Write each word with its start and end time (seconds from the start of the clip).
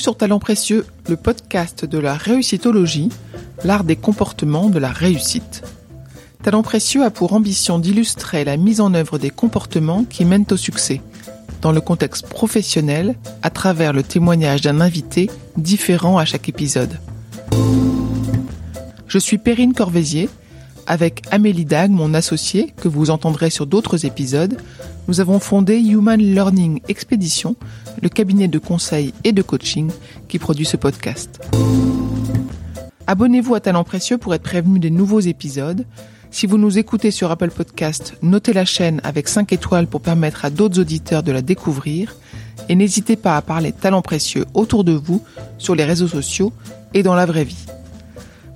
Sur 0.00 0.16
Talent 0.16 0.38
Précieux, 0.38 0.86
le 1.08 1.16
podcast 1.16 1.84
de 1.84 1.98
la 1.98 2.14
réussitologie, 2.14 3.08
l'art 3.64 3.82
des 3.82 3.96
comportements 3.96 4.70
de 4.70 4.78
la 4.78 4.92
réussite. 4.92 5.64
Talent 6.42 6.62
Précieux 6.62 7.02
a 7.02 7.10
pour 7.10 7.32
ambition 7.32 7.80
d'illustrer 7.80 8.44
la 8.44 8.56
mise 8.56 8.80
en 8.80 8.94
œuvre 8.94 9.18
des 9.18 9.30
comportements 9.30 10.04
qui 10.04 10.24
mènent 10.24 10.46
au 10.52 10.56
succès, 10.56 11.00
dans 11.62 11.72
le 11.72 11.80
contexte 11.80 12.28
professionnel, 12.28 13.16
à 13.42 13.50
travers 13.50 13.92
le 13.92 14.04
témoignage 14.04 14.60
d'un 14.60 14.80
invité 14.80 15.30
différent 15.56 16.16
à 16.16 16.24
chaque 16.24 16.48
épisode. 16.48 17.00
Je 19.08 19.18
suis 19.18 19.38
Perrine 19.38 19.74
Corvézier, 19.74 20.28
avec 20.86 21.22
Amélie 21.32 21.64
Dag, 21.64 21.90
mon 21.90 22.14
associée, 22.14 22.72
que 22.80 22.88
vous 22.88 23.10
entendrez 23.10 23.50
sur 23.50 23.66
d'autres 23.66 24.06
épisodes, 24.06 24.58
nous 25.08 25.20
avons 25.20 25.38
fondé 25.40 25.78
Human 25.78 26.20
Learning 26.20 26.80
Expedition, 26.88 27.56
le 28.02 28.08
cabinet 28.08 28.48
de 28.48 28.58
conseil 28.58 29.12
et 29.24 29.32
de 29.32 29.42
coaching 29.42 29.90
qui 30.28 30.38
produit 30.38 30.66
ce 30.66 30.76
podcast. 30.76 31.40
Abonnez-vous 33.06 33.54
à 33.54 33.60
Talent 33.60 33.84
Précieux 33.84 34.18
pour 34.18 34.34
être 34.34 34.42
prévenu 34.42 34.78
des 34.78 34.90
nouveaux 34.90 35.20
épisodes. 35.20 35.86
Si 36.30 36.46
vous 36.46 36.58
nous 36.58 36.76
écoutez 36.76 37.10
sur 37.10 37.30
Apple 37.30 37.50
Podcast, 37.50 38.14
notez 38.20 38.52
la 38.52 38.66
chaîne 38.66 39.00
avec 39.02 39.28
5 39.28 39.52
étoiles 39.52 39.86
pour 39.86 40.02
permettre 40.02 40.44
à 40.44 40.50
d'autres 40.50 40.78
auditeurs 40.78 41.22
de 41.22 41.32
la 41.32 41.40
découvrir. 41.40 42.14
Et 42.68 42.74
n'hésitez 42.74 43.16
pas 43.16 43.36
à 43.36 43.42
parler 43.42 43.72
Talent 43.72 44.02
Précieux 44.02 44.44
autour 44.52 44.84
de 44.84 44.92
vous, 44.92 45.22
sur 45.56 45.74
les 45.74 45.84
réseaux 45.84 46.08
sociaux 46.08 46.52
et 46.92 47.02
dans 47.02 47.14
la 47.14 47.24
vraie 47.24 47.44
vie. 47.44 47.66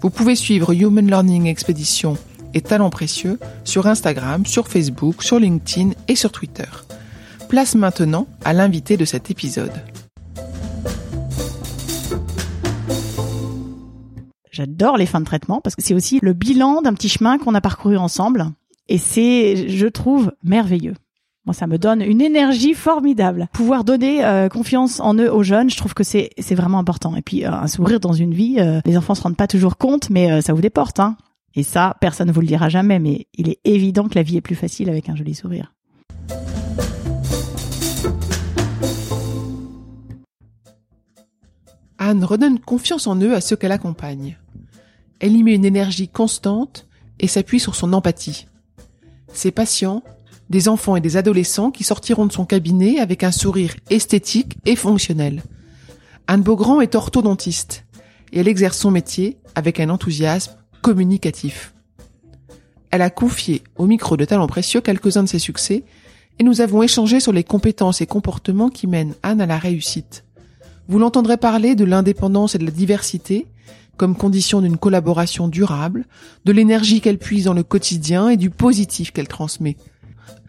Vous 0.03 0.11
pouvez 0.11 0.35
suivre 0.35 0.73
Human 0.73 1.07
Learning 1.07 1.47
Expedition 1.47 2.19
et 2.55 2.61
Talents 2.61 2.91
Précieux 2.91 3.39
sur 3.65 3.87
Instagram, 3.87 4.45
sur 4.45 4.69
Facebook, 4.69 5.23
sur 5.23 5.39
LinkedIn 5.39 5.93
et 6.09 6.17
sur 6.17 6.31
Twitter. 6.31 6.69
Place 7.53 7.75
maintenant 7.75 8.27
à 8.47 8.55
l'invité 8.55 8.97
de 8.97 9.05
cet 9.05 9.31
épisode. 9.31 9.75
J'adore 14.51 14.97
les 14.97 15.05
fins 15.05 15.21
de 15.21 15.27
traitement 15.27 15.61
parce 15.61 15.77
que 15.77 15.83
c'est 15.83 15.93
aussi 15.93 16.19
le 16.23 16.33
bilan 16.33 16.81
d'un 16.81 16.95
petit 16.95 17.11
chemin 17.11 17.37
qu'on 17.37 17.55
a 17.55 17.61
parcouru 17.61 17.99
ensemble 17.99 18.47
et 18.89 18.97
c'est, 18.97 19.69
je 19.69 19.87
trouve, 19.87 20.33
merveilleux. 20.43 20.95
Moi, 21.45 21.53
ça 21.53 21.67
me 21.67 21.77
donne 21.77 22.01
une 22.01 22.23
énergie 22.23 22.73
formidable. 22.73 23.49
Pouvoir 23.53 23.85
donner 23.85 24.25
euh, 24.25 24.49
confiance 24.49 24.99
en 24.99 25.13
eux 25.17 25.31
aux 25.31 25.43
jeunes, 25.43 25.69
je 25.69 25.77
trouve 25.77 25.93
que 25.93 26.05
c'est 26.05 26.31
vraiment 26.53 26.79
important. 26.79 27.17
Et 27.17 27.23
puis 27.23 27.45
euh, 27.45 27.53
un 27.53 27.67
sourire 27.67 28.01
dans 28.01 28.15
une 28.15 28.33
vie, 28.33 28.61
euh, 28.61 28.81
les 28.87 28.97
enfants 28.97 29.15
se 29.15 29.21
rendent 29.21 29.37
pas 29.37 29.47
toujours 29.47 29.77
compte, 29.77 30.09
mais 30.09 30.41
ça 30.41 30.55
ouvre 30.55 30.63
des 30.63 30.71
portes. 30.71 31.01
Hein. 31.01 31.19
Et 31.55 31.65
ça, 31.65 31.99
personne 32.01 32.29
ne 32.29 32.33
vous 32.33 32.41
le 32.41 32.47
dira 32.47 32.71
jamais, 32.71 32.99
mais 32.99 33.27
il 33.35 33.51
est 33.51 33.61
évident 33.65 34.09
que 34.09 34.15
la 34.15 34.23
vie 34.23 34.39
est 34.39 34.41
plus 34.41 34.55
facile 34.55 34.89
avec 34.89 35.11
un 35.11 35.17
joli 35.17 35.35
sourire. 35.35 35.75
Anne 42.05 42.25
redonne 42.25 42.59
confiance 42.59 43.07
en 43.07 43.15
eux 43.21 43.33
à 43.33 43.41
ceux 43.41 43.55
qu'elle 43.55 43.71
accompagne. 43.71 44.37
Elle 45.21 45.37
y 45.37 45.43
met 45.45 45.55
une 45.55 45.65
énergie 45.65 46.09
constante 46.09 46.89
et 47.21 47.29
s'appuie 47.29 47.61
sur 47.61 47.77
son 47.77 47.93
empathie. 47.93 48.49
Ses 49.33 49.53
patients 49.53 50.03
des 50.51 50.69
enfants 50.69 50.97
et 50.97 51.01
des 51.01 51.17
adolescents 51.17 51.71
qui 51.71 51.85
sortiront 51.85 52.27
de 52.27 52.33
son 52.33 52.45
cabinet 52.45 52.99
avec 52.99 53.23
un 53.23 53.31
sourire 53.31 53.77
esthétique 53.89 54.57
et 54.67 54.75
fonctionnel. 54.75 55.45
Anne 56.27 56.43
Beaugrand 56.43 56.81
est 56.81 56.97
orthodontiste 56.97 57.85
et 58.33 58.41
elle 58.41 58.49
exerce 58.49 58.79
son 58.79 58.91
métier 58.91 59.39
avec 59.55 59.79
un 59.79 59.89
enthousiasme 59.89 60.57
communicatif. 60.83 61.73
Elle 62.91 63.03
a 63.03 63.11
confié 63.11 63.63
au 63.77 63.87
micro 63.87 64.17
de 64.17 64.25
Talent 64.25 64.49
Précieux 64.49 64.81
quelques-uns 64.81 65.23
de 65.23 65.29
ses 65.29 65.39
succès 65.39 65.85
et 66.41 66.43
nous 66.43 66.61
avons 66.61 66.83
échangé 66.83 67.21
sur 67.21 67.33
les 67.33 67.45
compétences 67.45 68.01
et 68.01 68.07
comportements 68.07 68.71
qui 68.71 68.89
mènent 68.89 69.15
Anne 69.23 69.41
à 69.41 69.47
la 69.47 69.59
réussite. 69.59 70.25
Vous 70.89 70.99
l'entendrez 70.99 71.37
parler 71.37 71.75
de 71.75 71.85
l'indépendance 71.85 72.55
et 72.55 72.59
de 72.59 72.65
la 72.65 72.71
diversité 72.71 73.47
comme 73.97 74.17
condition 74.17 74.61
d'une 74.61 74.79
collaboration 74.79 75.49
durable, 75.49 76.07
de 76.45 76.53
l'énergie 76.53 77.01
qu'elle 77.01 77.19
puise 77.19 77.45
dans 77.45 77.55
le 77.55 77.63
quotidien 77.63 78.31
et 78.31 78.37
du 78.37 78.51
positif 78.51 79.13
qu'elle 79.13 79.29
transmet. 79.29 79.77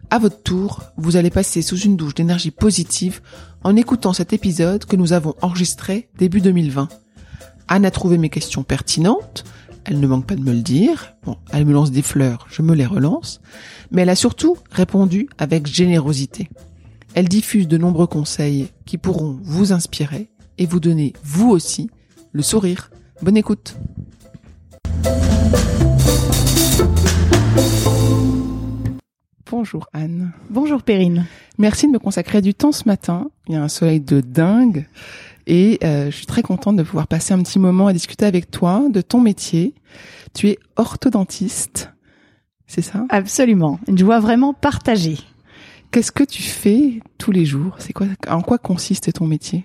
À 0.10 0.20
votre 0.20 0.42
tour, 0.42 0.82
vous 0.98 1.18
allez 1.18 1.30
passer 1.30 1.62
sous 1.62 1.78
une 1.78 1.98
douche 1.98 2.16
d'énergie 2.16 2.52
positive 2.52 3.22
en 3.64 3.76
écoutant 3.76 4.14
cet 4.14 4.34
épisode 4.34 4.86
que 4.86 4.96
nous 4.96 5.14
avons 5.14 5.36
enregistré 5.42 6.10
début 6.18 6.42
2020. 6.42 6.88
Anne 7.68 7.86
a 7.86 7.92
trouvé 7.92 8.18
mes 8.18 8.30
questions 8.30 8.64
pertinentes, 8.64 9.44
elle 9.86 10.00
ne 10.00 10.08
manque 10.08 10.26
pas 10.26 10.36
de 10.36 10.42
me 10.42 10.54
le 10.54 10.62
dire, 10.62 11.14
bon, 11.26 11.38
elle 11.52 11.66
me 11.66 11.74
lance 11.74 11.92
des 11.92 12.02
fleurs, 12.02 12.48
je 12.50 12.62
me 12.62 12.76
les 12.76 12.86
relance, 12.86 13.42
mais 13.92 14.04
elle 14.04 14.10
a 14.10 14.16
surtout 14.16 14.58
répondu 14.72 15.30
avec 15.38 15.68
générosité. 15.68 16.50
Elle 17.16 17.28
diffuse 17.28 17.68
de 17.68 17.78
nombreux 17.78 18.08
conseils 18.08 18.70
qui 18.86 18.98
pourront 18.98 19.38
vous 19.44 19.72
inspirer 19.72 20.30
et 20.58 20.66
vous 20.66 20.80
donner, 20.80 21.14
vous 21.24 21.52
aussi, 21.52 21.92
le 22.32 22.42
sourire. 22.42 22.90
Bonne 23.22 23.38
écoute. 23.38 23.76
Bonjour 29.52 29.88
Anne. 29.94 30.32
Bonjour 30.50 30.82
Perrine. 30.82 31.28
Merci 31.60 31.86
de 31.86 31.92
me 31.92 32.00
consacrer 32.00 32.42
du 32.42 32.56
temps 32.56 32.72
ce 32.72 32.86
matin. 32.88 33.30
Il 33.48 33.54
y 33.54 33.58
a 33.58 33.62
un 33.62 33.68
soleil 33.68 34.02
de 34.02 34.20
dingue 34.20 34.88
et 35.46 35.78
euh, 35.84 36.10
je 36.10 36.16
suis 36.16 36.26
très 36.26 36.42
contente 36.42 36.78
de 36.78 36.84
pouvoir 36.84 37.08
passer 37.08 37.36
un 37.36 37.44
petit 37.44 37.60
moment 37.60 37.86
à 37.86 37.94
discuter 37.94 38.26
avec 38.26 38.50
toi 38.50 38.82
de 38.90 39.02
ton 39.02 39.22
métier. 39.22 39.76
Tu 40.34 40.50
es 40.50 40.58
orthodontiste, 40.78 41.92
c'est 42.66 42.82
ça? 42.82 43.06
Absolument. 43.10 43.80
Une 43.88 44.00
joie 44.00 44.20
vraiment 44.20 44.56
partagée. 44.56 45.20
Qu'est-ce 45.94 46.12
que 46.12 46.24
tu 46.24 46.42
fais 46.42 47.02
tous 47.20 47.32
les 47.32 47.46
jours? 47.46 47.76
C'est 47.78 47.94
quoi 47.94 48.08
En 48.28 48.42
quoi 48.42 48.58
consiste 48.58 49.14
ton 49.14 49.28
métier? 49.28 49.64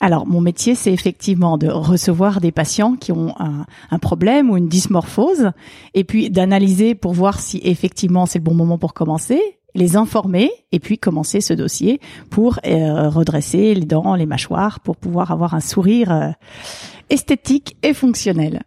Alors, 0.00 0.24
mon 0.24 0.40
métier, 0.40 0.76
c'est 0.76 0.92
effectivement 0.92 1.58
de 1.58 1.66
recevoir 1.66 2.40
des 2.40 2.52
patients 2.52 2.94
qui 2.94 3.10
ont 3.10 3.34
un, 3.40 3.98
problème 3.98 4.50
ou 4.50 4.56
une 4.56 4.68
dysmorphose, 4.68 5.50
et 5.94 6.04
puis 6.04 6.30
d'analyser 6.30 6.94
pour 6.94 7.12
voir 7.12 7.40
si 7.40 7.60
effectivement 7.64 8.24
c'est 8.24 8.38
le 8.38 8.44
bon 8.44 8.54
moment 8.54 8.78
pour 8.78 8.94
commencer, 8.94 9.40
les 9.74 9.96
informer, 9.96 10.48
et 10.70 10.78
puis 10.78 10.96
commencer 10.96 11.40
ce 11.40 11.54
dossier 11.54 12.00
pour 12.30 12.60
euh, 12.64 13.08
redresser 13.08 13.74
les 13.74 13.84
dents, 13.84 14.14
les 14.14 14.26
mâchoires, 14.26 14.78
pour 14.78 14.96
pouvoir 14.96 15.32
avoir 15.32 15.54
un 15.54 15.60
sourire 15.60 16.12
euh, 16.12 16.30
esthétique 17.10 17.76
et 17.82 17.94
fonctionnel. 17.94 18.62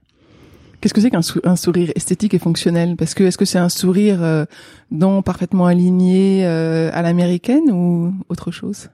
Qu'est-ce 0.79 0.93
que 0.93 1.01
c'est 1.01 1.09
qu'un 1.09 1.55
sourire 1.55 1.91
esthétique 1.95 2.33
et 2.33 2.39
fonctionnel? 2.39 2.95
Parce 2.97 3.13
que 3.13 3.23
est-ce 3.23 3.37
que 3.37 3.45
c'est 3.45 3.57
un 3.57 3.69
sourire 3.69 4.21
euh, 4.21 4.45
parfaitement 5.25 5.65
aligné 5.65 6.45
à 6.45 7.01
l'américaine 7.01 7.71
ou 7.71 8.13
autre 8.29 8.51
chose? 8.51 8.89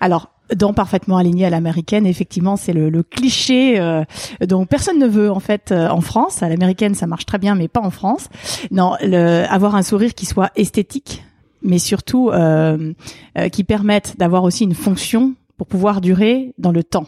Alors, 0.00 0.30
dents 0.54 0.74
parfaitement 0.74 1.16
alignées 1.16 1.46
à 1.46 1.50
l'américaine, 1.50 2.06
effectivement, 2.06 2.56
c'est 2.56 2.72
le, 2.72 3.02
cliché 3.02 3.78
euh, 3.78 4.04
dont 4.46 4.66
personne 4.66 4.98
ne 4.98 5.06
veut 5.06 5.30
en 5.30 5.40
fait 5.40 5.72
euh, 5.72 5.88
en 5.88 6.00
France. 6.00 6.42
À 6.42 6.48
l'américaine, 6.48 6.94
ça 6.94 7.06
marche 7.06 7.26
très 7.26 7.38
bien, 7.38 7.54
mais 7.54 7.68
pas 7.68 7.80
en 7.80 7.90
France. 7.90 8.28
Non, 8.70 8.94
le, 9.02 9.44
avoir 9.48 9.74
un 9.74 9.82
sourire 9.82 10.14
qui 10.14 10.26
soit 10.26 10.50
esthétique, 10.56 11.24
mais 11.62 11.78
surtout 11.78 12.30
euh, 12.30 12.92
qui 13.52 13.64
permette 13.64 14.16
d'avoir 14.18 14.44
aussi 14.44 14.64
une 14.64 14.74
fonction 14.74 15.34
pour 15.56 15.66
pouvoir 15.66 16.00
durer 16.00 16.52
dans 16.58 16.72
le 16.72 16.84
temps. 16.84 17.06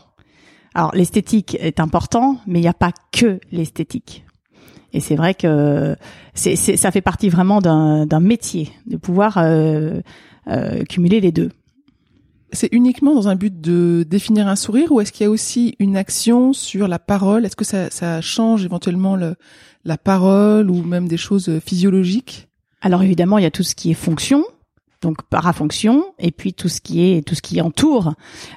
Alors 0.78 0.94
l'esthétique 0.94 1.56
est 1.58 1.80
important, 1.80 2.38
mais 2.46 2.60
il 2.60 2.62
n'y 2.62 2.68
a 2.68 2.72
pas 2.72 2.92
que 3.10 3.40
l'esthétique. 3.50 4.24
Et 4.92 5.00
c'est 5.00 5.16
vrai 5.16 5.34
que 5.34 5.96
c'est, 6.34 6.54
ça 6.54 6.92
fait 6.92 7.00
partie 7.00 7.30
vraiment 7.30 7.60
d'un, 7.60 8.20
métier 8.20 8.70
de 8.86 8.96
pouvoir 8.96 9.44
cumuler 10.88 11.20
les 11.20 11.32
deux. 11.32 11.50
C'est 12.52 12.68
uniquement 12.70 13.12
dans 13.12 13.26
un 13.26 13.34
but 13.34 13.60
de 13.60 14.06
définir 14.08 14.46
un 14.46 14.54
sourire 14.54 14.92
ou 14.92 15.00
est-ce 15.00 15.10
qu'il 15.10 15.24
y 15.24 15.26
a 15.26 15.30
aussi 15.30 15.74
une 15.80 15.96
action 15.96 16.52
sur 16.52 16.86
la 16.86 17.00
parole? 17.00 17.44
Est-ce 17.44 17.56
que 17.56 17.64
ça, 17.64 17.90
ça 17.90 18.20
change 18.20 18.64
éventuellement 18.64 19.16
le, 19.16 19.34
la 19.84 19.98
parole 19.98 20.70
ou 20.70 20.84
même 20.84 21.08
des 21.08 21.16
choses 21.16 21.58
physiologiques? 21.58 22.46
Alors 22.82 23.02
évidemment, 23.02 23.38
il 23.38 23.42
y 23.42 23.48
a 23.48 23.50
tout 23.50 23.64
ce 23.64 23.74
qui 23.74 23.90
est 23.90 23.94
fonction, 23.94 24.44
donc 25.00 25.22
parafonction, 25.22 26.04
et 26.18 26.32
puis 26.32 26.52
tout 26.52 26.68
ce 26.68 26.80
qui 26.80 27.12
est 27.12 27.26
tout 27.26 27.36
ce 27.36 27.42
qui 27.42 27.60
entoure 27.60 28.14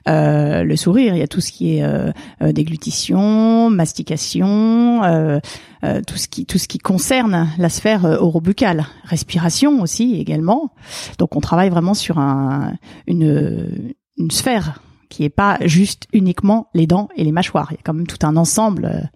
euh, 0.07 0.63
le 0.63 0.75
sourire. 0.75 1.13
Il 1.13 1.19
y 1.19 1.23
a 1.23 1.27
tout 1.27 1.41
ce 1.41 1.51
qui 1.51 1.77
est 1.77 1.83
euh, 1.83 2.11
euh 2.41 2.51
déglutition, 2.51 3.69
mastication, 3.69 5.03
euh, 5.03 5.39
euh, 5.83 6.01
tout 6.05 6.17
ce 6.17 6.27
qui 6.27 6.45
tout 6.45 6.57
ce 6.57 6.67
qui 6.67 6.79
concerne 6.79 7.49
la 7.59 7.69
sphère 7.69 8.05
orobuccale, 8.05 8.88
respiration 9.03 9.81
aussi 9.81 10.15
également. 10.15 10.73
Donc 11.19 11.35
on 11.35 11.41
travaille 11.41 11.69
vraiment 11.69 11.93
sur 11.93 12.17
un, 12.17 12.73
une 13.05 13.93
une 14.17 14.31
sphère 14.31 14.81
qui 15.09 15.23
est 15.23 15.29
pas 15.29 15.57
juste 15.65 16.07
uniquement 16.11 16.69
les 16.73 16.88
dents 16.88 17.09
et 17.15 17.23
les 17.23 17.31
mâchoires. 17.31 17.67
Il 17.71 17.75
y 17.75 17.79
a 17.79 17.81
quand 17.83 17.93
même 17.93 18.07
tout 18.07 18.25
un 18.25 18.35
ensemble 18.35 19.09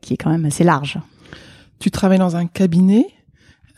qui 0.00 0.14
est 0.14 0.16
quand 0.16 0.30
même 0.30 0.44
assez 0.44 0.64
large. 0.64 0.98
Tu 1.78 1.90
travailles 1.90 2.18
dans 2.18 2.36
un 2.36 2.46
cabinet 2.46 3.06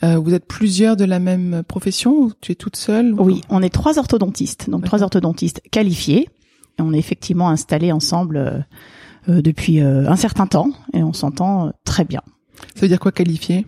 euh, 0.03 0.17
vous 0.17 0.33
êtes 0.33 0.45
plusieurs 0.45 0.95
de 0.95 1.05
la 1.05 1.19
même 1.19 1.63
profession 1.67 2.11
ou 2.13 2.31
tu 2.41 2.51
es 2.51 2.55
toute 2.55 2.75
seule 2.75 3.13
Oui, 3.17 3.41
on 3.49 3.61
est 3.61 3.69
trois 3.69 3.97
orthodontistes, 3.97 4.69
donc 4.69 4.83
trois 4.85 5.03
orthodontistes 5.03 5.61
qualifiés. 5.71 6.29
Et 6.77 6.81
on 6.81 6.91
est 6.93 6.99
effectivement 6.99 7.49
installés 7.49 7.91
ensemble 7.91 8.37
euh, 8.37 8.59
euh, 9.29 9.41
depuis 9.41 9.79
un 9.79 10.15
certain 10.17 10.47
temps 10.47 10.69
et 10.93 11.03
on 11.03 11.13
s'entend 11.13 11.71
très 11.85 12.03
bien. 12.03 12.21
Ça 12.75 12.81
veut 12.81 12.87
dire 12.87 12.99
quoi 12.99 13.11
qualifié? 13.11 13.65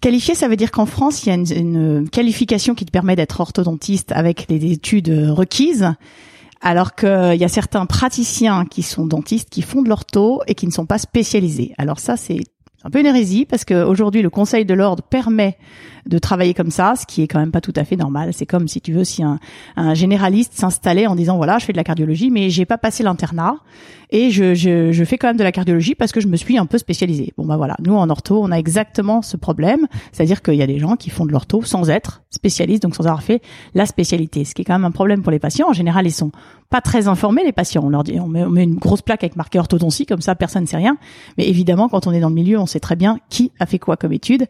Qualifié, 0.00 0.34
ça 0.34 0.48
veut 0.48 0.56
dire 0.56 0.70
qu'en 0.70 0.86
France, 0.86 1.24
il 1.24 1.28
y 1.28 1.32
a 1.32 1.34
une, 1.34 2.08
qualification 2.10 2.74
qui 2.74 2.84
te 2.84 2.90
permet 2.90 3.16
d'être 3.16 3.40
orthodontiste 3.40 4.12
avec 4.12 4.46
les 4.48 4.72
études 4.72 5.10
requises 5.30 5.92
Alors 6.60 6.94
qu'il 6.94 7.36
y 7.36 7.44
a 7.44 7.48
certains 7.48 7.86
praticiens 7.86 8.66
qui 8.66 8.82
sont 8.82 9.06
dentistes 9.06 9.50
qui 9.50 9.62
font 9.62 9.82
de 9.82 9.88
l'ortho 9.88 10.42
et 10.46 10.54
qui 10.54 10.66
ne 10.66 10.72
sont 10.72 10.86
pas 10.86 10.98
spécialisés. 10.98 11.74
Alors 11.78 11.98
ça, 11.98 12.16
c'est 12.16 12.40
un 12.84 12.90
peu 12.90 13.00
une 13.00 13.06
hérésie 13.06 13.46
parce 13.46 13.64
qu'aujourd'hui, 13.64 14.22
le 14.22 14.30
Conseil 14.30 14.64
de 14.64 14.74
l'ordre 14.74 15.02
permet 15.02 15.56
de 16.06 16.18
travailler 16.18 16.52
comme 16.52 16.70
ça, 16.70 16.94
ce 16.96 17.06
qui 17.06 17.22
est 17.22 17.28
quand 17.28 17.38
même 17.38 17.50
pas 17.50 17.62
tout 17.62 17.72
à 17.76 17.84
fait 17.84 17.96
normal. 17.96 18.32
C'est 18.32 18.46
comme 18.46 18.68
si 18.68 18.80
tu 18.80 18.92
veux 18.92 19.04
si 19.04 19.22
un, 19.22 19.38
un 19.76 19.94
généraliste 19.94 20.52
s'installait 20.54 21.06
en 21.06 21.14
disant 21.14 21.36
voilà, 21.36 21.58
je 21.58 21.64
fais 21.64 21.72
de 21.72 21.78
la 21.78 21.84
cardiologie, 21.84 22.30
mais 22.30 22.50
j'ai 22.50 22.66
pas 22.66 22.78
passé 22.78 23.02
l'internat 23.02 23.56
et 24.10 24.30
je, 24.30 24.54
je, 24.54 24.92
je, 24.92 25.04
fais 25.04 25.18
quand 25.18 25.28
même 25.28 25.36
de 25.36 25.42
la 25.42 25.52
cardiologie 25.52 25.94
parce 25.94 26.12
que 26.12 26.20
je 26.20 26.28
me 26.28 26.36
suis 26.36 26.58
un 26.58 26.66
peu 26.66 26.78
spécialisée. 26.78 27.32
Bon 27.36 27.46
bah 27.46 27.56
voilà, 27.56 27.76
nous 27.80 27.94
en 27.94 28.08
ortho, 28.10 28.40
on 28.42 28.50
a 28.50 28.58
exactement 28.58 29.22
ce 29.22 29.36
problème, 29.36 29.86
c'est-à-dire 30.12 30.42
qu'il 30.42 30.54
y 30.54 30.62
a 30.62 30.66
des 30.66 30.78
gens 30.78 30.96
qui 30.96 31.10
font 31.10 31.24
de 31.26 31.32
l'ortho 31.32 31.62
sans 31.62 31.88
être 31.90 32.22
spécialistes, 32.30 32.82
donc 32.82 32.94
sans 32.94 33.06
avoir 33.06 33.22
fait 33.22 33.42
la 33.74 33.86
spécialité, 33.86 34.44
ce 34.44 34.54
qui 34.54 34.62
est 34.62 34.64
quand 34.64 34.74
même 34.74 34.84
un 34.84 34.90
problème 34.90 35.22
pour 35.22 35.32
les 35.32 35.38
patients. 35.38 35.68
En 35.68 35.72
général, 35.72 36.06
ils 36.06 36.12
sont 36.12 36.32
pas 36.70 36.80
très 36.80 37.08
informés 37.08 37.44
les 37.44 37.52
patients. 37.52 37.82
On 37.84 37.88
leur 37.88 38.04
dit, 38.04 38.18
on 38.20 38.28
met, 38.28 38.44
on 38.44 38.50
met 38.50 38.64
une 38.64 38.74
grosse 38.74 39.02
plaque 39.02 39.22
avec 39.22 39.36
marqué 39.36 39.58
orthodontie, 39.58 40.06
comme 40.06 40.20
ça 40.20 40.34
personne 40.34 40.62
ne 40.62 40.68
sait 40.68 40.76
rien. 40.76 40.96
Mais 41.38 41.48
évidemment, 41.48 41.88
quand 41.88 42.06
on 42.06 42.12
est 42.12 42.20
dans 42.20 42.28
le 42.28 42.34
milieu, 42.34 42.58
sait 42.74 42.80
très 42.80 42.96
bien 42.96 43.18
qui 43.30 43.50
a 43.58 43.66
fait 43.66 43.78
quoi 43.78 43.96
comme 43.96 44.12
étude. 44.12 44.46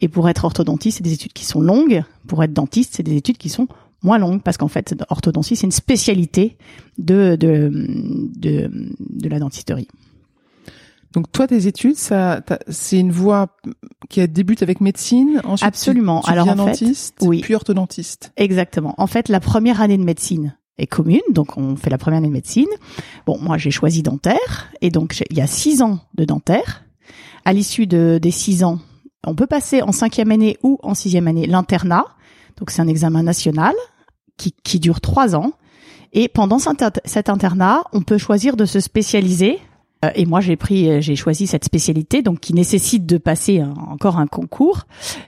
Et 0.00 0.08
pour 0.08 0.28
être 0.28 0.44
orthodontiste, 0.44 0.98
c'est 0.98 1.04
des 1.04 1.14
études 1.14 1.32
qui 1.32 1.44
sont 1.44 1.60
longues. 1.60 2.02
Pour 2.26 2.42
être 2.44 2.52
dentiste, 2.52 2.94
c'est 2.96 3.02
des 3.02 3.16
études 3.16 3.38
qui 3.38 3.48
sont 3.48 3.66
moins 4.02 4.18
longues 4.18 4.42
parce 4.42 4.56
qu'en 4.56 4.68
fait, 4.68 4.94
orthodontie, 5.08 5.56
c'est 5.56 5.66
une 5.66 5.72
spécialité 5.72 6.56
de, 6.98 7.36
de, 7.36 7.70
de, 8.36 8.70
de 9.00 9.28
la 9.28 9.38
dentisterie. 9.38 9.88
Donc 11.12 11.32
toi, 11.32 11.46
tes 11.46 11.66
études, 11.66 11.96
ça, 11.96 12.42
c'est 12.68 12.98
une 12.98 13.10
voie 13.10 13.56
qui 14.10 14.26
débute 14.28 14.62
avec 14.62 14.80
médecine, 14.80 15.40
ensuite 15.44 15.66
absolument. 15.66 16.20
Tu, 16.20 16.30
Alors 16.30 16.48
en 16.48 16.54
dentiste, 16.56 17.16
fait, 17.18 17.26
oui, 17.26 17.40
puis 17.40 17.54
orthodontiste. 17.54 18.32
Exactement. 18.36 18.94
En 18.98 19.06
fait, 19.06 19.28
la 19.28 19.40
première 19.40 19.80
année 19.80 19.96
de 19.96 20.04
médecine 20.04 20.56
est 20.76 20.86
commune, 20.86 21.22
donc 21.32 21.56
on 21.56 21.76
fait 21.76 21.90
la 21.90 21.98
première 21.98 22.18
année 22.18 22.28
de 22.28 22.32
médecine. 22.32 22.68
Bon, 23.26 23.38
moi 23.40 23.56
j'ai 23.56 23.70
choisi 23.70 24.02
dentaire, 24.02 24.70
et 24.82 24.90
donc 24.90 25.24
il 25.30 25.36
y 25.36 25.40
a 25.40 25.46
six 25.46 25.80
ans 25.82 26.00
de 26.14 26.24
dentaire. 26.24 26.84
À 27.44 27.52
l'issue 27.52 27.86
de, 27.86 28.18
des 28.20 28.30
six 28.30 28.64
ans, 28.64 28.78
on 29.26 29.34
peut 29.34 29.46
passer 29.46 29.82
en 29.82 29.92
cinquième 29.92 30.30
année 30.30 30.56
ou 30.62 30.78
en 30.82 30.94
sixième 30.94 31.28
année 31.28 31.46
l'internat. 31.46 32.04
Donc 32.56 32.70
c'est 32.70 32.82
un 32.82 32.88
examen 32.88 33.22
national 33.22 33.74
qui, 34.36 34.54
qui 34.62 34.80
dure 34.80 35.00
trois 35.00 35.36
ans. 35.36 35.52
Et 36.12 36.28
pendant 36.28 36.58
cet 36.58 37.28
internat, 37.28 37.82
on 37.92 38.00
peut 38.00 38.18
choisir 38.18 38.56
de 38.56 38.64
se 38.64 38.80
spécialiser. 38.80 39.58
Euh, 40.04 40.10
et 40.14 40.24
moi, 40.24 40.40
j'ai 40.40 40.56
pris, 40.56 41.02
j'ai 41.02 41.16
choisi 41.16 41.46
cette 41.46 41.64
spécialité, 41.64 42.22
donc 42.22 42.40
qui 42.40 42.54
nécessite 42.54 43.04
de 43.04 43.18
passer 43.18 43.62
encore 43.62 44.18
un 44.18 44.26
concours 44.26 44.86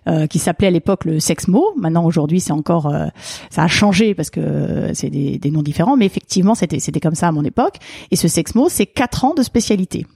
euh, 0.09 0.27
qui 0.27 0.39
s'appelait 0.39 0.69
à 0.69 0.71
l'époque 0.71 1.05
le 1.05 1.21
Sexmo. 1.21 1.75
Maintenant, 1.77 2.05
aujourd'hui, 2.07 2.41
c'est 2.41 2.53
encore, 2.53 2.87
euh, 2.87 3.09
ça 3.51 3.65
a 3.65 3.69
changé 3.69 4.15
parce 4.15 4.31
que 4.31 4.91
c'est 4.95 5.11
des, 5.11 5.39
des, 5.39 5.51
noms 5.51 5.63
différents, 5.63 5.97
mais 5.97 6.07
effectivement, 6.07 6.55
c'était 6.55 6.79
c'était 6.79 7.01
comme 7.01 7.17
ça 7.17 7.29
à 7.29 7.33
mon 7.33 7.45
époque. 7.45 7.77
Et 8.11 8.17
ce 8.17 8.29
Sexmo, 8.29 8.69
c'est 8.69 8.87
quatre 8.87 9.25
ans 9.25 9.35
de 9.35 9.43
spécialité. 9.43 10.07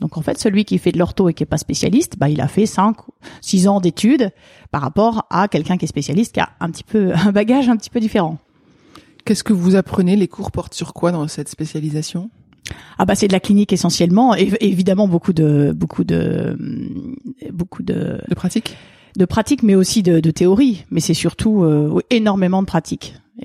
Donc 0.00 0.16
en 0.18 0.22
fait, 0.22 0.38
celui 0.38 0.64
qui 0.64 0.78
fait 0.78 0.92
de 0.92 0.98
l'ortho 0.98 1.28
et 1.28 1.34
qui 1.34 1.42
est 1.42 1.46
pas 1.46 1.58
spécialiste, 1.58 2.18
bah 2.18 2.28
il 2.28 2.40
a 2.40 2.48
fait 2.48 2.66
5 2.66 2.96
6 3.40 3.68
ans 3.68 3.80
d'études 3.80 4.30
par 4.70 4.82
rapport 4.82 5.26
à 5.30 5.48
quelqu'un 5.48 5.76
qui 5.76 5.84
est 5.84 5.88
spécialiste 5.88 6.34
qui 6.34 6.40
a 6.40 6.50
un 6.60 6.70
petit 6.70 6.84
peu 6.84 7.12
un 7.14 7.32
bagage 7.32 7.68
un 7.68 7.76
petit 7.76 7.90
peu 7.90 8.00
différent. 8.00 8.38
Qu'est-ce 9.24 9.44
que 9.44 9.52
vous 9.52 9.76
apprenez? 9.76 10.16
Les 10.16 10.28
cours 10.28 10.50
portent 10.50 10.74
sur 10.74 10.92
quoi 10.92 11.12
dans 11.12 11.26
cette 11.28 11.48
spécialisation? 11.48 12.30
Ah 12.98 13.04
bah 13.04 13.14
c'est 13.14 13.28
de 13.28 13.32
la 13.32 13.40
clinique 13.40 13.72
essentiellement, 13.72 14.34
et 14.34 14.50
évidemment 14.60 15.06
beaucoup 15.06 15.32
de 15.32 15.72
beaucoup 15.76 16.04
de 16.04 16.56
beaucoup 17.52 17.82
de 17.82 18.20
de 18.26 18.34
pratique, 18.34 18.76
de 19.16 19.24
pratique, 19.24 19.62
mais 19.62 19.74
aussi 19.74 20.02
de, 20.02 20.20
de 20.20 20.30
théorie. 20.30 20.84
Mais 20.90 21.00
c'est 21.00 21.14
surtout 21.14 21.62
euh, 21.62 22.00
énormément 22.10 22.62
de 22.62 22.66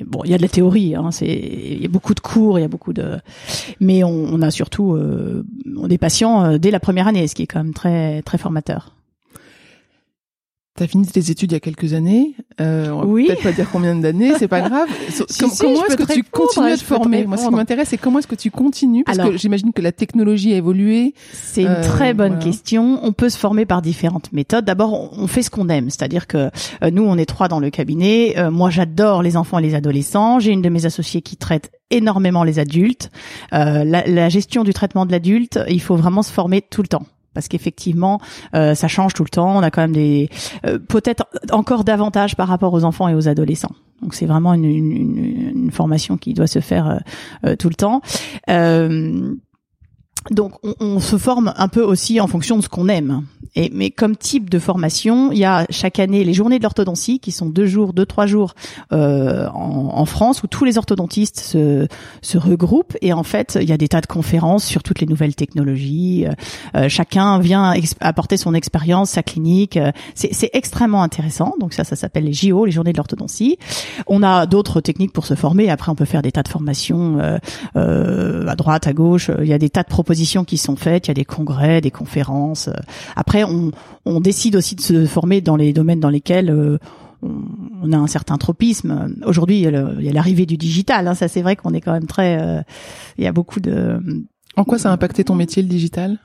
bon, 0.06 0.22
il 0.24 0.32
y 0.32 0.34
a 0.34 0.38
de 0.38 0.42
la 0.42 0.50
théorie, 0.50 0.96
hein, 0.96 1.12
c'est 1.12 1.28
il 1.28 1.82
y 1.82 1.86
a 1.86 1.90
beaucoup 1.90 2.14
de 2.14 2.20
cours, 2.20 2.60
il 2.60 2.62
y 2.62 2.66
a 2.66 2.68
beaucoup 2.70 2.94
de, 2.94 3.20
mais 3.80 4.04
on, 4.04 4.42
a 4.42 4.52
surtout 4.52 4.94
euh, 4.94 5.44
des 5.66 5.98
patients 5.98 6.44
euh, 6.44 6.58
dès 6.58 6.72
la 6.72 6.80
première 6.80 7.08
année, 7.08 7.28
ce 7.28 7.36
qui 7.36 7.44
est 7.44 7.48
quand 7.48 7.64
même 7.64 7.74
très 7.74 8.22
très 8.22 8.38
formateur. 8.38 8.96
T'as 10.80 10.88
fini 10.88 11.06
tes 11.06 11.30
études 11.30 11.52
il 11.52 11.56
y 11.56 11.58
a 11.58 11.60
quelques 11.60 11.94
années. 11.94 12.36
Euh, 12.62 12.88
on 12.92 13.00
va 13.02 13.06
oui. 13.06 13.28
peut-être 13.28 13.44
pas 13.44 13.52
dire 13.52 13.70
combien 13.70 13.96
d'années, 13.96 14.32
c'est 14.40 14.48
pas 14.48 14.62
grave. 14.70 14.88
comment 15.60 15.84
est-ce 15.86 15.98
que 15.98 16.14
tu 16.14 16.24
continues 16.24 16.72
à 16.72 16.78
te 16.78 16.84
former? 16.84 17.26
Moi, 17.26 17.36
ce 17.36 17.50
qui 17.50 17.54
m'intéresse, 17.54 17.90
c'est 17.90 17.98
comment 17.98 18.20
est-ce 18.20 18.28
que 18.28 18.36
tu 18.36 18.50
continues? 18.50 19.04
Parce 19.04 19.18
que 19.18 19.36
j'imagine 19.36 19.74
que 19.74 19.82
la 19.82 19.92
technologie 19.92 20.54
a 20.54 20.56
évolué. 20.56 21.14
C'est 21.34 21.64
une 21.64 21.82
très 21.82 22.14
bonne 22.14 22.40
question. 22.40 23.02
On 23.04 23.12
peut 23.12 23.28
se 23.28 23.38
former 23.38 23.66
par 23.66 23.82
différentes 23.82 24.32
méthodes. 24.32 24.64
D'abord, 24.64 25.12
on 25.20 25.28
fait 25.28 25.42
ce 25.42 25.50
qu'on 25.50 25.68
aime, 25.68 25.90
c'est-à-dire 25.90 26.28
que 26.28 26.50
euh, 26.82 26.92
nous, 26.94 27.04
on 27.04 27.18
est 27.18 27.26
trois 27.26 27.50
dans 27.50 27.60
le 27.60 27.70
cabinet. 27.72 28.36
Euh, 28.38 28.50
moi, 28.50 28.70
j'adore 28.70 29.22
les 29.22 29.36
enfants 29.36 29.60
et 29.60 29.64
les 29.64 29.76
adolescents. 29.76 30.40
J'ai 30.40 30.54
une 30.54 30.62
de 30.62 30.70
mes 30.70 30.86
associées 30.86 31.22
qui 31.22 31.36
traite 31.36 31.74
énormément 31.92 32.46
les 32.46 32.58
adultes. 32.58 33.12
Euh, 33.52 33.84
la, 33.84 34.08
la 34.08 34.30
gestion 34.30 34.64
du 34.64 34.74
traitement 34.74 35.06
de 35.06 35.12
l'adulte, 35.12 35.60
il 35.68 35.82
faut 35.82 35.98
vraiment 35.98 36.24
se 36.24 36.32
former 36.32 36.62
tout 36.62 36.82
le 36.82 36.88
temps 36.88 37.04
parce 37.34 37.48
qu'effectivement 37.48 38.20
euh, 38.56 38.76
ça 38.76 38.88
change 38.88 39.14
tout 39.14 39.24
le 39.24 39.30
temps. 39.30 39.58
On 39.58 39.62
a 39.62 39.72
quand 39.72 39.82
même 39.82 39.94
des 39.94 40.30
euh, 40.66 40.80
peut-être 40.80 41.26
encore 41.52 41.84
davantage 41.84 42.36
par 42.36 42.48
rapport 42.48 42.74
aux 42.74 42.84
enfants 42.84 43.08
et 43.08 43.16
aux 43.16 43.28
adolescents. 43.28 43.76
Donc 44.02 44.14
c'est 44.14 44.26
vraiment 44.26 44.54
une, 44.54 44.66
une, 44.66 45.18
une, 45.56 45.72
formation 45.72 46.18
qui 46.18 46.34
doit 46.34 46.48
se 46.48 46.60
faire 46.60 46.90
euh, 46.90 46.98
euh 47.46 47.56
tout 47.56 47.70
le 47.70 47.76
temps. 47.76 48.02
Euh, 48.50 49.36
donc 50.32 50.54
on, 50.64 50.76
on, 50.80 51.00
se 51.00 51.18
forme 51.18 51.54
un 51.56 51.68
peu 51.68 51.82
aussi 51.82 52.20
en 52.20 52.28
fonction 52.28 52.58
de 52.58 52.62
ce 52.62 52.70
qu'on 52.70 52.88
aime. 52.88 53.26
Et, 53.56 53.72
mais 53.74 53.90
comme 53.90 54.16
type 54.16 54.50
de 54.50 54.60
formation, 54.60 55.32
il 55.32 55.40
y 55.40 55.46
a 55.46 55.66
chaque 55.70 56.00
année 56.00 56.24
les 56.24 56.34
journées 56.34 56.60
de 56.60 56.64
l'orthodontie 56.64 57.20
qui 57.20 57.32
sont 57.32 57.48
deux 57.48 57.66
jours, 57.66 57.94
deux 57.94 58.06
trois 58.06 58.28
jours 58.28 58.54
euh, 58.92 59.48
en, 59.50 59.92
en, 59.96 60.06
France 60.06 60.44
où 60.44 60.48
tous 60.48 60.66
les 60.66 60.78
orthodontistes 60.78 61.40
se, 61.40 61.88
se 62.22 62.38
regroupent 62.38 62.96
et 63.02 63.12
en 63.12 63.24
fait 63.24 63.58
il 63.60 63.68
y 63.68 63.72
a 63.72 63.78
des 63.78 63.88
tas 63.88 64.02
de 64.02 64.06
conférences 64.06 64.66
sur 64.66 64.84
toutes 64.84 65.00
les 65.00 65.08
nouvelles 65.08 65.36
technologies. 65.36 66.28
Euh, 66.76 66.90
chacun 66.90 67.40
vient 67.40 67.74
apporter 68.02 68.38
son 68.38 68.54
expérience, 68.54 69.12
sa 69.12 69.24
clinique. 69.24 69.78
Euh, 69.78 69.92
c'est 70.16 70.50
extrêmement 70.54 71.02
intéressant. 71.02 71.56
Donc 71.60 71.74
ça, 71.74 71.84
ça 71.84 71.96
s'appelle 71.96 72.26
les 72.26 72.34
JO, 72.34 72.66
les 72.66 72.72
journées 72.72 72.92
de 72.92 72.98
l'orthodontie. 72.98 73.58
On 74.08 74.24
a 74.24 74.46
d'autres 74.46 74.82
techniques 74.82 75.14
pour 75.14 75.26
se 75.26 75.36
former. 75.36 75.70
Après, 75.70 75.92
on 75.92 75.96
peut 75.96 76.06
faire 76.06 76.22
des 76.22 76.32
tas 76.32 76.44
de 76.44 76.48
formations 76.48 77.20
euh, 77.20 77.38
euh, 77.76 78.48
à 78.48 78.56
droite, 78.56 78.88
à 78.88 78.94
gauche. 78.94 79.32
Il 79.40 79.48
y 79.48 79.54
a 79.54 79.58
des 79.58 79.70
tas 79.70 79.84
de 79.84 79.88
propositions 79.88 80.09
qui 80.46 80.58
sont 80.58 80.76
faites, 80.76 81.08
il 81.08 81.10
y 81.10 81.12
a 81.12 81.16
des 81.16 81.26
congrès, 81.26 81.82
des 81.82 81.92
conférences. 81.92 82.70
Après, 83.16 83.44
on, 83.44 83.72
on 84.06 84.20
décide 84.20 84.56
aussi 84.56 84.76
de 84.76 84.82
se 84.82 85.06
former 85.06 85.42
dans 85.42 85.56
les 85.56 85.74
domaines 85.74 86.00
dans 86.00 86.10
lesquels 86.10 86.50
euh, 86.50 86.78
on, 87.22 87.92
a 87.92 87.98
un 87.98 88.08
certain 88.08 88.38
tropisme. 88.38 89.16
Aujourd'hui, 89.26 89.62
il 89.62 90.04
y 90.04 90.10
a 90.10 90.14
l'arrivée 90.14 90.46
du 90.46 90.58
digital. 90.58 91.08
Hein, 91.08 91.16
ça, 91.16 91.28
c'est 91.28 91.42
vrai 91.42 91.56
qu'on 91.56 91.74
est 91.74 91.82
quand 91.82 91.94
même 91.94 92.08
très. 92.08 92.42
Euh, 92.42 92.62
il 93.18 93.24
y 93.24 93.28
a 93.28 93.32
beaucoup 93.32 93.60
de. 93.60 94.00
En 94.56 94.64
quoi 94.64 94.78
ça 94.78 94.90
a 94.90 94.94
impacté 94.94 95.24
ton 95.24 95.36
métier, 95.36 95.62
le 95.62 95.70
digital? 95.70 96.20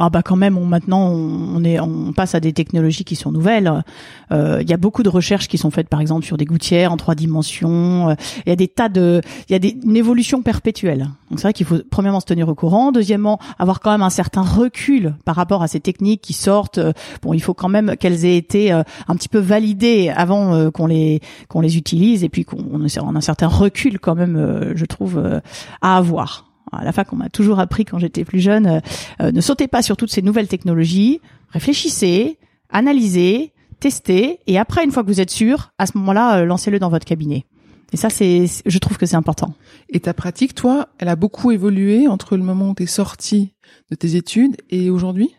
Ah 0.00 0.10
bah 0.10 0.22
quand 0.22 0.36
même, 0.36 0.56
on, 0.56 0.64
maintenant 0.64 1.10
on 1.10 1.64
est, 1.64 1.80
on 1.80 2.12
passe 2.12 2.36
à 2.36 2.40
des 2.40 2.52
technologies 2.52 3.04
qui 3.04 3.16
sont 3.16 3.32
nouvelles. 3.32 3.82
Euh, 4.30 4.58
il 4.60 4.70
y 4.70 4.72
a 4.72 4.76
beaucoup 4.76 5.02
de 5.02 5.08
recherches 5.08 5.48
qui 5.48 5.58
sont 5.58 5.72
faites, 5.72 5.88
par 5.88 6.00
exemple, 6.00 6.24
sur 6.24 6.36
des 6.36 6.44
gouttières 6.44 6.92
en 6.92 6.96
trois 6.96 7.16
dimensions. 7.16 8.10
Euh, 8.10 8.14
il 8.46 8.50
y 8.50 8.52
a 8.52 8.56
des 8.56 8.68
tas 8.68 8.88
de, 8.88 9.20
il 9.48 9.52
y 9.52 9.56
a 9.56 9.58
des, 9.58 9.76
une 9.84 9.96
évolution 9.96 10.42
perpétuelle. 10.42 11.08
Donc 11.30 11.40
c'est 11.40 11.42
vrai 11.42 11.52
qu'il 11.52 11.66
faut 11.66 11.78
premièrement 11.90 12.20
se 12.20 12.26
tenir 12.26 12.48
au 12.48 12.54
courant, 12.54 12.92
deuxièmement 12.92 13.40
avoir 13.58 13.80
quand 13.80 13.90
même 13.90 14.02
un 14.02 14.10
certain 14.10 14.42
recul 14.42 15.16
par 15.24 15.34
rapport 15.34 15.62
à 15.62 15.68
ces 15.68 15.80
techniques 15.80 16.20
qui 16.20 16.32
sortent. 16.32 16.78
Euh, 16.78 16.92
bon, 17.22 17.34
il 17.34 17.40
faut 17.40 17.54
quand 17.54 17.68
même 17.68 17.96
qu'elles 17.96 18.24
aient 18.24 18.36
été 18.36 18.70
un 18.70 18.84
petit 19.16 19.28
peu 19.28 19.38
validées 19.38 20.12
avant 20.14 20.70
qu'on 20.70 20.86
les 20.86 21.20
qu'on 21.48 21.60
les 21.60 21.76
utilise 21.76 22.22
et 22.24 22.28
puis 22.28 22.44
qu'on 22.44 22.84
ait 22.84 22.98
un 22.98 23.20
certain 23.20 23.48
recul 23.48 23.98
quand 23.98 24.14
même, 24.14 24.72
je 24.74 24.84
trouve, 24.84 25.40
à 25.82 25.96
avoir 25.96 26.47
à 26.72 26.84
la 26.84 26.92
fac, 26.92 27.12
on 27.12 27.16
m'a 27.16 27.28
toujours 27.28 27.60
appris 27.60 27.84
quand 27.84 27.98
j'étais 27.98 28.24
plus 28.24 28.40
jeune, 28.40 28.66
euh, 28.66 28.80
euh, 29.20 29.32
ne 29.32 29.40
sautez 29.40 29.68
pas 29.68 29.82
sur 29.82 29.96
toutes 29.96 30.10
ces 30.10 30.22
nouvelles 30.22 30.48
technologies, 30.48 31.20
réfléchissez, 31.50 32.38
analysez, 32.70 33.52
testez, 33.80 34.40
et 34.46 34.58
après, 34.58 34.84
une 34.84 34.90
fois 34.90 35.02
que 35.02 35.08
vous 35.08 35.20
êtes 35.20 35.30
sûr, 35.30 35.72
à 35.78 35.86
ce 35.86 35.96
moment-là, 35.98 36.38
euh, 36.38 36.44
lancez-le 36.44 36.78
dans 36.78 36.90
votre 36.90 37.04
cabinet. 37.04 37.44
Et 37.92 37.96
ça, 37.96 38.10
c'est, 38.10 38.44
je 38.66 38.78
trouve 38.78 38.98
que 38.98 39.06
c'est 39.06 39.16
important. 39.16 39.54
Et 39.88 40.00
ta 40.00 40.12
pratique, 40.12 40.54
toi, 40.54 40.88
elle 40.98 41.08
a 41.08 41.16
beaucoup 41.16 41.52
évolué 41.52 42.06
entre 42.06 42.36
le 42.36 42.42
moment 42.42 42.70
où 42.70 42.74
tu 42.74 42.82
es 42.82 42.86
sorti 42.86 43.54
de 43.90 43.96
tes 43.96 44.14
études 44.14 44.56
et 44.68 44.90
aujourd'hui? 44.90 45.34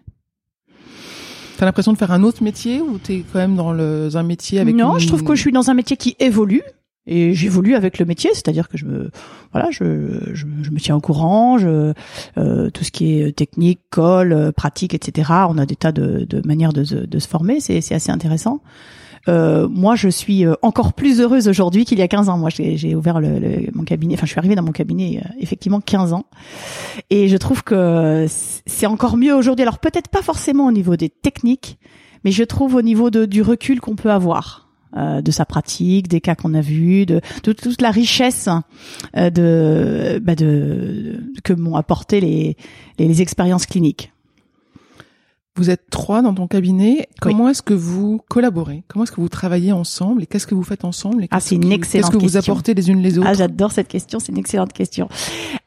T'as 1.58 1.66
l'impression 1.66 1.92
de 1.92 1.98
faire 1.98 2.12
un 2.12 2.24
autre 2.24 2.42
métier 2.42 2.82
ou 2.82 2.98
t'es 2.98 3.24
quand 3.32 3.38
même 3.38 3.56
dans 3.56 3.74
le, 3.74 4.10
un 4.16 4.24
métier 4.24 4.60
avec 4.60 4.74
Non, 4.74 4.98
je 4.98 5.08
trouve 5.08 5.24
que 5.24 5.36
je 5.36 5.42
suis 5.42 5.52
dans 5.52 5.70
un 5.70 5.74
métier 5.74 5.98
qui 5.98 6.16
évolue 6.20 6.64
et 7.10 7.34
j'évolue 7.34 7.76
avec 7.76 7.98
le 7.98 8.06
métier, 8.06 8.30
c'est-à-dire 8.34 8.70
que 8.70 8.78
je 8.78 8.86
me 8.86 9.10
voilà, 9.52 9.70
je, 9.72 10.32
je, 10.34 10.46
me 10.46 10.80
tiens 10.80 10.96
au 10.96 11.02
courant, 11.02 11.58
je, 11.58 11.94
euh, 12.38 12.70
tout 12.70 12.84
ce 12.84 12.92
qui 12.92 13.20
est 13.20 13.36
technique, 13.36 13.80
colle, 13.90 14.32
euh, 14.32 14.52
pratique, 14.52 14.94
etc. 14.94 15.32
On 15.50 15.58
a 15.58 15.66
des 15.66 15.76
tas 15.76 15.92
de, 15.92 16.26
de 16.30 16.48
manières 16.48 16.72
de, 16.72 16.84
de, 16.84 17.20
se 17.20 17.28
former, 17.28 17.60
c'est 17.60 17.78
assez 17.94 18.12
intéressant. 18.12 18.62
Euh, 19.28 19.68
moi, 19.68 19.96
je 19.96 20.08
suis 20.08 20.46
euh, 20.46 20.54
encore 20.62 20.94
plus 20.94 21.20
heureuse 21.20 21.48
aujourd'hui 21.48 21.84
qu'il 21.84 22.00
y 22.00 22.02
a 22.02 22.08
15 22.08 22.30
ans. 22.30 22.38
Moi, 22.38 22.50
j'ai 22.52 22.96
ouvert 22.96 23.20
le, 23.20 23.40
le, 23.40 23.70
mon 23.74 23.84
cabinet, 23.84 24.14
enfin, 24.14 24.26
je 24.26 24.32
suis 24.32 24.40
arrivée 24.40 24.56
dans 24.56 24.64
mon 24.64 24.72
cabinet 24.72 25.22
euh, 25.24 25.30
effectivement 25.40 25.82
15 25.82 26.14
ans, 26.14 26.26
et 27.10 27.28
je 27.28 27.38
trouve 27.38 27.64
que 27.64 28.26
c'est 28.30 28.86
encore 28.86 29.18
mieux 29.18 29.34
aujourd'hui. 29.34 29.64
Alors 29.64 29.80
peut-être 29.80 30.10
pas 30.10 30.22
forcément 30.22 30.68
au 30.68 30.72
niveau 30.72 30.96
des 30.96 31.10
techniques, 31.10 31.80
mais 32.24 32.32
je 32.32 32.44
trouve 32.44 32.76
au 32.76 32.82
niveau 32.82 33.10
de, 33.10 33.26
du 33.26 33.42
recul 33.42 33.82
qu'on 33.82 33.96
peut 33.96 34.12
avoir 34.12 34.69
euh, 34.98 35.22
de 35.22 35.32
sa 35.32 35.46
pratique, 35.46 36.08
des 36.08 36.22
cas 36.22 36.36
qu'on 36.36 36.54
a 36.54 36.62
vus, 36.62 37.06
de, 37.06 37.22
de, 37.44 37.54
toute 37.54 37.82
la 37.82 37.92
richesse 37.92 38.50
euh, 39.16 39.30
de, 39.30 40.20
bah 40.20 40.36
de, 40.36 41.20
que 41.44 41.54
m'ont 41.54 41.76
apporté 41.76 42.20
les, 42.22 42.58
les, 42.98 43.08
les 43.08 43.22
expériences 43.22 43.66
cliniques. 43.66 44.12
Vous 45.56 45.70
êtes 45.70 45.90
trois 45.90 46.22
dans 46.22 46.34
ton 46.34 46.48
cabinet. 46.48 47.10
Comment 47.20 47.50
est-ce 47.50 47.62
que 47.62 47.74
vous 47.74 48.22
collaborez? 48.30 48.84
Comment 48.88 49.04
est-ce 49.04 49.12
que 49.12 49.20
vous 49.20 49.28
travaillez 49.28 49.74
ensemble? 49.74 50.24
Et 50.24 50.26
qu'est-ce 50.26 50.48
que 50.48 50.56
vous 50.56 50.64
faites 50.64 50.86
ensemble? 50.86 51.28
Ah, 51.32 51.42
c'est 51.42 51.56
une 51.56 51.72
excellente 51.72 51.84
question. 51.84 52.20
Qu'est-ce 52.20 52.26
que 52.26 52.32
vous 52.32 52.38
apportez 52.38 52.74
les 52.74 52.90
unes 52.90 53.02
les 53.02 53.18
autres? 53.18 53.28
Ah, 53.28 53.34
j'adore 53.34 53.74
cette 53.74 53.90
question. 53.90 54.20
C'est 54.20 54.32
une 54.32 54.38
excellente 54.38 54.72
question. 54.72 55.10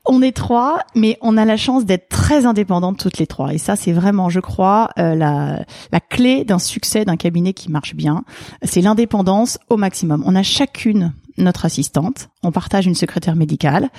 On 0.05 0.21
est 0.21 0.37
trois, 0.37 0.81
mais 0.97 1.17
on 1.21 1.37
a 1.37 1.45
la 1.45 1.57
chance 1.57 1.85
d'être 1.85 2.09
très 2.09 2.45
indépendantes 2.45 2.99
toutes 2.99 3.19
les 3.19 3.27
trois. 3.29 3.55
Et 3.55 3.59
ça, 3.59 3.77
c'est 3.77 3.93
vraiment, 3.93 4.31
je 4.31 4.41
crois, 4.41 4.91
euh, 4.99 5.15
la, 5.15 5.65
la 5.93 6.01
clé 6.01 6.45
d'un 6.45 6.59
succès 6.59 7.05
d'un 7.05 7.17
cabinet 7.17 7.53
qui 7.53 7.71
marche 7.71 7.95
bien. 7.95 8.25
C'est 8.65 8.81
l'indépendance 8.81 9.59
au 9.71 9.77
maximum. 9.77 10.25
On 10.27 10.35
a 10.35 10.43
chacune 10.43 11.13
notre 11.39 11.65
assistante, 11.65 12.29
on 12.43 12.53
partage 12.53 12.87
une 12.87 12.95
secrétaire 12.95 13.37
médicale 13.37 13.91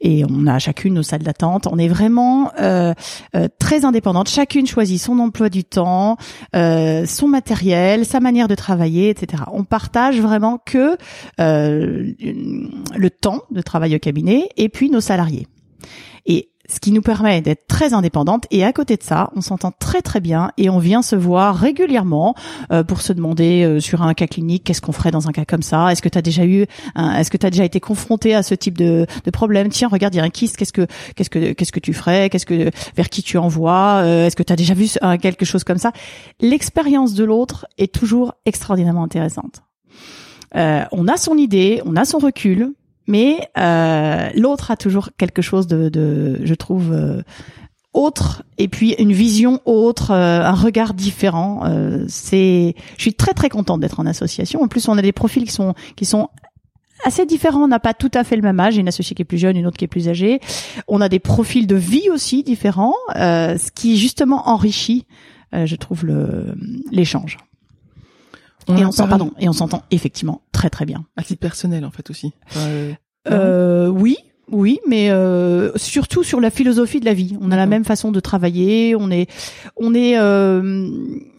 et 0.00 0.24
on 0.28 0.46
a 0.46 0.58
chacune 0.58 0.94
nos 0.94 1.02
salles 1.02 1.22
d'attente. 1.22 1.66
On 1.66 1.78
est 1.78 1.88
vraiment 1.88 2.52
euh, 2.60 2.94
euh, 3.34 3.48
très 3.58 3.84
indépendante. 3.84 4.28
Chacune 4.28 4.66
choisit 4.66 5.00
son 5.00 5.18
emploi 5.18 5.48
du 5.48 5.64
temps, 5.64 6.16
euh, 6.54 7.06
son 7.06 7.28
matériel, 7.28 8.04
sa 8.04 8.20
manière 8.20 8.48
de 8.48 8.54
travailler, 8.54 9.10
etc. 9.10 9.44
On 9.52 9.64
partage 9.64 10.20
vraiment 10.20 10.58
que 10.58 10.96
le 11.38 13.10
temps 13.10 13.42
de 13.50 13.60
travail 13.60 13.96
au 13.96 13.98
cabinet 13.98 14.48
et 14.56 14.68
puis 14.68 14.90
nos 14.90 15.00
salariés. 15.00 15.46
Et 16.26 16.51
ce 16.68 16.78
qui 16.78 16.92
nous 16.92 17.02
permet 17.02 17.42
d'être 17.42 17.66
très 17.66 17.92
indépendante 17.92 18.46
et 18.50 18.64
à 18.64 18.72
côté 18.72 18.96
de 18.96 19.02
ça, 19.02 19.30
on 19.34 19.40
s'entend 19.40 19.72
très 19.72 20.00
très 20.00 20.20
bien 20.20 20.52
et 20.56 20.70
on 20.70 20.78
vient 20.78 21.02
se 21.02 21.16
voir 21.16 21.56
régulièrement 21.56 22.34
euh, 22.70 22.84
pour 22.84 23.00
se 23.00 23.12
demander 23.12 23.64
euh, 23.64 23.80
sur 23.80 24.02
un 24.02 24.14
cas 24.14 24.28
clinique 24.28 24.62
qu'est-ce 24.64 24.80
qu'on 24.80 24.92
ferait 24.92 25.10
dans 25.10 25.28
un 25.28 25.32
cas 25.32 25.44
comme 25.44 25.62
ça? 25.62 25.90
Est-ce 25.90 26.02
que 26.02 26.08
tu 26.08 26.18
as 26.18 26.22
déjà 26.22 26.44
eu 26.44 26.66
est-ce 26.96 27.30
que 27.30 27.36
tu 27.36 27.50
déjà 27.50 27.64
été 27.64 27.80
confronté 27.80 28.34
à 28.34 28.42
ce 28.42 28.54
type 28.54 28.78
de, 28.78 29.06
de 29.24 29.30
problème? 29.30 29.68
Tiens, 29.68 29.88
regarde, 29.88 30.14
il 30.14 30.18
y 30.18 30.20
a 30.20 30.24
un 30.24 30.30
kyste, 30.30 30.56
qu'est-ce 30.56 30.72
que 30.72 30.86
qu'est-ce 31.16 31.30
que 31.30 31.52
qu'est-ce 31.52 31.72
que 31.72 31.80
tu 31.80 31.92
ferais? 31.92 32.30
Qu'est-ce 32.30 32.46
que 32.46 32.70
vers 32.96 33.10
qui 33.10 33.22
tu 33.22 33.38
envoies? 33.38 34.00
Euh, 34.02 34.26
Est-ce 34.26 34.36
que 34.36 34.42
tu 34.42 34.52
as 34.52 34.56
déjà 34.56 34.74
vu 34.74 34.88
quelque 35.20 35.44
chose 35.44 35.64
comme 35.64 35.78
ça? 35.78 35.92
L'expérience 36.40 37.14
de 37.14 37.24
l'autre 37.24 37.66
est 37.78 37.92
toujours 37.92 38.34
extraordinairement 38.46 39.02
intéressante. 39.02 39.62
on 40.54 41.08
a 41.08 41.16
son 41.16 41.36
idée, 41.36 41.82
on 41.84 41.96
a 41.96 42.04
son 42.04 42.18
recul, 42.18 42.72
mais 43.06 43.48
euh, 43.58 44.30
l'autre 44.34 44.70
a 44.70 44.76
toujours 44.76 45.10
quelque 45.16 45.42
chose 45.42 45.66
de, 45.66 45.88
de 45.88 46.40
je 46.44 46.54
trouve, 46.54 46.92
euh, 46.92 47.22
autre, 47.92 48.42
et 48.58 48.68
puis 48.68 48.94
une 48.98 49.12
vision 49.12 49.60
autre, 49.64 50.12
euh, 50.12 50.42
un 50.42 50.54
regard 50.54 50.94
différent. 50.94 51.62
Euh, 51.64 52.04
c'est, 52.08 52.74
je 52.96 53.02
suis 53.02 53.14
très 53.14 53.34
très 53.34 53.48
contente 53.48 53.80
d'être 53.80 54.00
en 54.00 54.06
association. 54.06 54.62
En 54.62 54.68
plus, 54.68 54.88
on 54.88 54.96
a 54.96 55.02
des 55.02 55.12
profils 55.12 55.44
qui 55.44 55.52
sont 55.52 55.74
qui 55.96 56.04
sont 56.04 56.28
assez 57.04 57.26
différents. 57.26 57.64
On 57.64 57.68
n'a 57.68 57.80
pas 57.80 57.94
tout 57.94 58.10
à 58.14 58.24
fait 58.24 58.36
le 58.36 58.42
même 58.42 58.60
âge. 58.60 58.76
Une 58.76 58.88
associée 58.88 59.14
qui 59.14 59.22
est 59.22 59.26
plus 59.26 59.38
jeune, 59.38 59.56
une 59.56 59.66
autre 59.66 59.76
qui 59.76 59.84
est 59.84 59.88
plus 59.88 60.08
âgée. 60.08 60.40
On 60.88 61.00
a 61.00 61.08
des 61.08 61.18
profils 61.18 61.66
de 61.66 61.76
vie 61.76 62.08
aussi 62.10 62.42
différents, 62.44 62.94
ce 63.14 63.70
qui 63.72 63.98
justement 63.98 64.48
enrichit, 64.48 65.06
je 65.52 65.76
trouve, 65.76 66.06
le 66.06 66.54
l'échange 66.90 67.38
et, 68.68 68.84
on 68.84 68.90
pardon, 68.90 69.32
et 69.38 69.48
on 69.48 69.52
s'entend 69.52 69.82
effectivement 69.90 70.42
très 70.52 70.70
très 70.70 70.84
bien. 70.84 71.04
À 71.16 71.22
titre 71.22 71.40
personnel 71.40 71.84
en 71.84 71.90
fait 71.90 72.10
aussi. 72.10 72.32
Euh, 72.56 72.92
euh, 73.28 73.88
oui, 73.88 74.16
oui, 74.52 74.80
mais 74.86 75.10
euh, 75.10 75.72
surtout 75.76 76.22
sur 76.22 76.38
la 76.38 76.50
philosophie 76.50 77.00
de 77.00 77.06
la 77.06 77.14
vie. 77.14 77.36
On 77.40 77.50
a 77.50 77.56
la 77.56 77.66
même 77.66 77.84
façon 77.84 78.12
de 78.12 78.20
travailler. 78.20 78.94
On 78.94 79.10
est, 79.10 79.30
on 79.76 79.94
est, 79.94 80.18
euh, 80.18 80.90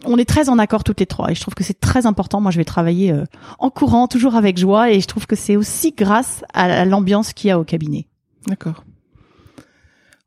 on 0.04 0.18
est 0.18 0.24
très 0.24 0.48
en 0.48 0.58
accord 0.58 0.82
toutes 0.82 1.00
les 1.00 1.06
trois. 1.06 1.30
Et 1.30 1.34
je 1.34 1.40
trouve 1.40 1.54
que 1.54 1.62
c'est 1.62 1.78
très 1.78 2.06
important. 2.06 2.40
Moi, 2.40 2.50
je 2.50 2.56
vais 2.56 2.64
travailler 2.64 3.12
euh, 3.12 3.24
en 3.60 3.70
courant, 3.70 4.08
toujours 4.08 4.34
avec 4.34 4.58
joie. 4.58 4.90
Et 4.90 5.00
je 5.00 5.06
trouve 5.06 5.26
que 5.26 5.36
c'est 5.36 5.56
aussi 5.56 5.92
grâce 5.92 6.44
à 6.54 6.84
l'ambiance 6.84 7.32
qu'il 7.32 7.48
y 7.48 7.50
a 7.52 7.60
au 7.60 7.64
cabinet. 7.64 8.08
D'accord. 8.48 8.84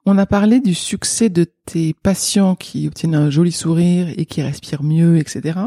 On 0.05 0.17
a 0.17 0.25
parlé 0.25 0.61
du 0.61 0.73
succès 0.73 1.27
de 1.27 1.45
tes 1.65 1.93
patients 1.93 2.55
qui 2.55 2.87
obtiennent 2.87 3.15
un 3.15 3.29
joli 3.29 3.51
sourire 3.51 4.07
et 4.15 4.25
qui 4.25 4.41
respirent 4.41 4.83
mieux, 4.83 5.17
etc 5.17 5.59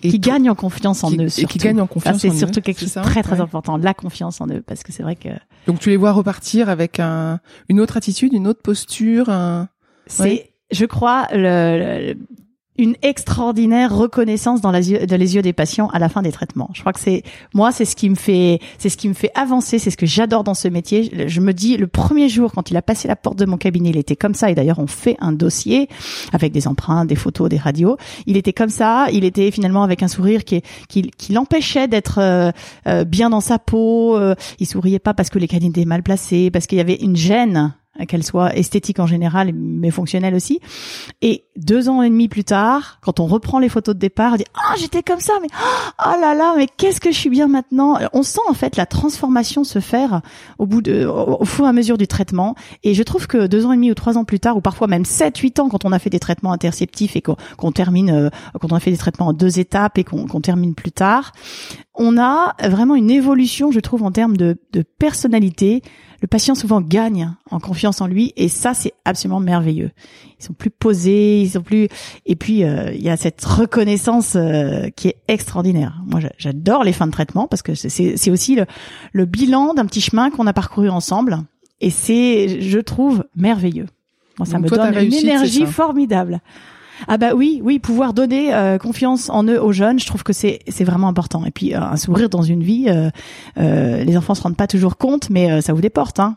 qui 0.00 0.18
gagnent 0.18 0.50
en 0.50 0.54
confiance 0.54 1.04
en 1.04 1.10
eux. 1.12 1.28
Surtout. 1.28 1.40
Et 1.40 1.52
qui 1.52 1.58
gagnent 1.58 1.80
en 1.80 1.86
confiance 1.86 2.18
C'est 2.18 2.30
surtout 2.30 2.60
quelque 2.60 2.80
chose 2.80 2.94
de 2.94 3.02
très 3.02 3.22
très 3.22 3.40
important, 3.40 3.76
la 3.76 3.94
confiance 3.94 4.40
en 4.40 4.48
eux, 4.48 4.62
parce 4.66 4.82
que 4.82 4.92
c'est 4.92 5.02
vrai 5.02 5.16
que. 5.16 5.28
Donc 5.66 5.80
tu 5.80 5.90
les 5.90 5.96
vois 5.96 6.12
repartir 6.12 6.68
avec 6.68 7.00
un, 7.00 7.40
une 7.68 7.80
autre 7.80 7.96
attitude, 7.96 8.32
une 8.32 8.46
autre 8.46 8.62
posture. 8.62 9.28
Un... 9.28 9.68
C'est, 10.06 10.52
je 10.70 10.84
crois, 10.86 11.28
le, 11.32 12.14
une 12.78 12.94
extraordinaire 13.02 13.94
reconnaissance 13.94 14.60
dans, 14.60 14.70
les 14.70 14.90
yeux 14.90 15.42
des 15.42 15.52
patients 15.52 15.88
à 15.88 15.98
la 15.98 16.08
fin 16.08 16.22
des 16.22 16.32
traitements. 16.32 16.70
Je 16.74 16.80
crois 16.80 16.92
que 16.92 17.00
c'est 17.00 17.24
moi, 17.52 17.72
c'est 17.72 17.84
ce 17.84 17.96
qui 17.96 18.08
me 18.08 18.14
fait, 18.14 18.60
c'est 18.78 18.88
ce 18.88 18.96
qui 18.96 19.08
me 19.08 19.14
fait 19.14 19.32
avancer, 19.34 19.78
c'est 19.78 19.90
ce 19.90 19.96
que 19.96 20.06
j'adore 20.06 20.44
dans 20.44 20.54
ce 20.54 20.68
métier. 20.68 21.28
Je 21.28 21.40
me 21.40 21.52
dis, 21.52 21.76
le 21.76 21.88
premier 21.88 22.28
jour 22.28 22.52
quand 22.52 22.70
il 22.70 22.76
a 22.76 22.82
passé 22.82 23.08
la 23.08 23.16
porte 23.16 23.38
de 23.38 23.46
mon 23.46 23.56
cabinet, 23.56 23.90
il 23.90 23.96
était 23.96 24.16
comme 24.16 24.34
ça. 24.34 24.50
Et 24.50 24.54
d'ailleurs, 24.54 24.78
on 24.78 24.86
fait 24.86 25.16
un 25.20 25.32
dossier 25.32 25.88
avec 26.32 26.52
des 26.52 26.68
empreintes, 26.68 27.08
des 27.08 27.16
photos, 27.16 27.48
des 27.48 27.58
radios. 27.58 27.96
Il 28.26 28.36
était 28.36 28.52
comme 28.52 28.68
ça. 28.68 29.06
Il 29.12 29.24
était 29.24 29.50
finalement 29.50 29.82
avec 29.82 30.02
un 30.02 30.08
sourire 30.08 30.44
qui, 30.44 30.62
qui, 30.88 31.10
qui 31.10 31.32
l'empêchait 31.32 31.88
d'être 31.88 32.18
euh, 32.18 32.52
euh, 32.86 33.04
bien 33.04 33.30
dans 33.30 33.40
sa 33.40 33.58
peau. 33.58 34.16
Euh, 34.16 34.34
il 34.60 34.66
souriait 34.66 34.98
pas 34.98 35.14
parce 35.14 35.30
que 35.30 35.38
les 35.38 35.48
canines 35.48 35.70
étaient 35.70 35.84
mal 35.84 36.02
placées, 36.02 36.50
parce 36.50 36.66
qu'il 36.66 36.78
y 36.78 36.80
avait 36.80 36.96
une 36.96 37.16
gêne 37.16 37.74
qu'elle 38.06 38.22
soit 38.22 38.54
esthétique 38.56 39.00
en 39.00 39.06
général, 39.06 39.52
mais 39.54 39.90
fonctionnelle 39.90 40.34
aussi. 40.34 40.60
Et 41.22 41.44
deux 41.56 41.88
ans 41.88 42.02
et 42.02 42.08
demi 42.08 42.28
plus 42.28 42.44
tard, 42.44 42.98
quand 43.02 43.20
on 43.20 43.26
reprend 43.26 43.58
les 43.58 43.68
photos 43.68 43.94
de 43.94 44.00
départ, 44.00 44.34
on 44.34 44.36
dit 44.36 44.44
ah 44.54 44.74
j'étais 44.78 45.02
comme 45.02 45.20
ça, 45.20 45.34
mais 45.42 45.48
oh 46.06 46.10
là 46.20 46.34
là, 46.34 46.54
mais 46.56 46.66
qu'est-ce 46.76 47.00
que 47.00 47.10
je 47.10 47.18
suis 47.18 47.30
bien 47.30 47.48
maintenant. 47.48 47.98
On 48.12 48.22
sent 48.22 48.40
en 48.48 48.54
fait 48.54 48.76
la 48.76 48.86
transformation 48.86 49.64
se 49.64 49.80
faire 49.80 50.22
au 50.58 50.66
bout 50.66 50.82
de, 50.82 51.06
au, 51.06 51.44
fur 51.44 51.64
et 51.64 51.68
à 51.68 51.72
mesure 51.72 51.98
du 51.98 52.06
traitement. 52.06 52.54
Et 52.84 52.94
je 52.94 53.02
trouve 53.02 53.26
que 53.26 53.46
deux 53.46 53.66
ans 53.66 53.72
et 53.72 53.76
demi 53.76 53.90
ou 53.90 53.94
trois 53.94 54.16
ans 54.16 54.24
plus 54.24 54.40
tard, 54.40 54.56
ou 54.56 54.60
parfois 54.60 54.86
même 54.86 55.04
sept, 55.04 55.38
huit 55.38 55.58
ans, 55.58 55.68
quand 55.68 55.84
on 55.84 55.92
a 55.92 55.98
fait 55.98 56.10
des 56.10 56.20
traitements 56.20 56.52
interceptifs 56.52 57.16
et 57.16 57.22
qu'on 57.22 57.72
termine, 57.72 58.10
euh, 58.10 58.30
quand 58.60 58.72
on 58.72 58.76
a 58.76 58.80
fait 58.80 58.90
des 58.90 58.96
traitements 58.96 59.28
en 59.28 59.32
deux 59.32 59.58
étapes 59.58 59.98
et 59.98 60.04
qu'on 60.04 60.40
termine 60.40 60.74
plus 60.74 60.92
tard, 60.92 61.32
on 61.94 62.16
a 62.16 62.54
vraiment 62.62 62.94
une 62.94 63.10
évolution, 63.10 63.70
je 63.72 63.80
trouve, 63.80 64.02
en 64.02 64.12
termes 64.12 64.36
de, 64.36 64.56
de 64.72 64.82
personnalité 64.82 65.82
le 66.20 66.26
patient 66.26 66.54
souvent 66.54 66.80
gagne 66.80 67.32
en 67.50 67.60
confiance 67.60 68.00
en 68.00 68.06
lui 68.06 68.32
et 68.36 68.48
ça 68.48 68.74
c'est 68.74 68.92
absolument 69.04 69.40
merveilleux. 69.40 69.90
Ils 70.40 70.44
sont 70.44 70.52
plus 70.52 70.70
posés, 70.70 71.42
ils 71.42 71.50
sont 71.50 71.62
plus 71.62 71.88
et 72.26 72.36
puis 72.36 72.64
euh, 72.64 72.92
il 72.92 73.02
y 73.02 73.10
a 73.10 73.16
cette 73.16 73.44
reconnaissance 73.44 74.34
euh, 74.36 74.88
qui 74.90 75.08
est 75.08 75.16
extraordinaire. 75.28 76.00
Moi 76.06 76.20
j'adore 76.38 76.84
les 76.84 76.92
fins 76.92 77.06
de 77.06 77.12
traitement 77.12 77.46
parce 77.46 77.62
que 77.62 77.74
c'est 77.74 78.30
aussi 78.30 78.54
le, 78.54 78.66
le 79.12 79.24
bilan 79.24 79.74
d'un 79.74 79.86
petit 79.86 80.00
chemin 80.00 80.30
qu'on 80.30 80.46
a 80.46 80.52
parcouru 80.52 80.88
ensemble 80.88 81.38
et 81.80 81.90
c'est 81.90 82.60
je 82.60 82.78
trouve 82.78 83.24
merveilleux. 83.36 83.86
Moi 84.38 84.46
ça 84.46 84.58
me 84.58 84.68
donne 84.68 84.94
une 84.96 85.14
énergie 85.14 85.66
formidable. 85.66 86.40
Ah 87.06 87.16
bah 87.16 87.34
oui, 87.34 87.60
oui, 87.62 87.78
pouvoir 87.78 88.12
donner 88.12 88.52
euh, 88.52 88.78
confiance 88.78 89.30
en 89.30 89.44
eux 89.44 89.60
aux 89.60 89.72
jeunes, 89.72 89.98
je 89.98 90.06
trouve 90.06 90.24
que 90.24 90.32
c'est 90.32 90.60
c'est 90.68 90.84
vraiment 90.84 91.08
important. 91.08 91.44
Et 91.44 91.50
puis 91.50 91.74
euh, 91.74 91.80
un 91.80 91.96
sourire 91.96 92.28
dans 92.28 92.42
une 92.42 92.62
vie, 92.62 92.86
euh, 92.88 94.04
les 94.04 94.16
enfants 94.16 94.34
se 94.34 94.42
rendent 94.42 94.56
pas 94.56 94.66
toujours 94.66 94.96
compte, 94.96 95.30
mais 95.30 95.60
ça 95.60 95.72
vous 95.72 95.80
déporte. 95.80 96.18
Hein 96.18 96.36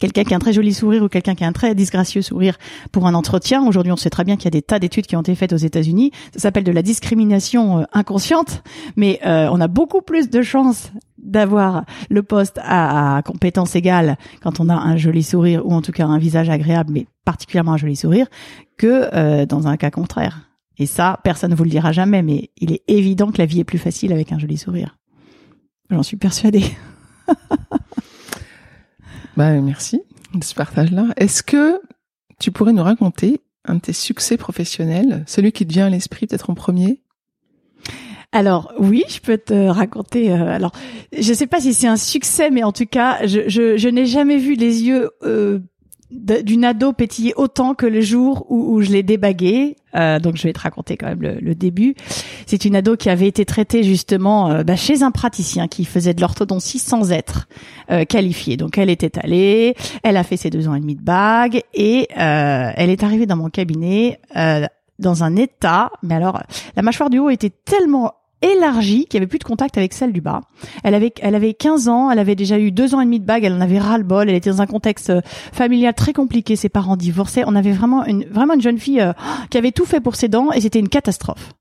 quelqu'un 0.00 0.24
qui 0.24 0.34
a 0.34 0.36
un 0.36 0.40
très 0.40 0.52
joli 0.52 0.74
sourire 0.74 1.04
ou 1.04 1.08
quelqu'un 1.08 1.34
qui 1.34 1.44
a 1.44 1.46
un 1.46 1.52
très 1.52 1.74
disgracieux 1.74 2.20
sourire 2.20 2.58
pour 2.90 3.06
un 3.06 3.14
entretien. 3.14 3.64
Aujourd'hui, 3.64 3.92
on 3.92 3.96
sait 3.96 4.10
très 4.10 4.24
bien 4.24 4.36
qu'il 4.36 4.46
y 4.46 4.48
a 4.48 4.50
des 4.50 4.60
tas 4.60 4.78
d'études 4.80 5.06
qui 5.06 5.16
ont 5.16 5.20
été 5.20 5.34
faites 5.34 5.52
aux 5.52 5.56
États-Unis. 5.56 6.10
Ça 6.34 6.40
s'appelle 6.40 6.64
de 6.64 6.72
la 6.72 6.82
discrimination 6.82 7.86
inconsciente, 7.92 8.64
mais 8.96 9.20
on 9.24 9.60
a 9.60 9.68
beaucoup 9.68 10.02
plus 10.02 10.28
de 10.28 10.42
chances 10.42 10.90
d'avoir 11.24 11.84
le 12.10 12.22
poste 12.22 12.58
à, 12.62 13.16
à 13.16 13.22
compétences 13.22 13.74
égales 13.76 14.18
quand 14.42 14.60
on 14.60 14.68
a 14.68 14.74
un 14.74 14.96
joli 14.96 15.22
sourire 15.22 15.64
ou 15.64 15.72
en 15.72 15.80
tout 15.80 15.92
cas 15.92 16.06
un 16.06 16.18
visage 16.18 16.50
agréable, 16.50 16.92
mais 16.92 17.06
particulièrement 17.24 17.72
un 17.72 17.76
joli 17.76 17.96
sourire, 17.96 18.26
que 18.76 19.08
euh, 19.14 19.46
dans 19.46 19.66
un 19.66 19.76
cas 19.76 19.90
contraire. 19.90 20.40
Et 20.78 20.86
ça, 20.86 21.20
personne 21.22 21.52
ne 21.52 21.56
vous 21.56 21.64
le 21.64 21.70
dira 21.70 21.92
jamais, 21.92 22.22
mais 22.22 22.50
il 22.56 22.72
est 22.72 22.82
évident 22.88 23.30
que 23.30 23.38
la 23.38 23.46
vie 23.46 23.60
est 23.60 23.64
plus 23.64 23.78
facile 23.78 24.12
avec 24.12 24.32
un 24.32 24.38
joli 24.38 24.56
sourire. 24.56 24.98
J'en 25.90 26.02
suis 26.02 26.16
persuadée. 26.16 26.64
bah, 29.36 29.52
merci 29.60 30.02
de 30.34 30.42
ce 30.42 30.54
partage-là. 30.54 31.06
Est-ce 31.16 31.42
que 31.42 31.80
tu 32.40 32.50
pourrais 32.50 32.72
nous 32.72 32.82
raconter 32.82 33.40
un 33.66 33.76
de 33.76 33.80
tes 33.80 33.92
succès 33.92 34.36
professionnels, 34.36 35.24
celui 35.26 35.52
qui 35.52 35.66
te 35.66 35.72
vient 35.72 35.86
à 35.86 35.90
l'esprit 35.90 36.26
peut-être 36.26 36.50
en 36.50 36.54
premier? 36.54 37.00
Alors 38.32 38.72
oui, 38.80 39.04
je 39.08 39.20
peux 39.20 39.38
te 39.38 39.68
raconter. 39.68 40.32
Euh, 40.32 40.48
alors, 40.48 40.72
je 41.16 41.28
ne 41.28 41.34
sais 41.34 41.46
pas 41.46 41.60
si 41.60 41.72
c'est 41.72 41.86
un 41.86 41.96
succès, 41.96 42.50
mais 42.50 42.64
en 42.64 42.72
tout 42.72 42.84
cas, 42.84 43.24
je, 43.26 43.48
je, 43.48 43.76
je 43.76 43.88
n'ai 43.88 44.06
jamais 44.06 44.38
vu 44.38 44.54
les 44.54 44.82
yeux 44.82 45.10
euh, 45.22 45.60
d'une 46.14 46.64
ado 46.64 46.92
pétiller 46.92 47.34
autant 47.36 47.74
que 47.74 47.86
le 47.86 48.00
jour 48.00 48.46
où, 48.48 48.74
où 48.74 48.82
je 48.82 48.90
l'ai 48.90 49.02
débagué. 49.02 49.76
Euh, 49.94 50.18
donc 50.18 50.36
je 50.36 50.42
vais 50.44 50.52
te 50.52 50.60
raconter 50.60 50.96
quand 50.96 51.06
même 51.06 51.22
le, 51.22 51.34
le 51.40 51.54
début. 51.54 51.94
C'est 52.46 52.64
une 52.64 52.76
ado 52.76 52.96
qui 52.96 53.10
avait 53.10 53.28
été 53.28 53.44
traitée 53.44 53.82
justement 53.82 54.50
euh, 54.50 54.64
bah, 54.64 54.76
chez 54.76 55.02
un 55.02 55.10
praticien 55.10 55.68
qui 55.68 55.84
faisait 55.84 56.14
de 56.14 56.20
l'orthodontie 56.20 56.78
sans 56.78 57.12
être 57.12 57.46
euh, 57.90 58.04
qualifiée. 58.04 58.56
Donc 58.56 58.78
elle 58.78 58.90
était 58.90 59.18
allée, 59.18 59.74
elle 60.02 60.16
a 60.16 60.24
fait 60.24 60.36
ses 60.36 60.50
deux 60.50 60.68
ans 60.68 60.74
et 60.74 60.80
demi 60.80 60.96
de 60.96 61.02
bague 61.02 61.62
et 61.74 62.08
elle 62.14 62.90
est 62.90 63.02
arrivée 63.02 63.26
dans 63.26 63.36
mon 63.36 63.50
cabinet 63.50 64.20
dans 64.98 65.24
un 65.24 65.36
état. 65.36 65.90
Mais 66.02 66.14
alors 66.14 66.42
la 66.76 66.82
mâchoire 66.82 67.10
du 67.10 67.18
haut 67.18 67.30
était 67.30 67.50
tellement 67.50 68.14
élargie, 68.44 69.06
qui 69.06 69.16
avait 69.16 69.26
plus 69.26 69.38
de 69.38 69.44
contact 69.44 69.78
avec 69.78 69.92
celle 69.92 70.12
du 70.12 70.20
bas. 70.20 70.42
Elle 70.82 70.94
avait, 70.94 71.12
elle 71.20 71.34
avait 71.34 71.54
15 71.54 71.88
ans, 71.88 72.10
elle 72.10 72.18
avait 72.18 72.34
déjà 72.34 72.58
eu 72.58 72.70
deux 72.70 72.94
ans 72.94 73.00
et 73.00 73.04
demi 73.04 73.20
de 73.20 73.24
bague, 73.24 73.44
elle 73.44 73.54
en 73.54 73.60
avait 73.60 73.78
ras 73.78 73.98
le 73.98 74.04
bol, 74.04 74.28
elle 74.28 74.34
était 74.34 74.50
dans 74.50 74.62
un 74.62 74.66
contexte 74.66 75.10
euh, 75.10 75.20
familial 75.52 75.94
très 75.94 76.12
compliqué, 76.12 76.56
ses 76.56 76.68
parents 76.68 76.96
divorçaient, 76.96 77.44
on 77.46 77.54
avait 77.54 77.72
vraiment 77.72 78.04
une, 78.04 78.24
vraiment 78.24 78.54
une 78.54 78.60
jeune 78.60 78.78
fille 78.78 79.00
euh, 79.00 79.12
qui 79.50 79.58
avait 79.58 79.72
tout 79.72 79.84
fait 79.84 80.00
pour 80.00 80.16
ses 80.16 80.28
dents 80.28 80.52
et 80.52 80.60
c'était 80.60 80.80
une 80.80 80.88
catastrophe. 80.88 81.52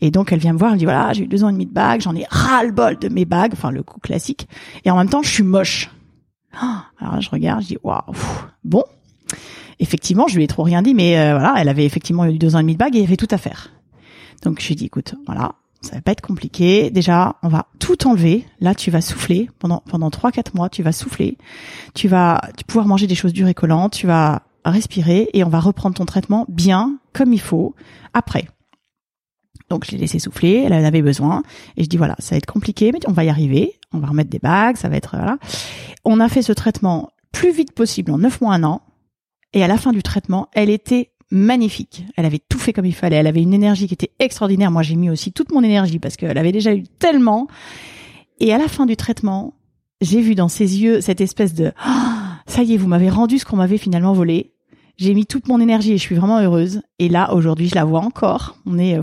Et 0.00 0.10
donc 0.10 0.32
elle 0.32 0.38
vient 0.38 0.52
me 0.52 0.58
voir, 0.58 0.70
elle 0.70 0.76
me 0.76 0.78
dit 0.78 0.84
voilà, 0.84 1.12
j'ai 1.12 1.24
eu 1.24 1.26
deux 1.26 1.44
ans 1.44 1.48
et 1.48 1.52
demi 1.52 1.66
de 1.66 1.72
bague, 1.72 2.00
j'en 2.00 2.14
ai 2.14 2.24
ras 2.30 2.64
le 2.64 2.72
bol 2.72 2.98
de 2.98 3.08
mes 3.08 3.24
bagues, 3.24 3.52
enfin 3.52 3.70
le 3.70 3.82
coup 3.82 4.00
classique, 4.00 4.48
et 4.84 4.90
en 4.90 4.96
même 4.96 5.08
temps 5.08 5.22
je 5.22 5.30
suis 5.30 5.42
moche. 5.42 5.90
Ah, 6.60 6.84
alors 6.98 7.20
je 7.20 7.30
regarde, 7.30 7.62
je 7.62 7.68
dis 7.68 7.78
waouh, 7.82 8.00
bon. 8.64 8.84
Effectivement, 9.80 10.26
je 10.26 10.36
lui 10.36 10.42
ai 10.42 10.48
trop 10.48 10.64
rien 10.64 10.82
dit, 10.82 10.92
mais 10.92 11.18
euh, 11.18 11.38
voilà, 11.38 11.54
elle 11.58 11.68
avait 11.68 11.84
effectivement 11.84 12.24
eu 12.24 12.36
deux 12.36 12.56
ans 12.56 12.58
et 12.58 12.62
demi 12.62 12.72
de 12.72 12.78
bague 12.78 12.96
et 12.96 13.00
il 13.00 13.04
avait 13.04 13.16
tout 13.16 13.28
à 13.30 13.38
faire. 13.38 13.70
Donc 14.42 14.60
je 14.60 14.68
lui 14.68 14.74
dit 14.74 14.86
écoute, 14.86 15.14
voilà, 15.26 15.54
ça 15.80 15.94
va 15.94 16.00
pas 16.00 16.12
être 16.12 16.20
compliqué. 16.20 16.90
Déjà, 16.90 17.36
on 17.42 17.48
va 17.48 17.66
tout 17.78 18.06
enlever. 18.06 18.44
Là, 18.60 18.74
tu 18.74 18.90
vas 18.90 19.00
souffler 19.00 19.48
pendant 19.58 19.82
pendant 19.88 20.10
trois 20.10 20.32
quatre 20.32 20.54
mois. 20.54 20.68
Tu 20.68 20.82
vas 20.82 20.92
souffler. 20.92 21.38
Tu 21.94 22.08
vas 22.08 22.40
pouvoir 22.66 22.86
manger 22.86 23.06
des 23.06 23.14
choses 23.14 23.32
dures 23.32 23.48
et 23.48 23.54
collantes. 23.54 23.92
Tu 23.92 24.06
vas 24.06 24.42
respirer 24.64 25.30
et 25.32 25.44
on 25.44 25.48
va 25.48 25.60
reprendre 25.60 25.96
ton 25.96 26.04
traitement 26.04 26.44
bien 26.48 26.98
comme 27.12 27.32
il 27.32 27.40
faut 27.40 27.74
après. 28.12 28.48
Donc 29.70 29.84
je 29.84 29.92
l'ai 29.92 29.98
laissé 29.98 30.18
souffler, 30.18 30.62
elle 30.64 30.72
en 30.72 30.84
avait 30.84 31.02
besoin 31.02 31.42
et 31.76 31.84
je 31.84 31.88
dis 31.88 31.98
voilà, 31.98 32.16
ça 32.18 32.34
va 32.34 32.38
être 32.38 32.46
compliqué 32.46 32.90
mais 32.90 33.00
on 33.06 33.12
va 33.12 33.24
y 33.24 33.28
arriver, 33.28 33.78
on 33.92 33.98
va 33.98 34.08
remettre 34.08 34.30
des 34.30 34.38
bagues, 34.38 34.76
ça 34.76 34.88
va 34.88 34.96
être 34.96 35.16
voilà. 35.16 35.38
On 36.04 36.20
a 36.20 36.28
fait 36.28 36.42
ce 36.42 36.52
traitement 36.52 37.10
plus 37.32 37.52
vite 37.52 37.72
possible 37.72 38.10
en 38.12 38.18
neuf 38.18 38.40
mois 38.40 38.54
un 38.54 38.62
an 38.64 38.82
et 39.52 39.62
à 39.62 39.68
la 39.68 39.76
fin 39.76 39.92
du 39.92 40.02
traitement, 40.02 40.48
elle 40.52 40.70
était 40.70 41.12
magnifique. 41.30 42.04
Elle 42.16 42.24
avait 42.24 42.40
tout 42.48 42.58
fait 42.58 42.72
comme 42.72 42.86
il 42.86 42.94
fallait. 42.94 43.16
Elle 43.16 43.26
avait 43.26 43.42
une 43.42 43.54
énergie 43.54 43.86
qui 43.86 43.94
était 43.94 44.12
extraordinaire. 44.18 44.70
Moi, 44.70 44.82
j'ai 44.82 44.96
mis 44.96 45.10
aussi 45.10 45.32
toute 45.32 45.52
mon 45.52 45.62
énergie 45.62 45.98
parce 45.98 46.16
qu'elle 46.16 46.38
avait 46.38 46.52
déjà 46.52 46.74
eu 46.74 46.84
tellement. 46.98 47.48
Et 48.40 48.52
à 48.52 48.58
la 48.58 48.68
fin 48.68 48.86
du 48.86 48.96
traitement, 48.96 49.54
j'ai 50.00 50.20
vu 50.20 50.34
dans 50.34 50.48
ses 50.48 50.80
yeux 50.80 51.00
cette 51.00 51.20
espèce 51.20 51.54
de 51.54 51.72
ah, 51.78 52.40
ça 52.46 52.62
y 52.62 52.74
est, 52.74 52.76
vous 52.76 52.88
m'avez 52.88 53.10
rendu 53.10 53.38
ce 53.38 53.44
qu'on 53.44 53.56
m'avait 53.56 53.78
finalement 53.78 54.12
volé. 54.12 54.52
J'ai 54.96 55.14
mis 55.14 55.26
toute 55.26 55.48
mon 55.48 55.60
énergie 55.60 55.92
et 55.92 55.98
je 55.98 56.02
suis 56.02 56.16
vraiment 56.16 56.40
heureuse. 56.40 56.82
Et 56.98 57.08
là, 57.08 57.32
aujourd'hui, 57.32 57.68
je 57.68 57.74
la 57.74 57.84
vois 57.84 58.00
encore. 58.00 58.56
On 58.66 58.78
est 58.78 58.98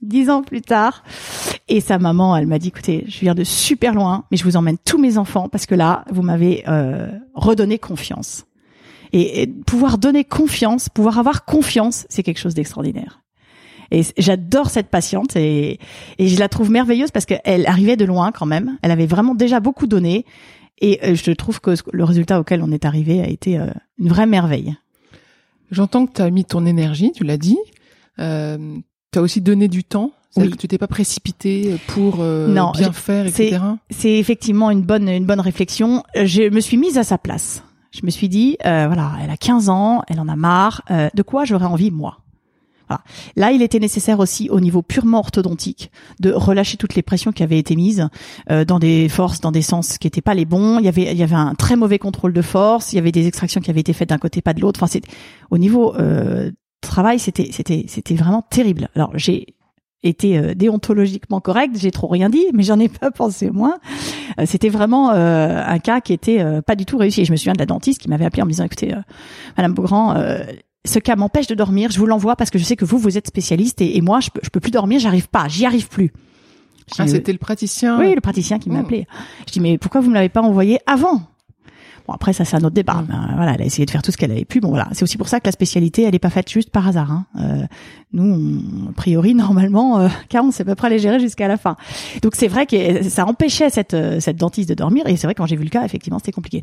dix 0.00 0.30
ans 0.30 0.42
plus 0.42 0.62
tard. 0.62 1.02
Et 1.68 1.80
sa 1.80 1.98
maman, 1.98 2.36
elle 2.36 2.46
m'a 2.46 2.58
dit, 2.58 2.68
écoutez, 2.68 3.04
je 3.08 3.20
viens 3.20 3.34
de 3.34 3.44
super 3.44 3.94
loin, 3.94 4.24
mais 4.30 4.36
je 4.36 4.44
vous 4.44 4.56
emmène 4.56 4.76
tous 4.78 4.98
mes 4.98 5.18
enfants 5.18 5.48
parce 5.48 5.66
que 5.66 5.74
là, 5.74 6.04
vous 6.10 6.22
m'avez 6.22 6.64
euh, 6.68 7.10
redonné 7.34 7.78
confiance. 7.78 8.44
Et, 9.16 9.46
pouvoir 9.46 9.98
donner 9.98 10.24
confiance, 10.24 10.88
pouvoir 10.88 11.18
avoir 11.18 11.44
confiance, 11.44 12.04
c'est 12.08 12.22
quelque 12.22 12.40
chose 12.40 12.54
d'extraordinaire. 12.54 13.20
Et 13.90 14.02
j'adore 14.18 14.70
cette 14.70 14.88
patiente 14.88 15.36
et, 15.36 15.78
et 16.18 16.28
je 16.28 16.38
la 16.38 16.48
trouve 16.48 16.70
merveilleuse 16.70 17.12
parce 17.12 17.26
qu'elle 17.26 17.66
arrivait 17.66 17.96
de 17.96 18.04
loin 18.04 18.32
quand 18.32 18.46
même. 18.46 18.76
Elle 18.82 18.90
avait 18.90 19.06
vraiment 19.06 19.34
déjà 19.34 19.60
beaucoup 19.60 19.86
donné 19.86 20.24
et 20.80 20.98
euh, 21.04 21.14
je 21.14 21.30
trouve 21.30 21.60
que 21.60 21.70
le 21.92 22.04
résultat 22.04 22.40
auquel 22.40 22.62
on 22.62 22.72
est 22.72 22.84
arrivé 22.84 23.20
a 23.20 23.28
été 23.28 23.58
euh, 23.58 23.68
une 23.98 24.08
vraie 24.08 24.26
merveille. 24.26 24.74
J'entends 25.70 26.06
que 26.06 26.14
tu 26.14 26.22
as 26.22 26.30
mis 26.30 26.44
ton 26.44 26.66
énergie, 26.66 27.12
tu 27.12 27.22
l'as 27.24 27.36
dit. 27.36 27.58
Euh, 28.18 28.58
tu 29.12 29.18
as 29.18 29.22
aussi 29.22 29.40
donné 29.40 29.68
du 29.68 29.84
temps 29.84 30.12
oui. 30.36 30.50
que 30.50 30.56
tu 30.56 30.68
t'es 30.68 30.78
pas 30.78 30.88
précipité 30.88 31.76
pour 31.88 32.16
euh, 32.20 32.52
bien 32.52 32.92
faire, 32.92 33.26
etc. 33.26 33.60
C'est 33.90 34.14
effectivement 34.14 34.70
une 34.70 34.82
bonne 34.82 35.08
une 35.08 35.26
bonne 35.26 35.40
réflexion. 35.40 36.02
Je 36.16 36.48
me 36.50 36.60
suis 36.60 36.76
mise 36.76 36.98
à 36.98 37.04
sa 37.04 37.18
place. 37.18 37.62
Je 37.94 38.04
me 38.04 38.10
suis 38.10 38.28
dit, 38.28 38.56
euh, 38.66 38.86
voilà, 38.86 39.12
elle 39.22 39.30
a 39.30 39.36
15 39.36 39.68
ans, 39.68 40.02
elle 40.08 40.18
en 40.18 40.28
a 40.28 40.36
marre. 40.36 40.82
Euh, 40.90 41.08
de 41.14 41.22
quoi 41.22 41.44
j'aurais 41.44 41.66
envie 41.66 41.92
moi? 41.92 42.18
Voilà. 42.88 43.02
Là, 43.36 43.52
il 43.52 43.62
était 43.62 43.78
nécessaire 43.78 44.18
aussi 44.18 44.50
au 44.50 44.60
niveau 44.60 44.82
purement 44.82 45.20
orthodontique 45.20 45.90
de 46.20 46.32
relâcher 46.32 46.76
toutes 46.76 46.96
les 46.96 47.02
pressions 47.02 47.32
qui 47.32 47.42
avaient 47.42 47.58
été 47.58 47.76
mises 47.76 48.08
euh, 48.50 48.64
dans 48.64 48.78
des 48.78 49.08
forces, 49.08 49.40
dans 49.40 49.52
des 49.52 49.62
sens 49.62 49.96
qui 49.96 50.06
n'étaient 50.06 50.20
pas 50.20 50.34
les 50.34 50.44
bons. 50.44 50.80
Il 50.80 50.84
y 50.84 50.88
avait, 50.88 51.12
il 51.12 51.16
y 51.16 51.22
avait 51.22 51.34
un 51.34 51.54
très 51.54 51.76
mauvais 51.76 51.98
contrôle 51.98 52.32
de 52.32 52.42
force. 52.42 52.92
Il 52.92 52.96
y 52.96 52.98
avait 52.98 53.12
des 53.12 53.26
extractions 53.26 53.60
qui 53.60 53.70
avaient 53.70 53.80
été 53.80 53.92
faites 53.92 54.08
d'un 54.08 54.18
côté, 54.18 54.42
pas 54.42 54.54
de 54.54 54.60
l'autre. 54.60 54.78
Enfin, 54.82 54.90
c'est 54.90 55.04
au 55.50 55.56
niveau 55.56 55.94
euh, 55.96 56.50
travail, 56.80 57.18
c'était, 57.18 57.50
c'était, 57.52 57.86
c'était 57.88 58.16
vraiment 58.16 58.42
terrible. 58.42 58.88
Alors, 58.96 59.12
j'ai 59.14 59.53
été 60.04 60.38
euh, 60.38 60.54
déontologiquement 60.54 61.40
correct, 61.40 61.76
j'ai 61.78 61.90
trop 61.90 62.06
rien 62.06 62.28
dit, 62.28 62.46
mais 62.52 62.62
j'en 62.62 62.78
ai 62.78 62.88
pas 62.88 63.10
pensé 63.10 63.50
moins. 63.50 63.78
Euh, 64.38 64.44
c'était 64.46 64.68
vraiment 64.68 65.10
euh, 65.10 65.62
un 65.66 65.78
cas 65.78 66.00
qui 66.00 66.12
était 66.12 66.44
pas 66.62 66.76
du 66.76 66.84
tout 66.84 66.98
réussi. 66.98 67.22
Et 67.22 67.24
je 67.24 67.32
me 67.32 67.36
souviens 67.36 67.54
de 67.54 67.58
la 67.58 67.66
dentiste 67.66 68.00
qui 68.00 68.08
m'avait 68.08 68.24
appelé 68.24 68.42
en 68.42 68.46
me 68.46 68.50
disant 68.50 68.64
écoutez, 68.64 68.94
Madame 69.56 69.74
Beaugrand, 69.74 70.14
ce 70.84 70.98
cas 70.98 71.16
m'empêche 71.16 71.46
de 71.46 71.54
dormir. 71.54 71.90
Je 71.90 71.98
vous 71.98 72.06
l'envoie 72.06 72.36
parce 72.36 72.50
que 72.50 72.58
je 72.58 72.64
sais 72.64 72.76
que 72.76 72.84
vous 72.84 72.98
vous 72.98 73.16
êtes 73.16 73.26
spécialiste 73.26 73.80
et, 73.80 74.00
moi 74.00 74.20
je 74.20 74.30
peux, 74.30 74.40
je 74.42 74.50
peux 74.50 74.60
plus 74.60 74.70
dormir, 74.70 75.00
j'arrive 75.00 75.28
pas, 75.28 75.48
j'y 75.48 75.66
arrive 75.66 75.88
plus. 75.88 76.12
Ah, 76.98 77.06
c'était 77.06 77.32
le 77.32 77.38
praticien. 77.38 77.98
Oui, 77.98 78.14
le 78.14 78.20
praticien 78.20 78.58
qui 78.58 78.68
m'a 78.68 78.80
oh. 78.80 78.82
appelé. 78.82 79.06
Je 79.46 79.52
dis 79.52 79.60
mais 79.60 79.78
pourquoi 79.78 80.00
vous 80.00 80.10
me 80.10 80.14
l'avez 80.14 80.28
pas 80.28 80.42
envoyé 80.42 80.78
avant? 80.86 81.22
Bon 82.06 82.12
après 82.12 82.32
ça 82.34 82.44
c'est 82.44 82.56
un 82.56 82.60
autre 82.60 82.74
débat. 82.74 83.02
Ben, 83.08 83.32
voilà, 83.36 83.54
elle 83.54 83.62
a 83.62 83.64
essayé 83.64 83.86
de 83.86 83.90
faire 83.90 84.02
tout 84.02 84.12
ce 84.12 84.16
qu'elle 84.16 84.30
avait 84.30 84.44
pu. 84.44 84.60
Bon 84.60 84.68
voilà, 84.68 84.88
c'est 84.92 85.02
aussi 85.02 85.16
pour 85.16 85.28
ça 85.28 85.40
que 85.40 85.46
la 85.46 85.52
spécialité 85.52 86.02
elle 86.02 86.14
est 86.14 86.18
pas 86.18 86.30
faite 86.30 86.50
juste 86.50 86.70
par 86.70 86.86
hasard. 86.86 87.10
Hein. 87.10 87.26
Euh, 87.40 87.66
nous, 88.12 88.60
a 88.90 88.92
priori 88.92 89.34
normalement, 89.34 90.00
euh, 90.00 90.08
car 90.28 90.44
on 90.44 90.50
sait 90.50 90.62
à 90.62 90.66
peu 90.66 90.74
près 90.74 90.90
les 90.90 90.98
gérer 90.98 91.18
jusqu'à 91.18 91.48
la 91.48 91.56
fin. 91.56 91.76
Donc 92.22 92.34
c'est 92.34 92.48
vrai 92.48 92.66
que 92.66 93.02
ça 93.08 93.26
empêchait 93.26 93.70
cette 93.70 93.94
euh, 93.94 94.20
cette 94.20 94.36
dentiste 94.36 94.68
de 94.68 94.74
dormir 94.74 95.06
et 95.06 95.16
c'est 95.16 95.26
vrai 95.26 95.34
que 95.34 95.38
quand 95.38 95.46
j'ai 95.46 95.56
vu 95.56 95.64
le 95.64 95.70
cas 95.70 95.84
effectivement 95.84 96.18
c'était 96.18 96.32
compliqué. 96.32 96.62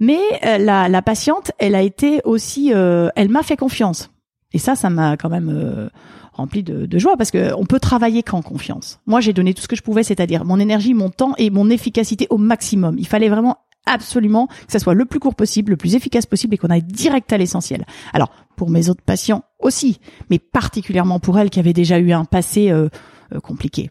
Mais 0.00 0.20
euh, 0.44 0.58
la, 0.58 0.88
la 0.88 1.02
patiente 1.02 1.52
elle 1.58 1.74
a 1.74 1.82
été 1.82 2.20
aussi, 2.24 2.70
elle 2.70 3.28
m'a 3.28 3.42
fait 3.42 3.56
confiance 3.56 4.10
et 4.52 4.58
ça 4.58 4.74
ça 4.74 4.88
m'a 4.90 5.16
quand 5.16 5.28
même 5.28 5.90
rempli 6.32 6.62
de, 6.62 6.86
de, 6.86 6.98
joie 6.98 7.16
parce 7.16 7.30
que 7.30 7.52
on 7.54 7.66
peut 7.66 7.80
travailler 7.80 8.22
qu'en 8.22 8.42
confiance. 8.42 9.00
Moi, 9.06 9.20
j'ai 9.20 9.32
donné 9.32 9.54
tout 9.54 9.62
ce 9.62 9.68
que 9.68 9.76
je 9.76 9.82
pouvais, 9.82 10.04
c'est-à-dire 10.04 10.44
mon 10.44 10.60
énergie, 10.60 10.94
mon 10.94 11.10
temps 11.10 11.34
et 11.36 11.50
mon 11.50 11.68
efficacité 11.68 12.26
au 12.30 12.38
maximum. 12.38 12.96
Il 12.98 13.06
fallait 13.06 13.28
vraiment 13.28 13.58
absolument 13.88 14.46
que 14.46 14.72
ça 14.72 14.78
soit 14.78 14.94
le 14.94 15.04
plus 15.04 15.20
court 15.20 15.34
possible, 15.34 15.70
le 15.70 15.76
plus 15.76 15.94
efficace 15.94 16.26
possible 16.26 16.54
et 16.54 16.58
qu'on 16.58 16.68
aille 16.68 16.82
direct 16.82 17.32
à 17.32 17.38
l'essentiel. 17.38 17.84
Alors, 18.12 18.30
pour 18.56 18.70
mes 18.70 18.88
autres 18.88 19.02
patients 19.02 19.44
aussi, 19.60 20.00
mais 20.30 20.38
particulièrement 20.38 21.20
pour 21.20 21.38
elle 21.38 21.50
qui 21.50 21.60
avait 21.60 21.72
déjà 21.72 21.98
eu 21.98 22.12
un 22.12 22.24
passé 22.24 22.70
euh, 22.70 22.88
euh, 23.32 23.40
compliqué. 23.40 23.90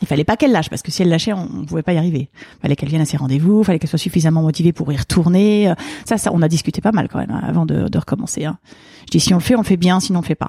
Il 0.00 0.08
fallait 0.08 0.24
pas 0.24 0.36
qu'elle 0.36 0.50
lâche 0.50 0.68
parce 0.68 0.82
que 0.82 0.90
si 0.90 1.02
elle 1.02 1.08
lâchait, 1.08 1.32
on, 1.32 1.48
ne 1.48 1.64
pouvait 1.64 1.82
pas 1.82 1.92
y 1.92 1.98
arriver. 1.98 2.28
Il 2.32 2.62
fallait 2.62 2.74
qu'elle 2.74 2.88
vienne 2.88 3.02
à 3.02 3.04
ses 3.04 3.16
rendez-vous, 3.16 3.60
il 3.60 3.64
fallait 3.64 3.78
qu'elle 3.78 3.90
soit 3.90 4.00
suffisamment 4.00 4.42
motivée 4.42 4.72
pour 4.72 4.92
y 4.92 4.96
retourner. 4.96 5.72
Ça, 6.04 6.18
ça, 6.18 6.32
on 6.32 6.42
a 6.42 6.48
discuté 6.48 6.80
pas 6.80 6.90
mal 6.90 7.08
quand 7.08 7.18
même 7.18 7.30
hein, 7.30 7.40
avant 7.44 7.66
de, 7.66 7.88
de 7.88 7.98
recommencer. 7.98 8.44
Hein. 8.44 8.58
Je 9.06 9.12
dis 9.12 9.20
si 9.20 9.32
on 9.32 9.36
le 9.36 9.42
fait, 9.42 9.54
on 9.54 9.60
le 9.60 9.64
fait 9.64 9.76
bien, 9.76 10.00
sinon 10.00 10.18
on 10.18 10.22
le 10.22 10.26
fait 10.26 10.34
pas. 10.34 10.48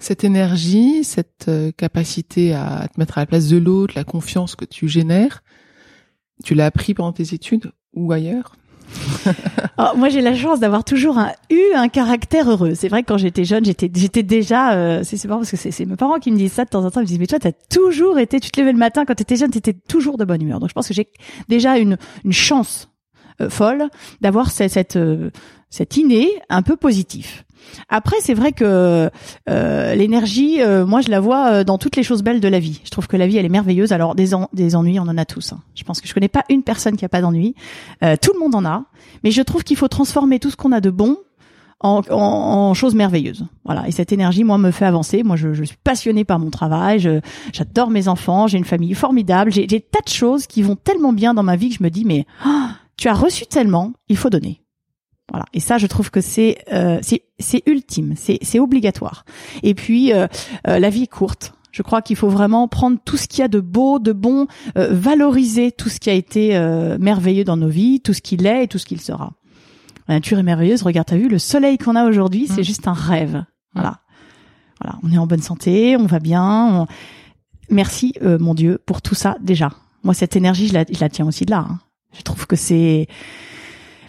Cette 0.00 0.22
énergie, 0.22 1.02
cette 1.02 1.46
euh, 1.48 1.72
capacité 1.72 2.54
à 2.54 2.86
te 2.86 3.00
mettre 3.00 3.18
à 3.18 3.22
la 3.22 3.26
place 3.26 3.48
de 3.48 3.56
l'autre, 3.56 3.94
la 3.96 4.04
confiance 4.04 4.54
que 4.54 4.64
tu 4.64 4.86
génères, 4.86 5.42
tu 6.44 6.54
l'as 6.54 6.66
appris 6.66 6.94
pendant 6.94 7.12
tes 7.12 7.34
études 7.34 7.72
ou 7.94 8.12
ailleurs 8.12 8.54
oh, 9.78 9.96
moi, 9.96 10.08
j'ai 10.08 10.20
la 10.20 10.34
chance 10.34 10.60
d'avoir 10.60 10.84
toujours 10.84 11.18
eu 11.50 11.60
un 11.74 11.88
caractère 11.88 12.50
heureux. 12.50 12.74
C'est 12.74 12.88
vrai 12.88 13.02
que 13.02 13.08
quand 13.08 13.18
j'étais 13.18 13.44
jeune, 13.44 13.64
j'étais, 13.64 13.88
déjà. 14.22 14.72
Euh, 14.72 15.02
c'est 15.04 15.28
pas 15.28 15.36
parce 15.36 15.50
que 15.50 15.56
c'est 15.56 15.84
mes 15.84 15.96
parents 15.96 16.18
qui 16.18 16.30
me 16.30 16.36
disent 16.36 16.52
ça 16.52 16.64
de 16.64 16.70
temps 16.70 16.84
en 16.84 16.90
temps. 16.90 17.00
Ils 17.00 17.04
me 17.04 17.08
disent 17.08 17.18
mais 17.18 17.26
toi, 17.26 17.38
t'as 17.38 17.52
toujours 17.52 18.18
été. 18.18 18.40
Tu 18.40 18.50
te 18.50 18.60
levais 18.60 18.72
le 18.72 18.78
matin 18.78 19.04
quand 19.04 19.14
t'étais 19.14 19.36
jeune, 19.36 19.50
t'étais 19.50 19.74
toujours 19.74 20.16
de 20.16 20.24
bonne 20.24 20.42
humeur. 20.42 20.60
Donc 20.60 20.70
je 20.70 20.74
pense 20.74 20.88
que 20.88 20.94
j'ai 20.94 21.08
déjà 21.48 21.78
une 21.78 21.98
une 22.24 22.32
chance 22.32 22.88
euh, 23.40 23.50
folle 23.50 23.88
d'avoir 24.20 24.50
cette 24.50 24.72
cette, 24.72 24.96
euh, 24.96 25.30
cette 25.70 25.96
innée 25.96 26.30
un 26.48 26.62
peu 26.62 26.76
positif. 26.76 27.44
Après, 27.88 28.16
c'est 28.20 28.34
vrai 28.34 28.52
que 28.52 29.10
euh, 29.48 29.94
l'énergie, 29.94 30.62
euh, 30.62 30.86
moi, 30.86 31.00
je 31.00 31.10
la 31.10 31.20
vois 31.20 31.48
euh, 31.48 31.64
dans 31.64 31.78
toutes 31.78 31.96
les 31.96 32.02
choses 32.02 32.22
belles 32.22 32.40
de 32.40 32.48
la 32.48 32.58
vie. 32.58 32.80
Je 32.84 32.90
trouve 32.90 33.06
que 33.06 33.16
la 33.16 33.26
vie, 33.26 33.36
elle 33.36 33.46
est 33.46 33.50
merveilleuse. 33.50 33.92
Alors, 33.92 34.14
des, 34.14 34.30
des 34.52 34.76
ennuis, 34.76 34.98
on 35.00 35.04
en 35.04 35.18
a 35.18 35.24
tous. 35.24 35.52
Hein. 35.52 35.60
Je 35.74 35.84
pense 35.84 36.00
que 36.00 36.08
je 36.08 36.14
connais 36.14 36.28
pas 36.28 36.44
une 36.48 36.62
personne 36.62 36.96
qui 36.96 37.04
a 37.04 37.08
pas 37.08 37.20
d'ennuis. 37.20 37.54
tout 38.00 38.32
le 38.34 38.40
monde 38.40 38.54
en 38.54 38.64
a. 38.64 38.84
Mais 39.24 39.30
je 39.30 39.42
trouve 39.42 39.64
qu'il 39.64 39.76
faut 39.76 39.88
transformer 39.88 40.38
tout 40.38 40.50
ce 40.50 40.56
qu'on 40.56 40.72
a 40.72 40.80
de 40.80 40.90
bon 40.90 41.16
en, 41.80 42.02
en, 42.10 42.74
choses 42.74 42.94
merveilleuses. 42.94 43.46
Voilà. 43.64 43.86
Et 43.88 43.92
cette 43.92 44.12
énergie, 44.12 44.44
moi, 44.44 44.58
me 44.58 44.70
fait 44.70 44.84
avancer. 44.84 45.22
Moi, 45.22 45.36
je, 45.36 45.54
je 45.54 45.64
suis 45.64 45.76
passionnée 45.82 46.24
par 46.24 46.38
mon 46.38 46.50
travail. 46.50 47.20
J'adore 47.52 47.90
mes 47.90 48.08
enfants. 48.08 48.46
J'ai 48.46 48.58
une 48.58 48.64
famille 48.64 48.94
formidable. 48.94 49.50
J'ai 49.52 49.66
tas 49.66 50.00
de 50.04 50.08
choses 50.08 50.46
qui 50.46 50.62
vont 50.62 50.76
tellement 50.76 51.12
bien 51.12 51.34
dans 51.34 51.42
ma 51.42 51.56
vie 51.56 51.70
que 51.70 51.76
je 51.76 51.82
me 51.82 51.90
dis, 51.90 52.04
mais 52.04 52.26
oh, 52.46 52.66
tu 52.96 53.08
as 53.08 53.14
reçu 53.14 53.46
tellement, 53.46 53.92
il 54.08 54.16
faut 54.16 54.30
donner. 54.30 54.60
Voilà. 55.30 55.44
Et 55.52 55.60
ça, 55.60 55.78
je 55.78 55.86
trouve 55.86 56.10
que 56.10 56.20
c'est 56.20 56.58
euh, 56.72 57.00
c'est 57.38 57.62
ultime, 57.66 58.14
c'est 58.16 58.38
c'est 58.42 58.58
obligatoire. 58.58 59.24
Et 59.62 59.74
puis 59.74 60.12
euh, 60.12 60.26
euh, 60.66 60.78
la 60.78 60.90
vie 60.90 61.02
est 61.02 61.06
courte. 61.06 61.52
Je 61.70 61.82
crois 61.82 62.00
qu'il 62.00 62.16
faut 62.16 62.30
vraiment 62.30 62.66
prendre 62.66 62.98
tout 63.04 63.18
ce 63.18 63.28
qu'il 63.28 63.40
y 63.40 63.42
a 63.42 63.48
de 63.48 63.60
beau, 63.60 63.98
de 63.98 64.12
bon, 64.12 64.46
euh, 64.76 64.88
valoriser 64.90 65.70
tout 65.70 65.90
ce 65.90 66.00
qui 66.00 66.08
a 66.08 66.14
été 66.14 66.58
merveilleux 66.98 67.44
dans 67.44 67.58
nos 67.58 67.68
vies, 67.68 68.00
tout 68.00 68.14
ce 68.14 68.22
qu'il 68.22 68.46
est 68.46 68.64
et 68.64 68.68
tout 68.68 68.78
ce 68.78 68.86
qu'il 68.86 69.00
sera. 69.00 69.34
La 70.08 70.14
nature 70.14 70.38
est 70.38 70.42
merveilleuse. 70.42 70.82
Regarde, 70.82 71.06
t'as 71.06 71.18
vu 71.18 71.28
le 71.28 71.38
soleil 71.38 71.76
qu'on 71.76 71.94
a 71.94 72.08
aujourd'hui, 72.08 72.46
c'est 72.46 72.62
mmh. 72.62 72.64
juste 72.64 72.88
un 72.88 72.94
rêve. 72.94 73.34
Mmh. 73.34 73.44
Voilà. 73.74 74.00
Voilà. 74.80 74.98
On 75.02 75.12
est 75.12 75.18
en 75.18 75.26
bonne 75.26 75.42
santé, 75.42 75.96
on 75.98 76.06
va 76.06 76.20
bien. 76.20 76.86
Merci, 77.68 78.14
mon 78.22 78.54
Dieu, 78.54 78.80
pour 78.86 79.02
tout 79.02 79.14
ça 79.14 79.36
déjà. 79.40 79.70
Moi, 80.04 80.14
cette 80.14 80.36
énergie, 80.36 80.68
je 80.68 80.74
la, 80.74 80.84
je 80.90 81.00
la 81.00 81.10
tiens 81.10 81.26
aussi 81.26 81.44
de 81.44 81.50
là. 81.50 81.66
Hein. 81.68 81.80
Je 82.16 82.22
trouve 82.22 82.46
que 82.46 82.56
c'est 82.56 83.08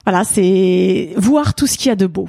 voilà, 0.10 0.24
c'est 0.24 1.14
voir 1.18 1.54
tout 1.54 1.68
ce 1.68 1.78
qu'il 1.78 1.90
y 1.90 1.92
a 1.92 1.96
de 1.96 2.08
beau, 2.08 2.28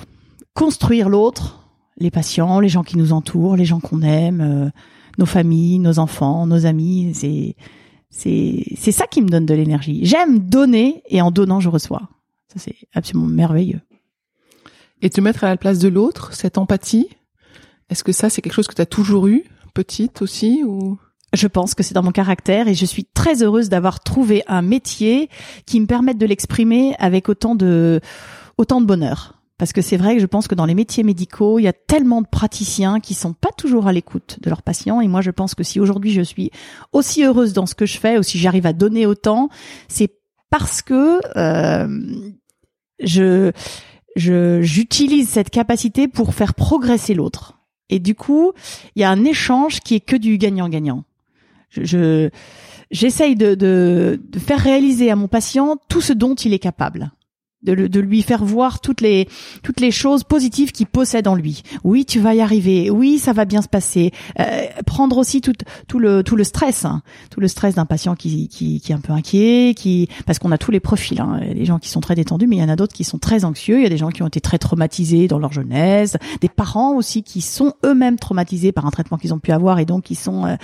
construire 0.52 1.08
l'autre, 1.08 1.66
les 1.96 2.10
patients, 2.10 2.60
les 2.60 2.68
gens 2.68 2.82
qui 2.82 2.98
nous 2.98 3.14
entourent, 3.14 3.56
les 3.56 3.64
gens 3.64 3.80
qu'on 3.80 4.02
aime, 4.02 4.42
euh, 4.42 4.68
nos 5.16 5.24
familles, 5.24 5.78
nos 5.78 5.98
enfants, 5.98 6.46
nos 6.46 6.66
amis. 6.66 7.12
C'est 7.14 7.56
c'est 8.10 8.66
c'est 8.76 8.92
ça 8.92 9.06
qui 9.06 9.22
me 9.22 9.30
donne 9.30 9.46
de 9.46 9.54
l'énergie. 9.54 10.00
J'aime 10.04 10.40
donner 10.40 11.02
et 11.08 11.22
en 11.22 11.30
donnant 11.30 11.58
je 11.58 11.70
reçois. 11.70 12.02
Ça 12.48 12.58
c'est 12.58 12.76
absolument 12.92 13.28
merveilleux. 13.28 13.80
Et 15.00 15.08
te 15.08 15.22
mettre 15.22 15.44
à 15.44 15.48
la 15.48 15.56
place 15.56 15.78
de 15.78 15.88
l'autre, 15.88 16.34
cette 16.34 16.58
empathie, 16.58 17.08
est-ce 17.88 18.04
que 18.04 18.12
ça 18.12 18.28
c'est 18.28 18.42
quelque 18.42 18.52
chose 18.52 18.68
que 18.68 18.74
tu 18.74 18.82
as 18.82 18.86
toujours 18.86 19.26
eu, 19.26 19.44
petite 19.72 20.20
aussi 20.20 20.64
ou? 20.66 20.98
Je 21.32 21.46
pense 21.46 21.74
que 21.74 21.82
c'est 21.82 21.94
dans 21.94 22.02
mon 22.02 22.12
caractère 22.12 22.68
et 22.68 22.74
je 22.74 22.84
suis 22.84 23.04
très 23.04 23.42
heureuse 23.42 23.68
d'avoir 23.68 24.00
trouvé 24.00 24.42
un 24.46 24.62
métier 24.62 25.28
qui 25.66 25.80
me 25.80 25.86
permette 25.86 26.18
de 26.18 26.26
l'exprimer 26.26 26.94
avec 26.98 27.28
autant 27.28 27.54
de 27.54 28.00
autant 28.58 28.80
de 28.80 28.86
bonheur. 28.86 29.40
Parce 29.56 29.74
que 29.74 29.82
c'est 29.82 29.98
vrai 29.98 30.14
que 30.16 30.22
je 30.22 30.26
pense 30.26 30.48
que 30.48 30.54
dans 30.54 30.64
les 30.64 30.74
métiers 30.74 31.02
médicaux, 31.02 31.58
il 31.58 31.64
y 31.64 31.68
a 31.68 31.74
tellement 31.74 32.22
de 32.22 32.26
praticiens 32.26 32.98
qui 32.98 33.12
sont 33.12 33.34
pas 33.34 33.50
toujours 33.56 33.86
à 33.86 33.92
l'écoute 33.92 34.38
de 34.40 34.48
leurs 34.48 34.62
patients. 34.62 35.02
Et 35.02 35.08
moi, 35.08 35.20
je 35.20 35.30
pense 35.30 35.54
que 35.54 35.62
si 35.62 35.78
aujourd'hui 35.78 36.12
je 36.12 36.22
suis 36.22 36.50
aussi 36.92 37.24
heureuse 37.24 37.52
dans 37.52 37.66
ce 37.66 37.74
que 37.74 37.84
je 37.84 37.98
fais, 37.98 38.16
ou 38.16 38.22
si 38.22 38.38
j'arrive 38.38 38.64
à 38.64 38.72
donner 38.72 39.04
autant, 39.04 39.50
c'est 39.86 40.14
parce 40.48 40.80
que 40.80 41.20
euh, 41.36 42.30
je 43.00 43.52
j'utilise 44.16 45.28
cette 45.28 45.50
capacité 45.50 46.08
pour 46.08 46.34
faire 46.34 46.54
progresser 46.54 47.14
l'autre. 47.14 47.58
Et 47.90 47.98
du 47.98 48.14
coup, 48.14 48.52
il 48.96 49.02
y 49.02 49.04
a 49.04 49.10
un 49.10 49.24
échange 49.24 49.80
qui 49.80 49.94
est 49.94 50.00
que 50.00 50.16
du 50.16 50.38
gagnant-gagnant. 50.38 51.04
Je 51.70 52.30
j'essaye 52.90 53.36
de, 53.36 53.54
de, 53.54 54.20
de 54.28 54.38
faire 54.38 54.58
réaliser 54.58 55.10
à 55.10 55.16
mon 55.16 55.28
patient 55.28 55.76
tout 55.88 56.00
ce 56.00 56.12
dont 56.12 56.34
il 56.34 56.52
est 56.52 56.58
capable 56.58 57.12
de, 57.62 57.74
de, 57.74 58.00
lui 58.00 58.22
faire 58.22 58.44
voir 58.44 58.80
toutes 58.80 59.00
les 59.00 59.28
toutes 59.62 59.80
les 59.80 59.90
choses 59.90 60.24
positives 60.24 60.72
qu'il 60.72 60.86
possède 60.86 61.28
en 61.28 61.34
lui. 61.34 61.62
Oui, 61.84 62.04
tu 62.04 62.18
vas 62.18 62.34
y 62.34 62.40
arriver. 62.40 62.90
Oui, 62.90 63.18
ça 63.18 63.32
va 63.32 63.44
bien 63.44 63.60
se 63.60 63.68
passer. 63.68 64.12
Euh, 64.38 64.66
prendre 64.86 65.18
aussi 65.18 65.40
tout 65.40 65.52
tout 65.86 65.98
le 65.98 66.22
tout 66.22 66.36
le 66.36 66.44
stress, 66.44 66.84
hein. 66.84 67.02
tout 67.30 67.40
le 67.40 67.48
stress 67.48 67.74
d'un 67.74 67.84
patient 67.84 68.14
qui, 68.14 68.48
qui 68.48 68.80
qui 68.80 68.92
est 68.92 68.94
un 68.94 69.00
peu 69.00 69.12
inquiet, 69.12 69.74
qui 69.76 70.08
parce 70.26 70.38
qu'on 70.38 70.52
a 70.52 70.58
tous 70.58 70.70
les 70.70 70.80
profils. 70.80 71.20
Hein. 71.20 71.38
Il 71.42 71.48
y 71.48 71.50
a 71.50 71.54
des 71.54 71.64
gens 71.66 71.78
qui 71.78 71.90
sont 71.90 72.00
très 72.00 72.14
détendus, 72.14 72.46
mais 72.46 72.56
il 72.56 72.60
y 72.60 72.64
en 72.64 72.68
a 72.68 72.76
d'autres 72.76 72.94
qui 72.94 73.04
sont 73.04 73.18
très 73.18 73.44
anxieux. 73.44 73.78
Il 73.78 73.82
y 73.82 73.86
a 73.86 73.90
des 73.90 73.98
gens 73.98 74.10
qui 74.10 74.22
ont 74.22 74.26
été 74.26 74.40
très 74.40 74.58
traumatisés 74.58 75.28
dans 75.28 75.38
leur 75.38 75.52
jeunesse, 75.52 76.16
des 76.40 76.48
parents 76.48 76.94
aussi 76.94 77.22
qui 77.22 77.42
sont 77.42 77.74
eux-mêmes 77.84 78.18
traumatisés 78.18 78.72
par 78.72 78.86
un 78.86 78.90
traitement 78.90 79.18
qu'ils 79.18 79.34
ont 79.34 79.38
pu 79.38 79.52
avoir 79.52 79.78
et 79.78 79.84
donc 79.84 80.10
ils 80.10 80.16
sont 80.16 80.46
euh, 80.46 80.56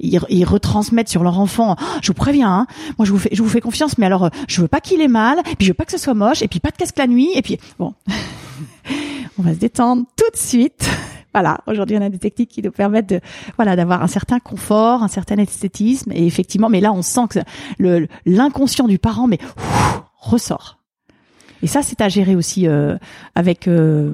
ils, 0.00 0.44
retransmettent 0.44 1.08
sur 1.08 1.22
leur 1.22 1.38
enfant. 1.38 1.76
Oh, 1.78 1.84
je 2.02 2.08
vous 2.08 2.14
préviens, 2.14 2.50
hein, 2.50 2.66
moi 2.98 3.06
je 3.06 3.12
vous 3.12 3.18
fais 3.18 3.30
je 3.32 3.42
vous 3.42 3.48
fais 3.48 3.60
confiance, 3.60 3.98
mais 3.98 4.06
alors 4.06 4.24
euh, 4.24 4.28
je 4.48 4.60
veux 4.60 4.68
pas 4.68 4.80
qu'il 4.80 5.00
ait 5.00 5.08
mal, 5.08 5.38
puis 5.58 5.66
je 5.66 5.70
veux 5.70 5.74
pas 5.74 5.84
que 5.84 5.92
ce 5.92 5.98
soit 5.98 6.14
moche 6.14 6.39
et 6.42 6.48
puis 6.48 6.60
pas 6.60 6.70
de 6.70 6.76
casque 6.76 6.98
la 6.98 7.06
nuit, 7.06 7.30
et 7.34 7.42
puis 7.42 7.58
bon, 7.78 7.94
on 9.38 9.42
va 9.42 9.54
se 9.54 9.58
détendre 9.58 10.04
tout 10.16 10.30
de 10.32 10.38
suite. 10.38 10.88
Voilà, 11.32 11.60
aujourd'hui 11.68 11.96
on 11.96 12.02
a 12.02 12.08
des 12.08 12.18
techniques 12.18 12.50
qui 12.50 12.60
nous 12.60 12.72
permettent 12.72 13.08
de 13.08 13.20
voilà 13.54 13.76
d'avoir 13.76 14.02
un 14.02 14.08
certain 14.08 14.40
confort, 14.40 15.04
un 15.04 15.08
certain 15.08 15.36
esthétisme 15.36 16.10
et 16.10 16.26
effectivement, 16.26 16.68
mais 16.68 16.80
là 16.80 16.92
on 16.92 17.02
sent 17.02 17.28
que 17.30 17.38
le 17.78 18.08
l'inconscient 18.26 18.88
du 18.88 18.98
parent 18.98 19.28
mais 19.28 19.38
ressort. 20.18 20.80
Et 21.62 21.68
ça 21.68 21.82
c'est 21.82 22.00
à 22.00 22.08
gérer 22.08 22.34
aussi 22.34 22.66
euh, 22.66 22.96
avec 23.36 23.68
euh, 23.68 24.12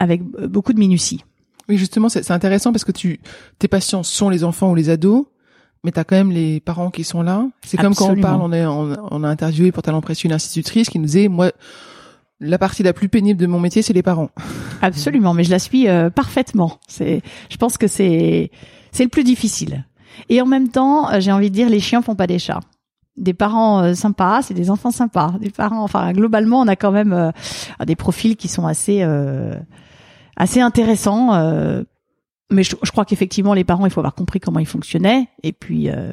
avec 0.00 0.24
beaucoup 0.24 0.72
de 0.72 0.80
minutie. 0.80 1.22
Oui, 1.68 1.78
justement, 1.78 2.08
c'est 2.08 2.30
intéressant 2.30 2.72
parce 2.72 2.84
que 2.84 2.92
tu 2.92 3.20
tes 3.58 3.68
patients 3.68 4.02
sont 4.02 4.28
les 4.28 4.44
enfants 4.44 4.70
ou 4.70 4.74
les 4.74 4.90
ados, 4.90 5.26
mais 5.84 5.92
tu 5.92 6.00
as 6.00 6.04
quand 6.04 6.16
même 6.16 6.32
les 6.32 6.60
parents 6.60 6.90
qui 6.90 7.04
sont 7.04 7.22
là. 7.22 7.46
C'est 7.62 7.76
comme 7.76 7.94
quand 7.94 8.10
on 8.10 8.20
parle, 8.20 8.40
on, 8.40 8.52
est, 8.52 8.64
on, 8.64 9.22
a 9.22 9.28
interviewé 9.28 9.70
pour 9.70 9.82
Talent 9.82 10.00
Précieux 10.00 10.28
une 10.28 10.34
institutrice 10.34 10.88
qui 10.88 10.98
nous 10.98 11.04
disait, 11.04 11.28
moi, 11.28 11.52
la 12.40 12.58
partie 12.58 12.82
la 12.82 12.94
plus 12.94 13.10
pénible 13.10 13.38
de 13.38 13.46
mon 13.46 13.60
métier, 13.60 13.82
c'est 13.82 13.92
les 13.92 14.02
parents. 14.02 14.30
Absolument, 14.82 15.34
mais 15.34 15.44
je 15.44 15.50
la 15.50 15.58
suis 15.58 15.86
euh, 15.88 16.08
parfaitement. 16.08 16.78
C'est, 16.88 17.20
je 17.50 17.56
pense 17.58 17.76
que 17.76 17.86
c'est, 17.86 18.50
c'est 18.92 19.04
le 19.04 19.10
plus 19.10 19.24
difficile. 19.24 19.84
Et 20.30 20.40
en 20.40 20.46
même 20.46 20.68
temps, 20.68 21.10
euh, 21.10 21.20
j'ai 21.20 21.32
envie 21.32 21.50
de 21.50 21.54
dire, 21.54 21.68
les 21.68 21.80
chiens 21.80 22.00
font 22.00 22.14
pas 22.14 22.26
des 22.26 22.38
chats. 22.38 22.60
Des 23.18 23.34
parents 23.34 23.82
euh, 23.82 23.94
sympas, 23.94 24.40
c'est 24.40 24.54
des 24.54 24.70
enfants 24.70 24.90
sympas. 24.90 25.34
Des 25.38 25.50
parents, 25.50 25.82
enfin, 25.82 26.12
globalement, 26.12 26.60
on 26.60 26.68
a 26.68 26.76
quand 26.76 26.92
même 26.92 27.32
des 27.84 27.94
profils 27.94 28.36
qui 28.36 28.48
sont 28.48 28.66
assez, 28.66 29.06
assez 30.36 30.60
intéressants 30.60 31.84
mais 32.50 32.62
je, 32.62 32.74
crois 32.74 33.04
qu'effectivement 33.04 33.54
les 33.54 33.64
parents 33.64 33.86
il 33.86 33.90
faut 33.90 34.00
avoir 34.00 34.14
compris 34.14 34.40
comment 34.40 34.58
ils 34.58 34.66
fonctionnaient. 34.66 35.28
Et 35.42 35.52
puis 35.52 35.88
euh, 35.88 36.12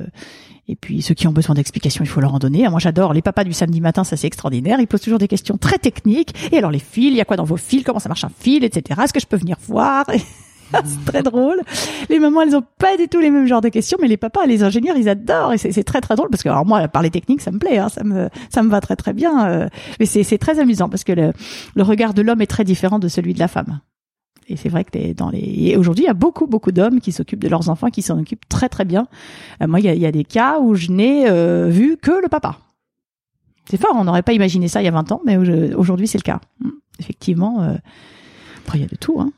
et 0.67 0.75
puis 0.75 1.01
ceux 1.01 1.13
qui 1.13 1.27
ont 1.27 1.33
besoin 1.33 1.55
d'explications 1.55 2.03
il 2.03 2.07
faut 2.07 2.21
leur 2.21 2.33
en 2.33 2.39
donner. 2.39 2.67
Moi 2.69 2.79
j'adore 2.79 3.13
les 3.13 3.21
papas 3.21 3.43
du 3.43 3.53
samedi 3.53 3.81
matin 3.81 4.03
ça 4.03 4.17
c'est 4.17 4.27
extraordinaire. 4.27 4.79
Ils 4.79 4.87
posent 4.87 5.01
toujours 5.01 5.19
des 5.19 5.27
questions 5.27 5.57
très 5.57 5.77
techniques. 5.77 6.33
Et 6.51 6.57
alors 6.57 6.71
les 6.71 6.79
fils 6.79 7.11
il 7.11 7.15
y 7.15 7.21
a 7.21 7.25
quoi 7.25 7.37
dans 7.37 7.43
vos 7.43 7.57
fils? 7.57 7.83
Comment 7.83 7.99
ça 7.99 8.09
marche 8.09 8.23
un 8.23 8.31
fil 8.35 8.63
etc 8.63 9.01
est-ce 9.03 9.13
que 9.13 9.19
je 9.19 9.27
peux 9.27 9.37
venir 9.37 9.57
voir? 9.67 10.05
C'est 10.85 11.05
très 11.05 11.23
drôle. 11.23 11.61
Les 12.09 12.19
mamans, 12.19 12.43
elles 12.43 12.55
ont 12.55 12.63
pas 12.77 12.97
du 12.97 13.07
tout 13.07 13.19
les 13.19 13.29
mêmes 13.29 13.47
genres 13.47 13.61
de 13.61 13.69
questions, 13.69 13.97
mais 14.01 14.07
les 14.07 14.17
papas, 14.17 14.45
les 14.45 14.63
ingénieurs, 14.63 14.95
ils 14.97 15.09
adorent. 15.09 15.53
Et 15.53 15.57
c'est 15.57 15.83
très 15.83 16.01
très 16.01 16.15
drôle 16.15 16.29
parce 16.29 16.43
que 16.43 16.49
alors 16.49 16.65
moi, 16.65 16.87
parler 16.87 17.09
technique, 17.09 17.41
ça 17.41 17.51
me 17.51 17.59
plaît, 17.59 17.77
hein, 17.77 17.89
ça 17.89 18.03
me 18.03 18.29
ça 18.49 18.63
me 18.63 18.69
va 18.69 18.79
très 18.79 18.95
très 18.95 19.13
bien. 19.13 19.49
Euh, 19.49 19.67
mais 19.99 20.05
c'est 20.05 20.37
très 20.37 20.59
amusant 20.59 20.89
parce 20.89 21.03
que 21.03 21.11
le, 21.11 21.33
le 21.75 21.83
regard 21.83 22.13
de 22.13 22.21
l'homme 22.21 22.41
est 22.41 22.47
très 22.47 22.63
différent 22.63 22.99
de 22.99 23.07
celui 23.07 23.33
de 23.33 23.39
la 23.39 23.47
femme. 23.47 23.81
Et 24.51 24.57
c'est 24.57 24.69
vrai 24.69 24.83
que 24.83 25.13
dans 25.13 25.29
les. 25.29 25.75
aujourd'hui, 25.77 26.03
il 26.03 26.07
y 26.07 26.11
a 26.11 26.13
beaucoup, 26.13 26.45
beaucoup 26.45 26.71
d'hommes 26.71 26.99
qui 26.99 27.11
s'occupent 27.11 27.41
de 27.41 27.47
leurs 27.47 27.69
enfants, 27.69 27.89
qui 27.89 28.01
s'en 28.01 28.19
occupent 28.19 28.47
très, 28.49 28.67
très 28.67 28.83
bien. 28.83 29.07
Euh, 29.61 29.67
moi, 29.67 29.79
il 29.79 29.85
y 29.85 30.05
a, 30.05 30.11
des 30.11 30.25
cas 30.25 30.59
où 30.59 30.75
je 30.75 30.91
n'ai 30.91 31.29
euh, 31.29 31.69
vu 31.69 31.97
que 31.97 32.11
le 32.21 32.27
papa. 32.27 32.57
C'est 33.69 33.79
fort, 33.79 33.95
on 33.95 34.03
n'aurait 34.03 34.23
pas 34.23 34.33
imaginé 34.33 34.67
ça 34.67 34.81
il 34.81 34.85
y 34.85 34.89
a 34.89 34.91
20 34.91 35.11
ans, 35.13 35.21
mais 35.25 35.37
aujourd'hui, 35.37 36.07
c'est 36.07 36.17
le 36.17 36.23
cas. 36.23 36.41
Hmm. 36.59 36.71
Effectivement, 36.99 37.61
euh, 37.63 37.75
il 38.73 38.81
y 38.81 38.83
a 38.83 38.87
de 38.87 38.95
tout. 38.95 39.19
Hein. 39.21 39.31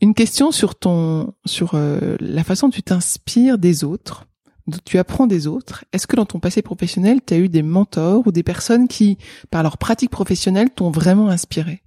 Une 0.00 0.14
question 0.14 0.50
sur 0.50 0.74
ton, 0.74 1.34
sur 1.44 1.78
la 2.20 2.44
façon 2.44 2.68
dont 2.68 2.72
tu 2.72 2.82
t'inspires 2.82 3.58
des 3.58 3.84
autres, 3.84 4.26
dont 4.66 4.78
tu 4.84 4.98
apprends 4.98 5.26
des 5.26 5.46
autres. 5.46 5.84
Est-ce 5.92 6.06
que 6.06 6.16
dans 6.16 6.26
ton 6.26 6.40
passé 6.40 6.62
professionnel, 6.62 7.20
tu 7.26 7.34
as 7.34 7.38
eu 7.38 7.48
des 7.48 7.62
mentors 7.62 8.26
ou 8.26 8.32
des 8.32 8.42
personnes 8.42 8.88
qui, 8.88 9.18
par 9.50 9.62
leur 9.62 9.78
pratique 9.78 10.10
professionnelle, 10.10 10.70
t'ont 10.70 10.90
vraiment 10.90 11.28
inspiré? 11.28 11.83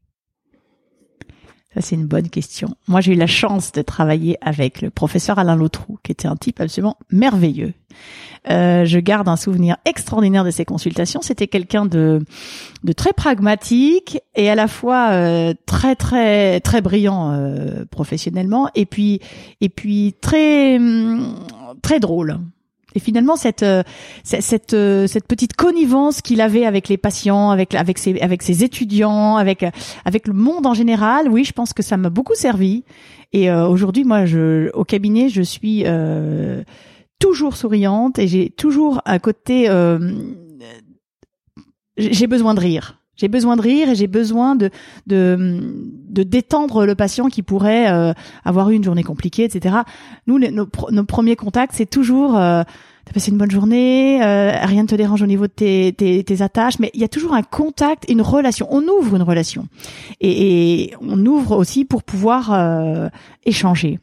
Ça, 1.74 1.82
c'est 1.82 1.96
une 1.96 2.08
bonne 2.08 2.30
question. 2.30 2.70
Moi, 2.88 3.02
j'ai 3.02 3.14
eu 3.14 3.18
la 3.18 3.28
chance 3.28 3.72
de 3.72 3.82
travailler 3.82 4.38
avec 4.42 4.82
le 4.82 4.90
professeur 4.90 5.38
Alain 5.38 5.56
Lautrou, 5.56 6.00
qui 6.02 6.14
était 6.14 6.28
un 6.28 6.38
type 6.38 6.62
absolument 6.62 6.98
merveilleux. 7.12 7.74
Euh, 8.50 8.86
je 8.86 9.00
garde 9.00 9.28
un 9.28 9.36
souvenir 9.36 9.76
extraordinaire 9.86 10.46
de 10.46 10.52
ses 10.52 10.64
consultations. 10.64 11.22
C'était 11.22 11.48
quelqu'un 11.48 11.86
de, 11.86 12.24
de 12.84 12.94
très 12.94 13.12
pragmatique 13.12 14.20
et 14.36 14.50
à 14.50 14.56
la 14.56 14.68
fois 14.68 15.10
euh, 15.12 15.54
très 15.66 15.96
très 15.96 16.62
très 16.62 16.82
brillant 16.82 17.34
euh, 17.34 17.84
professionnellement 17.92 18.70
et 18.74 18.86
puis 18.86 19.20
et 19.60 19.70
puis 19.70 20.16
très 20.22 20.78
hum, 20.78 21.36
très 21.82 22.00
drôle. 22.00 22.40
Et 22.98 23.00
finalement, 23.00 23.36
cette 23.36 23.62
euh, 23.62 23.84
cette 24.24 24.74
euh, 24.74 25.06
cette 25.06 25.28
petite 25.28 25.56
connivence 25.56 26.24
qu'il 26.24 26.42
avait 26.42 26.66
avec 26.66 26.90
les 26.90 26.98
patients, 26.98 27.52
avec 27.52 27.76
avec 27.76 28.00
ses 28.00 28.20
avec 28.22 28.42
ses 28.42 28.64
étudiants, 28.64 29.38
avec 29.38 29.64
avec 30.04 30.28
le 30.28 30.34
monde 30.34 30.66
en 30.66 30.74
général, 30.74 31.30
oui, 31.30 31.44
je 31.44 31.52
pense 31.52 31.74
que 31.74 31.84
ça 31.84 31.96
m'a 31.96 32.10
beaucoup 32.10 32.34
servi. 32.34 32.86
Et 33.34 33.52
euh, 33.52 33.68
aujourd'hui, 33.68 34.04
moi, 34.04 34.26
je 34.26 34.72
au 34.74 34.84
cabinet, 34.84 35.30
je 35.30 35.44
suis 35.44 35.86
toujours 37.20 37.56
souriante 37.56 38.18
et 38.18 38.28
j'ai 38.28 38.50
toujours 38.50 39.00
un 39.06 39.20
côté 39.20 39.70
j'ai 41.98 42.28
besoin 42.28 42.56
de 42.56 42.60
rire. 42.60 42.98
J'ai 43.18 43.28
besoin 43.28 43.56
de 43.56 43.62
rire 43.62 43.90
et 43.90 43.96
j'ai 43.96 44.08
besoin 44.08 44.56
de, 44.56 44.70
de, 45.08 45.60
de 46.08 46.24
détendre 46.24 46.86
le 46.86 46.94
patient 46.94 47.30
qui 47.30 47.42
pourrait 47.42 47.92
euh, 47.92 48.14
avoir 48.46 48.70
eu 48.70 48.76
une 48.76 48.84
journée 48.84 49.04
compliquée, 49.04 49.44
etc. 49.44 49.78
Nous, 50.28 50.38
nos, 50.38 50.68
nos, 50.92 51.04
premiers 51.04 51.36
contacts, 51.36 51.74
c'est 51.76 51.90
toujours 51.90 52.38
euh, 52.38 52.62
t'as 53.08 53.14
passé 53.14 53.32
une 53.32 53.38
bonne 53.38 53.52
journée, 53.52 54.22
euh, 54.22 54.52
rien 54.64 54.84
ne 54.84 54.88
te 54.88 54.96
dérange 54.96 55.22
au 55.22 55.28
niveau 55.28 55.48
de 55.48 55.52
tes, 55.52 55.94
tes, 55.94 56.24
tes 56.24 56.42
attaches, 56.42 56.78
mais 56.80 56.92
il 56.94 57.00
y 57.00 57.06
a 57.06 57.08
toujours 57.08 57.34
un 57.34 57.42
contact, 57.42 58.06
une 58.10 58.22
relation. 58.22 58.68
On 58.70 58.84
ouvre 58.84 59.16
une 59.16 59.22
relation 59.22 59.68
et, 60.20 60.84
et 60.84 60.96
on 61.00 61.26
ouvre 61.26 61.56
aussi 61.56 61.86
pour 61.86 62.04
pouvoir 62.04 62.52
euh, 62.52 63.08
échanger. 63.46 64.00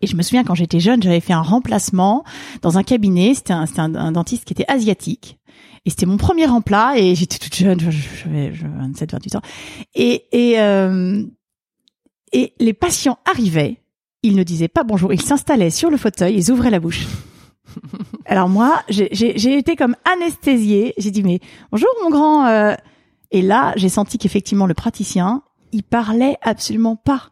Et 0.00 0.06
je 0.06 0.16
me 0.16 0.22
souviens 0.22 0.44
quand 0.44 0.54
j'étais 0.54 0.80
jeune, 0.80 1.02
j'avais 1.02 1.20
fait 1.20 1.32
un 1.32 1.42
remplacement 1.42 2.24
dans 2.62 2.78
un 2.78 2.84
cabinet. 2.84 3.34
C'était 3.34 3.52
un, 3.52 3.64
un, 3.78 3.94
un, 3.94 4.12
dentiste 4.12 4.44
qui 4.44 4.52
était 4.52 4.70
asiatique. 4.70 5.38
Et 5.84 5.90
c'était 5.90 6.06
mon 6.06 6.16
premier 6.16 6.46
emploi 6.46 6.96
et 6.98 7.14
j'étais 7.14 7.38
toute 7.38 7.54
jeune, 7.54 7.78
j'avais 7.80 8.50
27, 8.50 9.12
28 9.12 9.36
ans. 9.36 9.42
Et, 9.94 10.24
et, 10.32 10.60
euh, 10.60 11.22
et 12.32 12.54
les 12.58 12.72
patients 12.72 13.18
arrivaient, 13.24 13.80
ils 14.22 14.36
ne 14.36 14.44
disaient 14.44 14.68
pas 14.68 14.84
bonjour, 14.84 15.12
ils 15.12 15.20
s'installaient 15.20 15.70
sur 15.70 15.90
le 15.90 15.96
fauteuil, 15.96 16.36
ils 16.36 16.50
ouvraient 16.50 16.70
la 16.70 16.80
bouche. 16.80 17.06
Alors 18.26 18.48
moi, 18.48 18.82
j'ai 18.88 19.58
été 19.58 19.76
comme 19.76 19.96
anesthésiée. 20.04 20.94
J'ai 20.98 21.10
dit 21.10 21.22
mais 21.22 21.40
bonjour 21.70 21.88
mon 22.02 22.10
grand. 22.10 22.46
Euh. 22.46 22.74
Et 23.30 23.42
là, 23.42 23.72
j'ai 23.76 23.88
senti 23.88 24.18
qu'effectivement 24.18 24.66
le 24.66 24.74
praticien, 24.74 25.42
il 25.72 25.82
parlait 25.82 26.36
absolument 26.42 26.96
pas, 26.96 27.30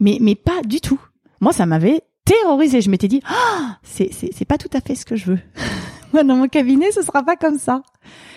mais 0.00 0.18
mais 0.20 0.34
pas 0.34 0.62
du 0.64 0.80
tout. 0.80 1.00
Moi, 1.40 1.52
ça 1.52 1.66
m'avait 1.66 2.02
terrorisée. 2.24 2.80
Je 2.80 2.90
m'étais 2.90 3.08
dit 3.08 3.20
ah 3.26 3.78
c'est 3.82 4.10
c'est 4.12 4.44
pas 4.44 4.58
tout 4.58 4.70
à 4.72 4.80
fait 4.80 4.94
ce 4.94 5.04
que 5.04 5.16
je 5.16 5.32
veux. 5.32 5.40
moi, 6.12 6.22
dans 6.24 6.36
mon 6.36 6.48
cabinet, 6.48 6.90
ce 6.92 7.02
sera 7.02 7.22
pas 7.22 7.36
comme 7.36 7.58
ça. 7.58 7.82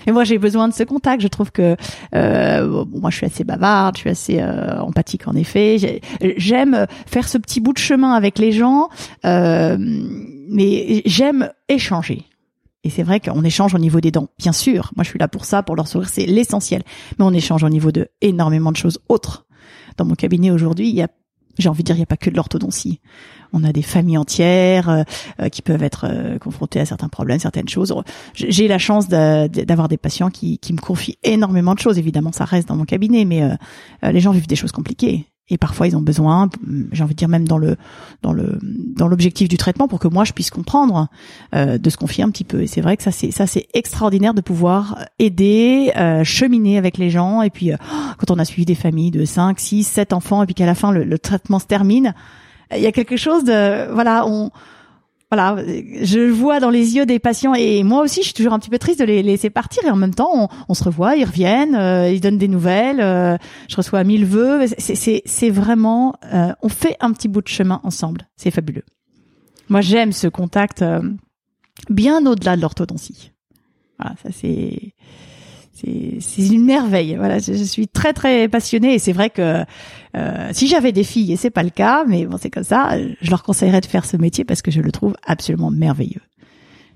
Et 0.08 0.12
moi, 0.12 0.24
j'ai 0.24 0.38
besoin 0.38 0.68
de 0.68 0.74
ce 0.74 0.84
contact. 0.84 1.22
Je 1.22 1.28
trouve 1.28 1.52
que 1.52 1.76
euh, 2.14 2.86
moi, 2.92 3.10
je 3.10 3.18
suis 3.18 3.26
assez 3.26 3.44
bavarde, 3.44 3.96
je 3.96 4.02
suis 4.02 4.10
assez 4.10 4.40
euh, 4.40 4.80
empathique 4.80 5.28
en 5.28 5.36
effet. 5.36 6.02
J'aime 6.38 6.86
faire 7.08 7.28
ce 7.28 7.38
petit 7.38 7.60
bout 7.60 7.74
de 7.74 7.80
chemin 7.80 8.14
avec 8.14 8.38
les 8.38 8.52
gens, 8.52 8.90
euh, 9.26 9.78
mais 9.80 11.02
j'aime 11.06 11.52
échanger. 11.70 12.24
Et 12.84 12.92
c'est 12.92 13.04
vrai 13.04 13.20
qu'on 13.20 13.44
échange 13.44 13.74
au 13.74 13.80
niveau 13.80 14.00
des 14.00 14.12
dents, 14.12 14.28
bien 14.38 14.52
sûr. 14.52 14.92
Moi, 14.96 15.04
je 15.04 15.10
suis 15.10 15.20
là 15.20 15.28
pour 15.28 15.46
ça, 15.46 15.64
pour 15.64 15.76
leur 15.76 15.88
sourire, 15.88 16.08
c'est 16.08 16.28
l'essentiel. 16.28 16.84
Mais 17.18 17.26
on 17.26 17.34
échange 17.34 17.64
au 17.64 17.70
niveau 17.70 17.92
de 17.92 18.10
énormément 18.22 18.72
de 18.72 18.78
choses 18.78 19.00
autres. 19.10 19.48
Dans 19.98 20.06
mon 20.06 20.14
cabinet 20.14 20.52
aujourd'hui, 20.52 20.90
il 20.90 20.96
y 20.96 21.02
a 21.02 21.08
j'ai 21.58 21.70
envie 21.70 21.84
de 21.84 21.88
dire, 21.88 21.96
il 21.96 22.00
n'y 22.00 22.04
a 22.04 22.08
pas 22.08 22.18
que 22.18 22.30
de 22.30 22.36
l'orthodontie. 22.36 23.00
On 23.54 23.64
a 23.64 23.72
des 23.72 23.82
familles 23.82 24.18
entières 24.18 24.90
euh, 24.90 25.04
euh, 25.40 25.50
qui 25.50 25.62
peuvent 25.62 25.84
être 25.84 26.06
euh, 26.10 26.38
confrontées 26.38 26.80
à 26.80 26.86
certains 26.86 27.08
problèmes, 27.08 27.40
certaines 27.40 27.70
choses. 27.70 27.94
J'ai 28.34 28.68
la 28.68 28.78
chance 28.78 29.08
d'avoir 29.08 29.88
des 29.88 29.98
patients 29.98 30.30
qui, 30.30 30.58
qui, 30.58 30.74
me 30.74 30.80
confient 30.80 31.18
énormément 31.24 31.74
de 31.74 31.80
choses. 31.80 31.98
Évidemment, 31.98 32.32
ça 32.32 32.46
reste 32.46 32.68
dans 32.68 32.76
mon 32.76 32.86
cabinet, 32.86 33.26
mais 33.26 33.42
les 34.04 34.20
gens 34.20 34.32
vivent 34.32 34.48
des 34.48 34.56
choses 34.56 34.72
compliquées 34.72 35.26
et 35.50 35.58
parfois 35.58 35.88
ils 35.88 35.96
ont 35.96 36.02
besoin, 36.02 36.50
j'ai 36.92 37.04
envie 37.04 37.14
de 37.14 37.20
dire 37.20 37.28
même 37.28 37.48
dans 37.48 37.60
le 37.60 37.78
dans 38.24 38.34
le 38.34 38.58
dans 38.62 39.08
l'objectif 39.08 39.48
du 39.48 39.58
traitement 39.58 39.88
pour 39.88 40.00
que 40.00 40.08
moi 40.08 40.24
je 40.24 40.34
puisse 40.34 40.50
comprendre, 40.50 41.08
euh, 41.54 41.78
de 41.78 41.90
se 41.90 41.98
confier 41.98 42.24
un 42.24 42.32
petit 42.32 42.44
peu. 42.44 42.64
Et 42.64 42.68
c'est 42.68 42.82
vrai 42.82 42.98
que 42.98 43.04
ça 43.04 43.12
c'est 43.12 43.30
ça 43.30 43.46
c'est 43.46 43.68
extraordinaire 43.76 44.34
de 44.34 44.42
pouvoir 44.42 45.06
aider, 45.20 45.92
euh, 45.98 46.24
cheminer 46.24 46.80
avec 46.80 46.98
les 46.98 47.12
gens. 47.12 47.44
Et 47.44 47.52
puis 47.52 47.72
euh, 47.72 47.78
quand 48.18 48.32
on 48.32 48.40
a 48.40 48.46
suivi 48.46 48.66
des 48.66 48.76
familles 48.76 49.12
de 49.12 49.24
5, 49.24 49.60
6, 49.60 49.84
7 49.84 50.14
enfants 50.14 50.42
et 50.42 50.46
puis 50.48 50.56
qu'à 50.56 50.66
la 50.66 50.76
fin 50.76 50.92
le, 50.92 51.04
le 51.04 51.20
traitement 51.20 51.60
se 51.60 51.68
termine, 51.68 52.16
il 52.76 52.82
y 52.82 52.88
a 52.88 52.92
quelque 52.92 53.18
chose 53.18 53.44
de 53.44 53.92
voilà 53.94 54.26
on 54.26 54.50
voilà, 55.36 55.62
je 56.02 56.30
vois 56.30 56.62
dans 56.62 56.70
les 56.70 56.96
yeux 56.96 57.06
des 57.06 57.20
patients 57.20 57.54
et 57.54 57.84
moi 57.84 58.02
aussi, 58.02 58.22
je 58.22 58.28
suis 58.28 58.34
toujours 58.34 58.54
un 58.54 58.60
petit 58.60 58.70
peu 58.70 58.80
triste 58.80 59.00
de 59.00 59.06
les 59.06 59.22
laisser 59.22 59.50
partir 59.50 59.84
et 59.84 59.90
en 59.90 59.98
même 59.98 60.14
temps, 60.14 60.50
on, 60.70 60.74
se 60.74 60.84
revoit, 60.84 61.18
ils 61.18 61.26
reviennent, 61.26 61.76
euh, 61.76 62.10
ils 62.10 62.22
donnent 62.22 62.38
des 62.38 62.48
nouvelles, 62.48 63.02
euh, 63.02 63.36
je 63.68 63.76
reçois 63.76 64.06
mille 64.06 64.26
vœux. 64.26 64.66
C'est 64.78 65.50
vraiment, 65.50 66.16
euh, 66.34 66.54
on 66.62 66.70
fait 66.70 66.96
un 67.02 67.12
petit 67.12 67.28
bout 67.28 67.42
de 67.42 67.50
chemin 67.50 67.82
ensemble. 67.84 68.30
C'est 68.38 68.50
fabuleux. 68.50 68.86
Moi, 69.68 69.82
j'aime 69.82 70.14
ce 70.14 70.28
contact 70.28 70.86
bien 71.90 72.26
au-delà 72.26 72.56
de 72.56 72.62
l'orthodontie. 72.62 73.34
Voilà, 74.00 74.16
ça 74.24 74.30
c'est 74.32 74.94
c'est 75.76 76.48
une 76.48 76.66
merveille. 76.66 77.16
Voilà, 77.16 77.40
je, 77.40 77.54
suis 77.54 77.88
très 77.88 78.14
très 78.14 78.48
passionnée 78.48 78.96
et 78.96 79.00
c'est 79.00 79.12
vrai 79.12 79.30
que 79.30 79.64
euh, 80.16 80.50
si 80.54 80.68
j'avais 80.68 80.92
des 80.92 81.04
filles 81.04 81.34
et 81.34 81.36
c'est 81.36 81.50
pas 81.50 81.64
le 81.64 81.70
cas, 81.70 82.06
mais 82.08 82.26
bon 82.26 82.38
c'est 82.40 82.50
comme 82.50 82.64
ça, 82.64 82.98
je 83.22 83.30
leur 83.30 83.44
conseillerais 83.44 83.82
de 83.82 83.86
faire 83.86 84.06
ce 84.06 84.18
métier 84.18 84.46
parce 84.46 84.62
que 84.62 84.72
je 84.72 84.82
le 84.82 84.92
trouve 84.92 85.16
absolument 85.26 85.72
merveilleux. 85.72 86.22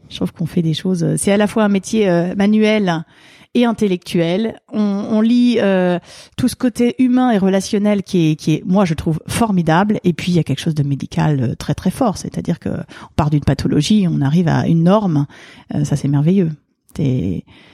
Je 0.10 0.16
trouve 0.16 0.32
qu'on 0.32 0.46
fait 0.46 0.62
des 0.62 0.74
choses. 0.74 1.16
C'est 1.18 1.32
à 1.32 1.38
la 1.38 1.46
fois 1.46 1.66
un 1.66 1.70
métier 1.70 2.10
euh, 2.10 2.34
manuel 2.36 3.04
et 3.54 3.66
intellectuel. 3.66 4.60
On, 4.72 4.80
on 4.80 5.22
lit 5.22 5.58
euh, 5.60 6.00
tout 6.38 6.48
ce 6.48 6.56
côté 6.56 6.96
humain 7.00 7.32
et 7.32 7.38
relationnel 7.38 8.04
qui 8.04 8.32
est, 8.32 8.36
qui 8.36 8.56
est, 8.56 8.64
moi 8.66 8.86
je 8.86 8.94
trouve 8.94 9.20
formidable. 9.28 10.00
Et 10.04 10.14
puis 10.14 10.32
il 10.32 10.36
y 10.36 10.40
a 10.40 10.44
quelque 10.44 10.62
chose 10.62 10.76
de 10.76 10.84
médical 10.84 11.42
euh, 11.42 11.56
très 11.56 11.74
très 11.74 11.92
fort, 11.92 12.18
c'est-à-dire 12.18 12.60
que 12.60 12.70
on 12.70 13.14
part 13.16 13.30
d'une 13.30 13.44
pathologie, 13.44 14.08
on 14.10 14.22
arrive 14.22 14.48
à 14.48 14.68
une 14.68 14.84
norme. 14.84 15.26
Euh, 15.74 15.84
ça 15.84 15.96
c'est 15.96 16.08
merveilleux. 16.08 16.52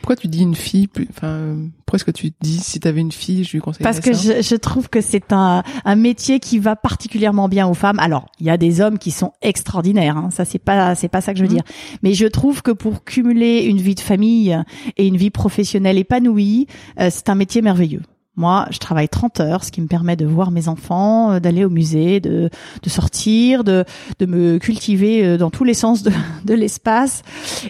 Pourquoi 0.02 0.16
tu 0.16 0.28
dis 0.28 0.42
une 0.42 0.56
fille 0.56 0.88
Enfin, 1.10 1.58
pourquoi 1.86 1.98
est-ce 1.98 2.06
que 2.06 2.12
tu 2.12 2.32
dis 2.42 2.60
si 2.60 2.80
tu 2.80 2.88
avais 2.88 3.02
une 3.02 3.12
fille, 3.12 3.44
je 3.44 3.54
lui 3.54 3.60
conseillerais 3.60 3.84
Parce 3.84 4.00
que 4.00 4.14
je, 4.14 4.42
je, 4.42 4.56
trouve 4.56 4.90
que 4.90 5.02
c'est 5.02 5.32
un, 5.32 5.64
un 5.84 5.96
métier 5.96 6.40
qui 6.40 6.60
va 6.60 6.76
particulièrement 6.76 7.48
bien 7.50 7.68
aux 7.68 7.74
femmes. 7.74 8.00
Alors, 8.00 8.28
il 8.40 8.46
y 8.46 8.50
a 8.50 8.58
des 8.58 8.82
hommes 8.82 9.00
qui 9.00 9.12
sont 9.12 9.34
extraordinaires. 9.42 10.18
Hein, 10.18 10.30
ça, 10.32 10.46
c'est 10.46 10.60
pas, 10.60 10.96
c'est 10.96 11.08
pas 11.08 11.22
ça 11.22 11.34
que 11.34 11.40
je 11.40 11.44
veux 11.44 11.50
mhm. 11.50 11.56
dire. 11.56 11.64
Mais 12.04 12.14
je 12.14 12.28
trouve 12.28 12.62
que 12.62 12.72
pour 12.72 13.04
cumuler 13.04 13.64
une 13.64 13.80
vie 13.80 13.96
de 13.96 14.00
famille 14.00 14.58
et 14.98 15.08
une 15.08 15.18
vie 15.18 15.32
professionnelle 15.32 15.98
épanouie, 15.98 16.68
euh, 17.00 17.10
c'est 17.12 17.30
un 17.30 17.36
métier 17.36 17.62
merveilleux. 17.62 18.02
Moi, 18.38 18.68
je 18.70 18.80
travaille 18.80 19.08
30 19.08 19.40
heures, 19.40 19.64
ce 19.64 19.72
qui 19.72 19.82
me 19.82 19.88
permet 19.88 20.18
de 20.18 20.26
voir 20.26 20.52
mes 20.52 20.68
enfants, 20.68 21.32
euh, 21.32 21.40
d'aller 21.40 21.64
au 21.64 21.70
musée, 21.70 22.20
de, 22.20 22.50
de 22.84 22.90
sortir, 22.90 23.64
de, 23.64 23.86
de 24.20 24.26
me 24.26 24.58
cultiver 24.58 25.26
euh, 25.26 25.38
dans 25.38 25.50
tous 25.50 25.64
les 25.64 25.74
sens 25.74 26.04
de, 26.04 26.12
de 26.46 26.54
l'espace 26.54 27.22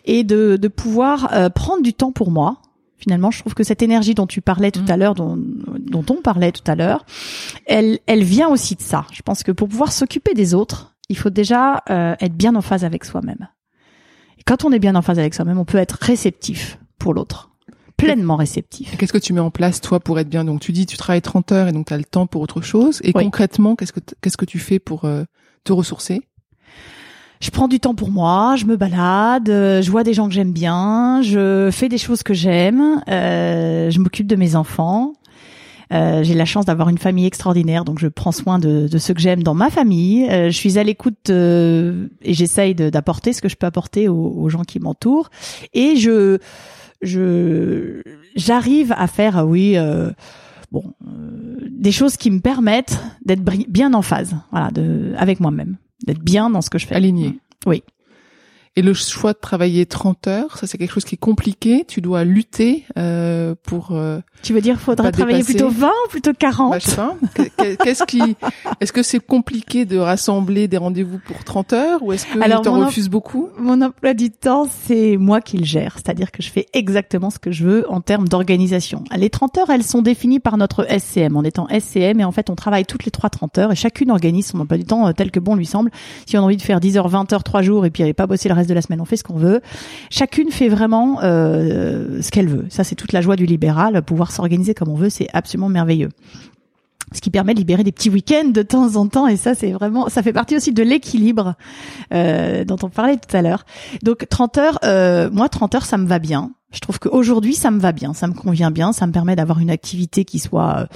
et 0.05 0.23
de, 0.23 0.57
de 0.59 0.67
pouvoir 0.67 1.29
euh, 1.33 1.49
prendre 1.49 1.83
du 1.83 1.93
temps 1.93 2.11
pour 2.11 2.31
moi. 2.31 2.57
Finalement, 2.97 3.29
je 3.29 3.39
trouve 3.39 3.53
que 3.53 3.63
cette 3.63 3.83
énergie 3.83 4.15
dont 4.15 4.25
tu 4.25 4.41
parlais 4.41 4.71
tout 4.71 4.81
mmh. 4.87 4.91
à 4.91 4.97
l'heure, 4.97 5.13
dont, 5.13 5.37
dont 5.37 6.05
on 6.09 6.21
parlait 6.21 6.51
tout 6.51 6.63
à 6.65 6.73
l'heure, 6.73 7.05
elle, 7.67 7.99
elle 8.07 8.23
vient 8.23 8.49
aussi 8.49 8.75
de 8.75 8.81
ça. 8.81 9.05
Je 9.11 9.21
pense 9.21 9.43
que 9.43 9.51
pour 9.51 9.67
pouvoir 9.67 9.91
s'occuper 9.91 10.33
des 10.33 10.55
autres, 10.55 10.95
il 11.09 11.17
faut 11.17 11.29
déjà 11.29 11.83
être 11.87 12.33
bien 12.33 12.55
en 12.55 12.61
phase 12.61 12.83
avec 12.83 13.05
soi-même. 13.05 13.49
Et 14.39 14.43
quand 14.43 14.65
on 14.65 14.71
est 14.71 14.79
bien 14.79 14.95
en 14.95 15.03
phase 15.03 15.19
avec 15.19 15.35
soi-même, 15.35 15.59
on 15.59 15.65
peut 15.65 15.77
être 15.77 15.99
réceptif 16.01 16.79
pour 16.97 17.13
l'autre 17.13 17.54
pleinement 17.97 18.35
réceptif. 18.35 18.95
Qu'est-ce 18.97 19.13
que 19.13 19.17
tu 19.17 19.33
mets 19.33 19.39
en 19.39 19.51
place 19.51 19.81
toi 19.81 19.99
pour 19.99 20.19
être 20.19 20.29
bien? 20.29 20.43
Donc 20.43 20.59
tu 20.59 20.71
dis 20.71 20.85
tu 20.85 20.97
travailles 20.97 21.21
30 21.21 21.51
heures 21.51 21.67
et 21.67 21.71
donc 21.71 21.87
tu 21.87 21.93
as 21.93 21.97
le 21.97 22.03
temps 22.03 22.27
pour 22.27 22.41
autre 22.41 22.61
chose. 22.61 22.99
Et 23.03 23.13
concrètement, 23.13 23.75
qu'est-ce 23.75 23.93
que 23.93 23.99
qu'est-ce 24.21 24.37
que 24.37 24.45
tu 24.45 24.59
fais 24.59 24.79
pour 24.79 25.05
euh, 25.05 25.23
te 25.63 25.73
ressourcer? 25.73 26.21
Je 27.41 27.49
prends 27.51 27.67
du 27.67 27.79
temps 27.79 27.95
pour 27.95 28.11
moi, 28.11 28.55
je 28.55 28.65
me 28.65 28.77
balade, 28.77 29.49
euh, 29.49 29.81
je 29.81 29.91
vois 29.91 30.03
des 30.03 30.13
gens 30.13 30.27
que 30.27 30.33
j'aime 30.33 30.51
bien, 30.51 31.21
je 31.21 31.69
fais 31.71 31.89
des 31.89 31.97
choses 31.97 32.23
que 32.23 32.33
j'aime, 32.33 33.03
euh, 33.09 33.89
je 33.89 33.99
m'occupe 33.99 34.27
de 34.27 34.35
mes 34.35 34.55
enfants. 34.55 35.13
Euh, 35.93 36.23
j'ai 36.23 36.33
la 36.33 36.45
chance 36.45 36.65
d'avoir 36.65 36.89
une 36.89 36.97
famille 36.97 37.27
extraordinaire, 37.27 37.85
donc 37.85 37.99
je 37.99 38.07
prends 38.07 38.31
soin 38.31 38.57
de, 38.57 38.87
de 38.87 38.97
ceux 38.97 39.13
que 39.13 39.21
j'aime 39.21 39.43
dans 39.43 39.53
ma 39.53 39.69
famille. 39.69 40.27
Euh, 40.29 40.49
je 40.49 40.57
suis 40.57 40.79
à 40.79 40.83
l'écoute 40.83 41.29
et 41.29 42.33
j'essaye 42.33 42.73
d'apporter 42.73 43.33
ce 43.33 43.41
que 43.41 43.49
je 43.49 43.55
peux 43.55 43.67
apporter 43.67 44.07
aux, 44.07 44.15
aux 44.15 44.49
gens 44.49 44.63
qui 44.63 44.79
m'entourent. 44.79 45.29
Et 45.73 45.97
je 45.97 46.39
je 47.05 48.01
j'arrive 48.35 48.93
à 48.97 49.07
faire 49.07 49.37
ah 49.37 49.45
oui 49.45 49.77
euh, 49.77 50.11
bon 50.71 50.93
euh, 51.07 51.57
des 51.69 51.91
choses 51.91 52.17
qui 52.17 52.31
me 52.31 52.39
permettent 52.39 52.99
d'être 53.25 53.43
bien 53.69 53.93
en 53.93 54.01
phase 54.01 54.35
voilà 54.51 54.71
de 54.71 55.13
avec 55.17 55.39
moi-même 55.39 55.77
d'être 56.05 56.21
bien 56.21 56.49
dans 56.49 56.61
ce 56.61 56.69
que 56.69 56.77
je 56.77 56.85
fais. 56.85 56.95
Aligné. 56.95 57.39
Oui 57.65 57.83
et 58.77 58.81
le 58.81 58.93
choix 58.93 59.31
de 59.31 59.37
travailler 59.37 59.85
30 59.85 60.27
heures, 60.27 60.57
ça 60.57 60.67
c'est 60.67 60.77
quelque 60.77 60.91
chose 60.91 61.05
qui 61.05 61.15
est 61.15 61.19
compliqué. 61.19 61.85
Tu 61.87 62.01
dois 62.01 62.25
lutter 62.25 62.83
euh, 62.97 63.55
pour. 63.63 63.91
Euh, 63.91 64.19
tu 64.43 64.53
veux 64.53 64.59
dire, 64.59 64.79
faudrait 64.79 65.13
travailler 65.13 65.43
plutôt 65.43 65.69
20 65.69 65.87
ou 65.87 66.09
plutôt 66.09 66.33
40 66.33 66.97
bah. 66.97 67.15
Qu'est-ce 67.83 68.03
qui 68.03 68.35
Est-ce 68.81 68.91
que 68.91 69.01
c'est 69.01 69.25
compliqué 69.25 69.85
de 69.85 69.97
rassembler 69.97 70.67
des 70.67 70.75
rendez-vous 70.75 71.19
pour 71.25 71.43
30 71.45 71.73
heures 71.73 72.03
ou 72.03 72.11
est-ce 72.11 72.25
que 72.25 72.41
Alors, 72.41 72.61
tu 72.63 72.69
en 72.69 72.85
refuses 72.85 73.09
beaucoup? 73.09 73.49
Mon 73.57 73.81
emploi 73.81 74.13
du 74.13 74.29
temps, 74.29 74.67
c'est 74.85 75.15
moi 75.15 75.39
qui 75.39 75.57
le 75.57 75.65
gère, 75.65 75.93
c'est-à-dire 75.95 76.31
que 76.31 76.43
je 76.43 76.49
fais 76.49 76.65
exactement 76.73 77.29
ce 77.29 77.39
que 77.39 77.51
je 77.51 77.63
veux 77.63 77.89
en 77.89 78.01
termes 78.01 78.27
d'organisation. 78.27 79.05
Les 79.15 79.29
30 79.29 79.57
heures, 79.57 79.69
elles 79.69 79.83
sont 79.83 80.01
définies 80.01 80.41
par 80.41 80.57
notre 80.57 80.85
SCM. 80.89 81.37
En 81.37 81.43
étant 81.43 81.67
SCM, 81.69 82.19
et 82.19 82.25
en 82.25 82.31
fait, 82.33 82.49
on 82.49 82.55
travaille 82.55 82.85
toutes 82.85 83.05
les 83.05 83.11
trois 83.11 83.29
30 83.29 83.57
heures 83.57 83.71
et 83.71 83.75
chacune 83.75 84.11
organise 84.11 84.47
son 84.47 84.59
emploi 84.59 84.77
du 84.77 84.85
temps 84.85 85.07
euh, 85.07 85.13
tel 85.13 85.31
que 85.31 85.39
bon 85.39 85.55
lui 85.55 85.65
semble. 85.65 85.91
Si 86.25 86.37
on 86.37 86.41
a 86.41 86.43
envie 86.43 86.57
de 86.57 86.61
faire 86.61 86.79
10 86.81 86.97
heures, 86.97 87.07
20 87.07 87.31
heures, 87.33 87.43
3 87.43 87.61
jours 87.61 87.85
et 87.85 87.89
puis 87.89 88.13
pas 88.13 88.27
bosser 88.27 88.49
le 88.49 88.55
reste 88.55 88.64
de 88.67 88.73
la 88.73 88.81
semaine, 88.81 89.01
on 89.01 89.05
fait 89.05 89.17
ce 89.17 89.23
qu'on 89.23 89.37
veut. 89.37 89.61
Chacune 90.09 90.51
fait 90.51 90.69
vraiment 90.69 91.19
euh, 91.23 92.21
ce 92.21 92.31
qu'elle 92.31 92.47
veut. 92.47 92.65
Ça, 92.69 92.83
c'est 92.83 92.95
toute 92.95 93.13
la 93.13 93.21
joie 93.21 93.35
du 93.35 93.45
libéral. 93.45 94.01
Pouvoir 94.01 94.31
s'organiser 94.31 94.73
comme 94.73 94.89
on 94.89 94.95
veut, 94.95 95.09
c'est 95.09 95.27
absolument 95.33 95.69
merveilleux 95.69 96.09
ce 97.13 97.21
qui 97.21 97.29
permet 97.29 97.53
de 97.53 97.59
libérer 97.59 97.83
des 97.83 97.91
petits 97.91 98.09
week-ends 98.09 98.49
de 98.49 98.61
temps 98.61 98.95
en 98.95 99.07
temps 99.07 99.27
et 99.27 99.37
ça 99.37 99.53
c'est 99.53 99.71
vraiment 99.71 100.09
ça 100.09 100.23
fait 100.23 100.33
partie 100.33 100.55
aussi 100.55 100.73
de 100.73 100.83
l'équilibre 100.83 101.53
euh, 102.13 102.65
dont 102.65 102.77
on 102.81 102.89
parlait 102.89 103.17
tout 103.17 103.35
à 103.35 103.41
l'heure 103.41 103.65
donc 104.03 104.25
30 104.27 104.57
heures 104.57 104.79
euh, 104.83 105.29
moi 105.31 105.47
30 105.47 105.75
heures 105.75 105.85
ça 105.85 105.97
me 105.97 106.07
va 106.07 106.19
bien 106.19 106.51
je 106.73 106.79
trouve 106.79 106.99
qu'aujourd'hui 106.99 107.53
ça 107.53 107.69
me 107.71 107.79
va 107.79 107.91
bien 107.91 108.13
ça 108.13 108.27
me 108.27 108.33
convient 108.33 108.71
bien 108.71 108.91
ça 108.91 109.05
me 109.07 109.11
permet 109.11 109.35
d'avoir 109.35 109.59
une 109.59 109.69
activité 109.69 110.25
qui 110.25 110.39
soit 110.39 110.87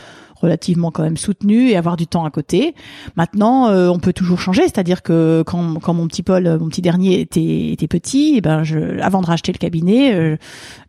relativement 0.41 0.91
quand 0.91 1.03
même 1.03 1.17
soutenu 1.17 1.69
et 1.69 1.77
avoir 1.77 1.97
du 1.97 2.07
temps 2.07 2.25
à 2.25 2.29
côté. 2.29 2.75
Maintenant, 3.15 3.69
euh, 3.69 3.89
on 3.89 3.99
peut 3.99 4.13
toujours 4.13 4.39
changer, 4.39 4.63
c'est-à-dire 4.63 5.03
que 5.03 5.43
quand, 5.45 5.75
quand 5.75 5.93
mon 5.93 6.07
petit 6.07 6.23
Paul, 6.23 6.57
mon 6.59 6.69
petit 6.69 6.81
dernier 6.81 7.19
était, 7.19 7.71
était 7.71 7.87
petit, 7.87 8.35
eh 8.37 8.41
ben 8.41 8.63
je, 8.63 8.99
avant 9.01 9.21
de 9.21 9.27
racheter 9.27 9.51
le 9.51 9.57
cabinet, 9.57 10.13
euh, 10.13 10.37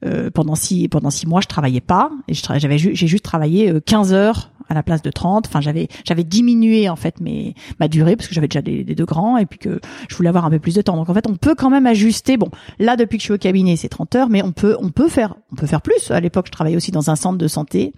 euh, 0.06 0.30
pendant 0.30 0.54
six 0.54 0.88
pendant 0.88 1.10
six 1.10 1.26
mois, 1.26 1.40
je 1.40 1.48
travaillais 1.48 1.80
pas 1.80 2.10
et 2.28 2.34
j'avais 2.34 2.78
j'ai 2.78 3.06
juste 3.06 3.24
travaillé 3.24 3.72
15 3.84 4.12
heures 4.12 4.50
à 4.68 4.74
la 4.74 4.82
place 4.82 5.02
de 5.02 5.10
30. 5.10 5.46
Enfin, 5.48 5.60
j'avais 5.60 5.88
j'avais 6.04 6.24
diminué 6.24 6.88
en 6.88 6.96
fait 6.96 7.20
mes 7.20 7.54
ma 7.78 7.88
durée 7.88 8.16
parce 8.16 8.28
que 8.28 8.34
j'avais 8.34 8.48
déjà 8.48 8.62
des, 8.62 8.84
des, 8.84 8.94
deux 8.94 9.04
grands 9.04 9.36
et 9.36 9.46
puis 9.46 9.58
que 9.58 9.80
je 10.08 10.16
voulais 10.16 10.28
avoir 10.28 10.44
un 10.44 10.50
peu 10.50 10.58
plus 10.58 10.74
de 10.74 10.82
temps. 10.82 10.96
Donc 10.96 11.08
en 11.08 11.14
fait, 11.14 11.28
on 11.28 11.36
peut 11.36 11.54
quand 11.54 11.70
même 11.70 11.86
ajuster. 11.86 12.36
Bon, 12.36 12.48
là 12.78 12.96
depuis 12.96 13.18
que 13.18 13.22
je 13.22 13.26
suis 13.26 13.34
au 13.34 13.38
cabinet, 13.38 13.76
c'est 13.76 13.88
30 13.88 14.14
heures, 14.14 14.28
mais 14.28 14.42
on 14.42 14.52
peut 14.52 14.76
on 14.80 14.90
peut 14.90 15.08
faire 15.08 15.34
on 15.52 15.56
peut 15.56 15.66
faire 15.66 15.82
plus. 15.82 16.10
À 16.10 16.20
l'époque, 16.20 16.46
je 16.46 16.52
travaillais 16.52 16.76
aussi 16.76 16.92
dans 16.92 17.10
un 17.10 17.16
centre 17.16 17.38
de 17.38 17.48
santé 17.48 17.92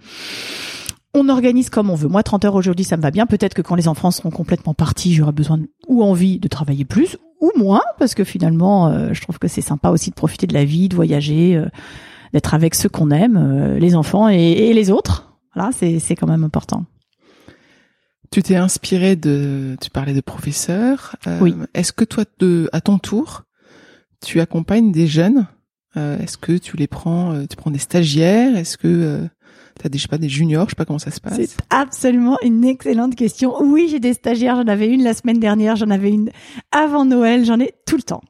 on 1.13 1.29
organise 1.29 1.69
comme 1.69 1.89
on 1.89 1.95
veut. 1.95 2.07
Moi, 2.07 2.23
30 2.23 2.45
heures 2.45 2.55
aujourd'hui, 2.55 2.85
ça 2.85 2.97
me 2.97 3.01
va 3.01 3.11
bien. 3.11 3.25
Peut-être 3.25 3.53
que 3.53 3.61
quand 3.61 3.75
les 3.75 3.87
enfants 3.87 4.11
seront 4.11 4.31
complètement 4.31 4.73
partis, 4.73 5.13
j'aurai 5.13 5.31
besoin 5.31 5.59
ou 5.87 6.03
envie 6.03 6.39
de 6.39 6.47
travailler 6.47 6.85
plus 6.85 7.17
ou 7.39 7.51
moins, 7.55 7.83
parce 7.99 8.15
que 8.15 8.23
finalement, 8.23 8.87
euh, 8.87 9.09
je 9.13 9.21
trouve 9.21 9.37
que 9.37 9.47
c'est 9.47 9.61
sympa 9.61 9.89
aussi 9.89 10.09
de 10.09 10.15
profiter 10.15 10.47
de 10.47 10.53
la 10.53 10.65
vie, 10.65 10.89
de 10.89 10.95
voyager, 10.95 11.55
euh, 11.55 11.67
d'être 12.33 12.53
avec 12.53 12.73
ceux 12.73 12.89
qu'on 12.89 13.11
aime, 13.11 13.37
euh, 13.37 13.79
les 13.79 13.95
enfants 13.95 14.27
et, 14.27 14.73
les 14.73 14.91
autres. 14.91 15.35
Voilà, 15.53 15.71
c'est 15.71 16.15
quand 16.15 16.27
même 16.27 16.43
important. 16.43 16.85
Tu 18.31 18.41
t'es 18.41 18.55
inspiré 18.55 19.15
de, 19.15 19.77
tu 19.79 19.91
parlais 19.91 20.15
de 20.15 20.21
professeurs. 20.21 21.15
oui. 21.41 21.53
Est-ce 21.75 21.93
que 21.93 22.03
toi, 22.03 22.23
de, 22.39 22.67
à 22.73 22.81
ton 22.81 22.97
tour, 22.97 23.43
tu 24.25 24.39
accompagnes 24.39 24.91
des 24.91 25.05
jeunes? 25.05 25.45
Est-ce 25.95 26.37
que 26.37 26.57
tu 26.57 26.75
les 26.75 26.87
prends, 26.87 27.45
tu 27.45 27.55
prends 27.55 27.69
des 27.69 27.77
stagiaires? 27.77 28.57
Est-ce 28.57 28.79
que 28.79 29.29
euh, 29.73 29.79
tu 29.81 29.87
as 29.87 29.89
des, 29.89 29.97
je 29.97 30.03
sais 30.03 30.07
pas, 30.07 30.17
des 30.17 30.29
juniors 30.29 30.65
Je 30.65 30.71
sais 30.71 30.75
pas 30.75 30.85
comment 30.85 30.99
ça 30.99 31.11
se 31.11 31.19
passe. 31.19 31.35
C'est 31.35 31.57
absolument 31.69 32.37
une 32.43 32.63
excellente 32.63 33.15
question. 33.15 33.53
Oui, 33.61 33.87
j'ai 33.89 33.99
des 33.99 34.13
stagiaires. 34.13 34.55
J'en 34.55 34.67
avais 34.67 34.87
une 34.87 35.03
la 35.03 35.13
semaine 35.13 35.39
dernière. 35.39 35.75
J'en 35.75 35.89
avais 35.89 36.11
une 36.11 36.29
avant 36.71 37.05
Noël. 37.05 37.45
J'en 37.45 37.59
ai 37.59 37.73
tout 37.85 37.97
le 37.97 38.03
temps. 38.03 38.21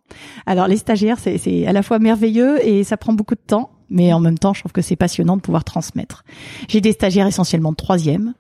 Alors, 0.46 0.68
les 0.68 0.78
stagiaires, 0.78 1.20
c'est 1.20 1.38
c'est 1.38 1.66
à 1.66 1.74
la 1.74 1.84
fois 1.84 2.00
merveilleux 2.00 2.66
et 2.66 2.84
ça 2.84 2.98
prend 2.98 3.14
beaucoup 3.14 3.36
de 3.36 3.42
temps. 3.46 3.70
Mais 3.90 4.12
en 4.12 4.20
même 4.20 4.40
temps, 4.40 4.54
je 4.54 4.62
trouve 4.62 4.72
que 4.72 4.82
c'est 4.82 4.96
passionnant 4.96 5.38
de 5.38 5.42
pouvoir 5.42 5.64
transmettre. 5.64 6.24
J'ai 6.68 6.82
des 6.82 6.94
stagiaires 6.94 7.28
essentiellement 7.28 7.72
de 7.72 7.76
troisième. 7.76 8.34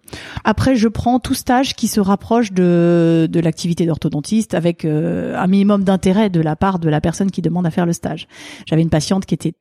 Après, 0.43 0.75
je 0.75 0.87
prends 0.87 1.19
tout 1.19 1.35
stage 1.35 1.75
qui 1.75 1.87
se 1.87 1.99
rapproche 1.99 2.53
de, 2.53 3.27
de 3.29 3.39
l'activité 3.39 3.85
d'orthodontiste 3.85 4.55
avec 4.55 4.83
euh, 4.83 5.37
un 5.37 5.45
minimum 5.45 5.83
d'intérêt 5.83 6.31
de 6.31 6.41
la 6.41 6.55
part 6.55 6.79
de 6.79 6.89
la 6.89 7.01
personne 7.01 7.29
qui 7.29 7.43
demande 7.43 7.67
à 7.67 7.71
faire 7.71 7.85
le 7.85 7.93
stage. 7.93 8.27
J'avais 8.65 8.81
une 8.81 8.89
patiente 8.89 9.27
qui 9.27 9.35
était 9.35 9.53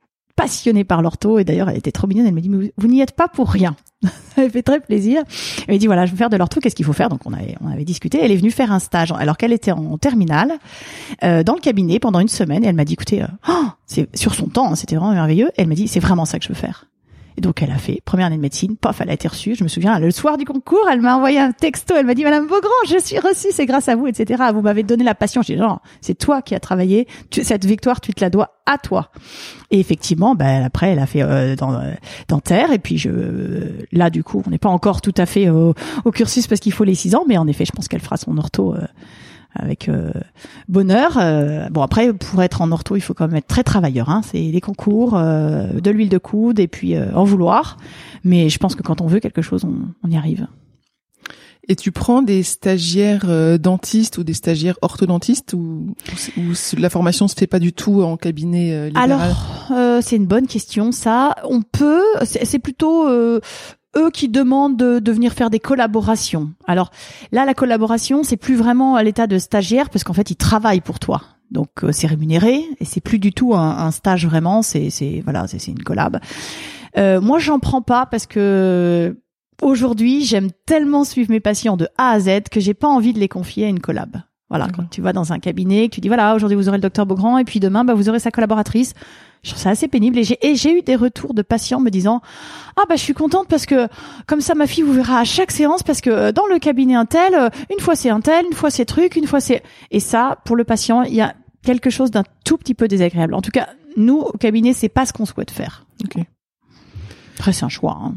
passionnée 0.42 0.82
par 0.82 1.02
l'ortho 1.02 1.38
et 1.38 1.44
d'ailleurs 1.44 1.68
elle 1.68 1.78
était 1.78 1.92
trop 1.92 2.08
mignonne. 2.08 2.26
Elle 2.26 2.34
me 2.34 2.40
dit 2.40 2.48
mais 2.48 2.72
vous 2.76 2.88
n'y 2.88 3.00
êtes 3.00 3.12
pas 3.12 3.28
pour 3.28 3.48
rien. 3.48 3.76
ça 4.02 4.48
fait 4.50 4.62
très 4.62 4.80
plaisir. 4.80 5.22
Elle 5.68 5.74
m'a 5.74 5.78
dit 5.78 5.86
voilà 5.86 6.04
je 6.04 6.10
veux 6.10 6.16
faire 6.16 6.30
de 6.30 6.36
l'ortho. 6.36 6.60
Qu'est-ce 6.60 6.74
qu'il 6.74 6.84
faut 6.84 6.92
faire? 6.92 7.08
Donc 7.08 7.20
on 7.26 7.32
avait 7.32 7.56
on 7.60 7.70
avait 7.70 7.84
discuté. 7.84 8.18
Elle 8.20 8.32
est 8.32 8.36
venue 8.36 8.50
faire 8.50 8.72
un 8.72 8.80
stage 8.80 9.12
alors 9.12 9.36
qu'elle 9.36 9.52
était 9.52 9.70
en 9.70 9.98
terminale 9.98 10.54
euh, 11.22 11.44
dans 11.44 11.54
le 11.54 11.60
cabinet 11.60 12.00
pendant 12.00 12.18
une 12.18 12.28
semaine. 12.28 12.64
Et 12.64 12.66
elle 12.66 12.74
m'a 12.74 12.84
dit 12.84 12.94
écoutez 12.94 13.24
oh, 13.48 13.52
c'est 13.86 14.14
sur 14.16 14.34
son 14.34 14.46
temps 14.46 14.72
hein, 14.72 14.74
c'était 14.74 14.96
vraiment 14.96 15.12
merveilleux. 15.12 15.50
Elle 15.56 15.68
m'a 15.68 15.76
dit 15.76 15.86
c'est 15.86 16.00
vraiment 16.00 16.24
ça 16.24 16.38
que 16.40 16.44
je 16.44 16.48
veux 16.48 16.56
faire. 16.56 16.86
Et 17.36 17.40
donc 17.40 17.62
elle 17.62 17.70
a 17.70 17.78
fait 17.78 18.00
première 18.04 18.26
année 18.26 18.36
de 18.36 18.42
médecine, 18.42 18.76
paf, 18.76 19.00
elle 19.00 19.10
a 19.10 19.14
été 19.14 19.28
reçue. 19.28 19.54
Je 19.54 19.64
me 19.64 19.68
souviens, 19.68 19.98
le 19.98 20.10
soir 20.10 20.36
du 20.36 20.44
concours, 20.44 20.86
elle 20.90 21.00
m'a 21.00 21.16
envoyé 21.16 21.38
un 21.38 21.52
texto. 21.52 21.94
Elle 21.96 22.06
m'a 22.06 22.14
dit 22.14 22.24
Madame 22.24 22.46
Beaugrand, 22.46 22.68
je 22.88 22.98
suis 22.98 23.18
reçue, 23.18 23.48
c'est 23.52 23.66
grâce 23.66 23.88
à 23.88 23.96
vous, 23.96 24.06
etc. 24.06 24.42
Vous 24.52 24.62
m'avez 24.62 24.82
donné 24.82 25.04
la 25.04 25.14
passion. 25.14 25.42
J'ai 25.42 25.54
dit 25.54 25.60
genre, 25.60 25.80
c'est 26.00 26.16
toi 26.16 26.42
qui 26.42 26.54
as 26.54 26.60
travaillé. 26.60 27.06
Tu, 27.30 27.44
cette 27.44 27.64
victoire, 27.64 28.00
tu 28.00 28.12
te 28.12 28.20
la 28.22 28.30
dois 28.30 28.60
à 28.66 28.78
toi. 28.78 29.10
Et 29.70 29.80
effectivement, 29.80 30.34
ben 30.34 30.62
après, 30.64 30.90
elle 30.90 30.98
a 30.98 31.06
fait 31.06 31.22
euh, 31.22 31.56
dans 31.56 31.74
euh, 31.74 31.92
dentaire. 32.28 32.72
Et 32.72 32.78
puis 32.78 32.98
je, 32.98 33.10
là, 33.92 34.10
du 34.10 34.22
coup, 34.22 34.42
on 34.46 34.50
n'est 34.50 34.58
pas 34.58 34.68
encore 34.68 35.00
tout 35.00 35.14
à 35.16 35.26
fait 35.26 35.48
au, 35.48 35.74
au 36.04 36.10
cursus 36.10 36.46
parce 36.46 36.60
qu'il 36.60 36.72
faut 36.72 36.84
les 36.84 36.94
six 36.94 37.14
ans, 37.14 37.24
mais 37.26 37.38
en 37.38 37.46
effet, 37.46 37.64
je 37.64 37.72
pense 37.72 37.88
qu'elle 37.88 38.00
fera 38.00 38.16
son 38.16 38.36
ortho. 38.38 38.74
Euh, 39.58 39.62
avec 39.62 39.88
euh, 39.88 40.12
bonheur. 40.68 41.16
Euh, 41.16 41.68
bon 41.70 41.82
après 41.82 42.12
pour 42.12 42.42
être 42.42 42.60
en 42.60 42.72
ortho, 42.72 42.96
il 42.96 43.00
faut 43.00 43.14
quand 43.14 43.26
même 43.26 43.36
être 43.36 43.46
très 43.46 43.64
travailleur. 43.64 44.10
Hein. 44.10 44.22
C'est 44.24 44.50
des 44.50 44.60
concours, 44.60 45.16
euh, 45.16 45.80
de 45.80 45.90
l'huile 45.90 46.08
de 46.08 46.18
coude 46.18 46.58
et 46.58 46.68
puis 46.68 46.98
en 46.98 47.24
vouloir. 47.24 47.76
Mais 48.24 48.48
je 48.48 48.58
pense 48.58 48.74
que 48.74 48.82
quand 48.82 49.00
on 49.00 49.06
veut 49.06 49.20
quelque 49.20 49.42
chose, 49.42 49.64
on, 49.64 49.88
on 50.04 50.10
y 50.10 50.16
arrive. 50.16 50.46
Et 51.68 51.76
tu 51.76 51.92
prends 51.92 52.22
des 52.22 52.42
stagiaires 52.42 53.26
euh, 53.28 53.56
dentistes 53.56 54.18
ou 54.18 54.24
des 54.24 54.34
stagiaires 54.34 54.76
orthodontistes 54.82 55.52
ou, 55.52 55.94
ou, 56.36 56.42
la 56.76 56.90
formation 56.90 57.28
se 57.28 57.36
fait 57.36 57.46
pas 57.46 57.60
du 57.60 57.72
tout 57.72 58.02
en 58.02 58.16
cabinet 58.16 58.72
euh, 58.72 58.86
libéral? 58.88 59.12
Alors 59.12 59.68
euh, 59.70 60.00
c'est 60.02 60.16
une 60.16 60.26
bonne 60.26 60.48
question. 60.48 60.90
Ça, 60.90 61.36
on 61.44 61.62
peut. 61.62 62.02
C'est 62.24 62.44
c'est 62.44 62.58
plutôt 62.58 63.06
eux 63.96 64.10
qui 64.10 64.28
demandent 64.28 64.76
de, 64.76 64.98
de, 64.98 65.12
venir 65.12 65.32
faire 65.32 65.50
des 65.50 65.60
collaborations. 65.60 66.52
Alors 66.66 66.90
là, 67.30 67.44
la 67.44 67.54
collaboration, 67.54 68.22
c'est 68.22 68.36
plus 68.36 68.56
vraiment 68.56 68.96
à 68.96 69.02
l'état 69.02 69.26
de 69.26 69.38
stagiaire 69.38 69.90
parce 69.90 70.04
qu'en 70.04 70.14
fait, 70.14 70.30
ils 70.30 70.36
travaillent 70.36 70.80
pour 70.80 70.98
toi. 70.98 71.22
Donc 71.50 71.84
euh, 71.84 71.92
c'est 71.92 72.06
rémunéré 72.06 72.64
et 72.80 72.84
c'est 72.84 73.02
plus 73.02 73.18
du 73.18 73.32
tout 73.32 73.54
un, 73.54 73.78
un 73.78 73.90
stage 73.90 74.26
vraiment. 74.26 74.62
C'est 74.62 74.90
c'est 74.90 75.20
voilà, 75.24 75.46
c'est 75.46 75.66
une 75.66 75.82
collab. 75.82 76.18
Euh, 76.96 77.20
moi, 77.20 77.38
j'en 77.38 77.58
prends 77.58 77.82
pas 77.82 78.06
parce 78.06 78.26
que 78.26 79.16
aujourd'hui, 79.60 80.24
j'aime 80.24 80.50
tellement 80.66 81.04
suivre 81.04 81.30
mes 81.30 81.40
patients 81.40 81.76
de 81.76 81.88
A 81.98 82.10
à 82.10 82.20
Z 82.20 82.48
que 82.50 82.60
j'ai 82.60 82.74
pas 82.74 82.88
envie 82.88 83.12
de 83.12 83.18
les 83.18 83.28
confier 83.28 83.66
à 83.66 83.68
une 83.68 83.80
collab. 83.80 84.22
Voilà, 84.48 84.68
quand 84.68 84.84
tu 84.90 85.00
vas 85.00 85.14
dans 85.14 85.32
un 85.32 85.38
cabinet, 85.38 85.88
que 85.88 85.94
tu 85.94 86.02
dis 86.02 86.08
voilà, 86.08 86.34
aujourd'hui 86.34 86.56
vous 86.56 86.68
aurez 86.68 86.76
le 86.76 86.82
docteur 86.82 87.06
Beaugrand 87.06 87.38
et 87.38 87.44
puis 87.44 87.58
demain 87.58 87.84
bah, 87.84 87.94
vous 87.94 88.10
aurez 88.10 88.18
sa 88.18 88.30
collaboratrice. 88.30 88.92
Je 89.42 89.50
trouve 89.50 89.60
ça 89.60 89.70
assez 89.70 89.88
pénible 89.88 90.18
et 90.18 90.54
j'ai, 90.54 90.72
eu 90.72 90.82
des 90.82 90.94
retours 90.94 91.34
de 91.34 91.42
patients 91.42 91.80
me 91.80 91.90
disant 91.90 92.20
ah 92.76 92.82
bah 92.88 92.94
je 92.94 93.02
suis 93.02 93.12
contente 93.12 93.48
parce 93.48 93.66
que 93.66 93.88
comme 94.28 94.40
ça 94.40 94.54
ma 94.54 94.68
fille 94.68 94.84
vous 94.84 94.92
verra 94.92 95.18
à 95.18 95.24
chaque 95.24 95.50
séance 95.50 95.82
parce 95.82 96.00
que 96.00 96.10
euh, 96.10 96.32
dans 96.32 96.46
le 96.46 96.60
cabinet 96.60 96.94
un 96.94 97.06
tel 97.06 97.34
euh, 97.34 97.48
une 97.68 97.80
fois 97.80 97.96
c'est 97.96 98.08
un 98.08 98.20
tel 98.20 98.46
une 98.46 98.52
fois 98.52 98.70
c'est 98.70 98.84
truc 98.84 99.16
une 99.16 99.26
fois 99.26 99.40
c'est 99.40 99.64
et 99.90 99.98
ça 99.98 100.38
pour 100.44 100.54
le 100.54 100.62
patient 100.62 101.02
il 101.02 101.14
y 101.14 101.20
a 101.20 101.34
quelque 101.64 101.90
chose 101.90 102.12
d'un 102.12 102.22
tout 102.44 102.56
petit 102.56 102.74
peu 102.74 102.86
désagréable. 102.86 103.34
En 103.34 103.42
tout 103.42 103.50
cas 103.50 103.70
nous 103.96 104.18
au 104.20 104.38
cabinet 104.38 104.74
c'est 104.74 104.88
pas 104.88 105.06
ce 105.06 105.12
qu'on 105.12 105.26
souhaite 105.26 105.50
faire. 105.50 105.86
Ok. 106.04 106.22
Après 107.40 107.52
c'est 107.52 107.64
un 107.64 107.68
choix. 107.68 107.98
Hein. 108.00 108.14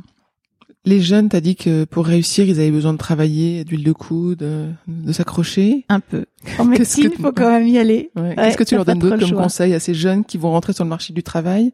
Les 0.86 1.02
jeunes, 1.02 1.30
t'as 1.30 1.42
dit 1.42 1.56
que 1.56 1.84
pour 1.86 2.06
réussir, 2.06 2.46
ils 2.46 2.60
avaient 2.60 2.72
besoin 2.72 2.94
de 2.94 2.98
travailler, 2.98 3.64
d'huile 3.64 3.84
de 3.84 3.92
coude, 3.92 4.40
de, 4.40 4.68
de 4.88 5.12
s'accrocher. 5.12 5.86
Un 5.90 6.00
peu. 6.00 6.26
En 6.60 6.66
médecine, 6.66 7.12
il 7.16 7.22
faut 7.22 7.32
quand 7.32 7.50
même 7.50 7.68
y 7.68 7.78
aller. 7.80 8.12
Ouais. 8.16 8.22
Ouais, 8.22 8.36
Qu'est-ce 8.36 8.58
que 8.58 8.64
tu 8.64 8.76
leur 8.76 8.86
donnes 8.86 9.00
d'autre 9.00 9.18
comme 9.18 9.30
choix. 9.30 9.44
conseil 9.44 9.74
à 9.74 9.80
ces 9.80 9.94
jeunes 9.96 10.24
qui 10.24 10.38
vont 10.38 10.52
rentrer 10.52 10.74
sur 10.74 10.84
le 10.84 10.90
marché 10.90 11.12
du 11.14 11.24
travail? 11.24 11.74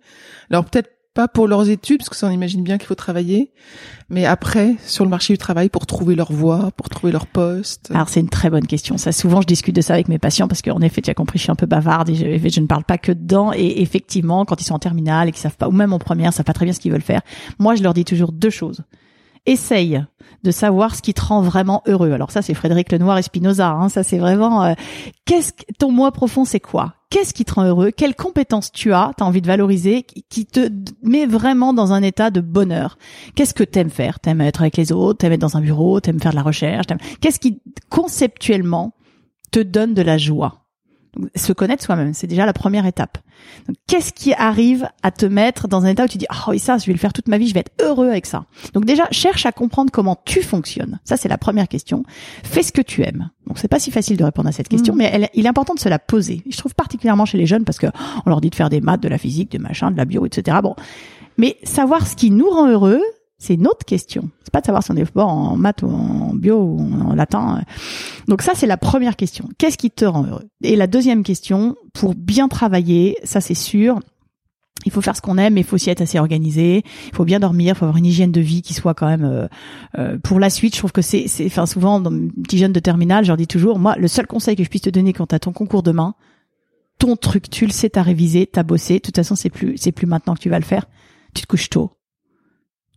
Alors 0.49 0.63
peut-être 0.65 0.89
pas 1.13 1.27
pour 1.27 1.45
leurs 1.49 1.69
études, 1.69 1.97
parce 1.97 2.07
que 2.09 2.15
ça 2.15 2.27
on 2.27 2.31
imagine 2.31 2.63
bien 2.63 2.77
qu'il 2.77 2.87
faut 2.87 2.95
travailler, 2.95 3.51
mais 4.09 4.25
après 4.25 4.75
sur 4.85 5.03
le 5.03 5.09
marché 5.09 5.33
du 5.33 5.37
travail 5.37 5.67
pour 5.67 5.85
trouver 5.85 6.15
leur 6.15 6.31
voie, 6.31 6.71
pour 6.77 6.87
trouver 6.87 7.11
leur 7.11 7.27
poste. 7.27 7.91
Alors 7.93 8.07
c'est 8.07 8.21
une 8.21 8.29
très 8.29 8.49
bonne 8.49 8.65
question. 8.65 8.97
Ça 8.97 9.11
souvent 9.11 9.41
je 9.41 9.47
discute 9.47 9.75
de 9.75 9.81
ça 9.81 9.93
avec 9.93 10.07
mes 10.07 10.19
patients 10.19 10.47
parce 10.47 10.61
qu'en 10.61 10.79
effet 10.79 11.01
tu 11.01 11.09
as 11.09 11.13
compris 11.13 11.37
je 11.37 11.43
suis 11.43 11.51
un 11.51 11.55
peu 11.55 11.65
bavarde 11.65 12.09
et 12.09 12.15
je, 12.15 12.49
je 12.49 12.59
ne 12.61 12.65
parle 12.65 12.85
pas 12.85 12.97
que 12.97 13.11
dedans 13.11 13.51
et 13.53 13.81
effectivement 13.81 14.45
quand 14.45 14.61
ils 14.61 14.63
sont 14.63 14.75
en 14.75 14.79
terminale 14.79 15.27
et 15.27 15.31
qu'ils 15.33 15.41
savent 15.41 15.57
pas 15.57 15.67
ou 15.67 15.73
même 15.73 15.91
en 15.91 15.99
première 15.99 16.31
savent 16.31 16.45
pas 16.45 16.53
très 16.53 16.63
bien 16.63 16.73
ce 16.73 16.79
qu'ils 16.79 16.93
veulent 16.93 17.01
faire. 17.01 17.19
Moi 17.59 17.75
je 17.75 17.83
leur 17.83 17.93
dis 17.93 18.05
toujours 18.05 18.31
deux 18.31 18.49
choses. 18.49 18.79
Essaye 19.45 20.03
de 20.43 20.51
savoir 20.51 20.95
ce 20.95 21.01
qui 21.01 21.13
te 21.13 21.21
rend 21.21 21.41
vraiment 21.41 21.81
heureux. 21.87 22.11
Alors 22.11 22.31
ça 22.31 22.41
c'est 22.41 22.53
Frédéric 22.53 22.91
Lenoir 22.91 23.17
et 23.17 23.23
Spinoza. 23.23 23.69
Hein. 23.71 23.89
Ça 23.89 24.03
c'est 24.03 24.17
vraiment 24.19 24.63
euh, 24.63 24.73
qu'est-ce 25.25 25.51
que 25.53 25.63
ton 25.79 25.91
moi 25.91 26.11
profond 26.11 26.45
c'est 26.45 26.59
quoi? 26.59 26.93
Qu'est-ce 27.09 27.33
qui 27.33 27.43
te 27.43 27.53
rend 27.55 27.65
heureux? 27.65 27.91
Quelles 27.91 28.15
compétences 28.15 28.71
tu 28.71 28.93
as 28.93 29.11
T'as 29.17 29.25
envie 29.25 29.41
de 29.41 29.47
valoriser 29.47 30.03
qui- 30.03 30.45
te 30.45 30.69
met 31.03 31.25
vraiment 31.25 31.73
dans 31.73 31.91
un 31.91 32.01
état 32.03 32.29
de 32.31 32.39
bonheur? 32.39 32.97
Qu'est-ce 33.35 33.53
que 33.53 33.63
t'aimes 33.65 33.89
faire? 33.89 34.19
T'aimes 34.19 34.41
être 34.41 34.61
avec 34.61 34.77
les 34.77 34.91
autres 34.93 35.17
T'aimes 35.19 35.33
être 35.33 35.41
dans 35.41 35.57
un 35.57 35.61
bureau 35.61 35.99
T'aimes 35.99 36.21
faire 36.21 36.31
de 36.31 36.37
la 36.37 36.43
recherche 36.43 36.85
Qu'est-ce 37.19 37.39
qui 37.39 37.59
conceptuellement 37.89 38.93
te 39.51 39.59
donne 39.59 39.93
de 39.93 40.01
la 40.01 40.17
joie? 40.17 40.60
Donc, 41.17 41.29
Se 41.35 41.51
connaître 41.53 41.83
soi-même, 41.83 42.13
c'est 42.13 42.27
déjà 42.27 42.45
la 42.45 42.53
première 42.53 42.85
étape. 42.85 43.17
Qu'est-ce 43.87 44.13
qui 44.13 44.33
arrive 44.33 44.87
à 45.03 45.11
te 45.11 45.25
mettre 45.25 45.67
dans 45.67 45.83
un 45.85 45.89
état 45.89 46.05
où 46.05 46.07
tu 46.07 46.17
dis 46.17 46.25
ah 46.29 46.45
oui 46.49 46.59
ça 46.59 46.77
je 46.77 46.85
vais 46.85 46.93
le 46.93 46.99
faire 46.99 47.11
toute 47.11 47.27
ma 47.27 47.37
vie, 47.37 47.47
je 47.47 47.53
vais 47.53 47.61
être 47.61 47.71
heureux 47.83 48.07
avec 48.09 48.25
ça. 48.25 48.45
Donc 48.73 48.85
déjà 48.85 49.07
cherche 49.11 49.45
à 49.45 49.51
comprendre 49.51 49.91
comment 49.91 50.17
tu 50.25 50.41
fonctionnes. 50.41 50.99
Ça 51.03 51.17
c'est 51.17 51.27
la 51.27 51.37
première 51.37 51.67
question. 51.67 52.03
Fais 52.43 52.63
ce 52.63 52.71
que 52.71 52.81
tu 52.81 53.01
aimes. 53.03 53.29
Donc 53.47 53.57
c'est 53.57 53.67
pas 53.67 53.79
si 53.79 53.91
facile 53.91 54.15
de 54.17 54.23
répondre 54.23 54.47
à 54.47 54.51
cette 54.51 54.69
question, 54.69 54.93
Mhm. 54.93 54.97
mais 54.99 55.09
elle- 55.11 55.29
il 55.33 55.45
est 55.45 55.49
important 55.49 55.73
de 55.73 55.79
se 55.79 55.89
la 55.89 55.99
poser. 55.99 56.43
Je 56.49 56.55
trouve 56.57 56.75
particulièrement 56.75 57.25
chez 57.25 57.37
les 57.37 57.45
jeunes 57.45 57.65
parce 57.65 57.79
que 57.79 57.87
on 58.25 58.29
leur 58.29 58.39
dit 58.39 58.49
de 58.49 58.55
faire 58.55 58.69
des 58.69 58.79
maths, 58.79 59.01
de 59.01 59.09
la 59.09 59.17
physique, 59.17 59.51
de 59.51 59.57
machin, 59.57 59.91
de 59.91 59.97
la 59.97 60.05
bio, 60.05 60.25
etc. 60.25 60.59
Bon, 60.63 60.75
mais 61.37 61.57
savoir 61.63 62.05
ce 62.07 62.15
qui 62.15 62.29
nous 62.31 62.49
rend 62.49 62.67
heureux, 62.69 63.01
c'est 63.41 63.55
une 63.55 63.65
autre 63.65 63.85
question. 63.85 64.29
C'est 64.43 64.51
pas 64.51 64.61
de 64.61 64.67
savoir 64.67 64.83
si 64.83 64.91
on 64.91 64.95
est 64.95 65.11
fort 65.11 65.29
en 65.29 65.57
maths 65.57 65.81
ou 65.81 65.87
en 65.87 66.35
bio 66.35 66.57
ou 66.57 66.79
en 66.79 67.15
latin. 67.15 67.63
Donc 68.27 68.43
ça, 68.43 68.51
c'est 68.53 68.67
la 68.67 68.77
première 68.77 69.15
question. 69.15 69.49
Qu'est-ce 69.57 69.79
qui 69.79 69.89
te 69.89 70.05
rend 70.05 70.25
heureux? 70.25 70.47
Et 70.63 70.75
la 70.75 70.85
deuxième 70.85 71.23
question, 71.23 71.75
pour 71.91 72.13
bien 72.13 72.47
travailler, 72.47 73.17
ça 73.23 73.41
c'est 73.41 73.55
sûr, 73.55 73.99
il 74.85 74.91
faut 74.91 75.01
faire 75.01 75.15
ce 75.15 75.21
qu'on 75.21 75.39
aime, 75.39 75.55
mais 75.55 75.61
il 75.61 75.63
faut 75.63 75.73
aussi 75.73 75.89
être 75.89 76.01
assez 76.01 76.19
organisé. 76.19 76.83
Il 77.07 77.15
faut 77.15 77.25
bien 77.25 77.39
dormir, 77.39 77.73
il 77.75 77.77
faut 77.79 77.85
avoir 77.85 77.97
une 77.97 78.05
hygiène 78.05 78.31
de 78.31 78.41
vie 78.41 78.61
qui 78.61 78.75
soit 78.75 78.93
quand 78.93 79.07
même 79.07 79.25
euh, 79.25 79.47
euh, 79.97 80.19
pour 80.19 80.39
la 80.39 80.51
suite. 80.51 80.75
Je 80.75 80.79
trouve 80.79 80.91
que 80.91 81.01
c'est, 81.01 81.25
enfin 81.43 81.65
souvent 81.65 81.99
dans 81.99 82.11
mes 82.11 82.29
petits 82.29 82.59
jeunes 82.59 82.73
de 82.73 82.79
terminale, 82.79 83.23
je 83.23 83.29
leur 83.29 83.37
dis 83.37 83.47
toujours, 83.47 83.79
moi, 83.79 83.95
le 83.97 84.07
seul 84.07 84.27
conseil 84.27 84.55
que 84.55 84.63
je 84.63 84.69
puisse 84.69 84.83
te 84.83 84.91
donner 84.91 85.13
quand 85.13 85.25
t'as 85.25 85.39
ton 85.39 85.51
concours 85.51 85.81
demain, 85.81 86.13
ton 86.99 87.15
truc, 87.15 87.49
tu 87.49 87.65
le 87.65 87.71
sais, 87.71 87.89
t'as 87.89 88.03
révisé, 88.03 88.45
t'as 88.45 88.61
bossé. 88.61 88.95
De 88.95 88.99
toute 88.99 89.15
façon, 89.15 89.33
c'est 89.35 89.49
plus, 89.49 89.77
c'est 89.77 89.91
plus 89.91 90.05
maintenant 90.05 90.35
que 90.35 90.41
tu 90.41 90.49
vas 90.49 90.59
le 90.59 90.65
faire. 90.65 90.85
Tu 91.33 91.41
te 91.41 91.47
couches 91.47 91.71
tôt. 91.71 91.91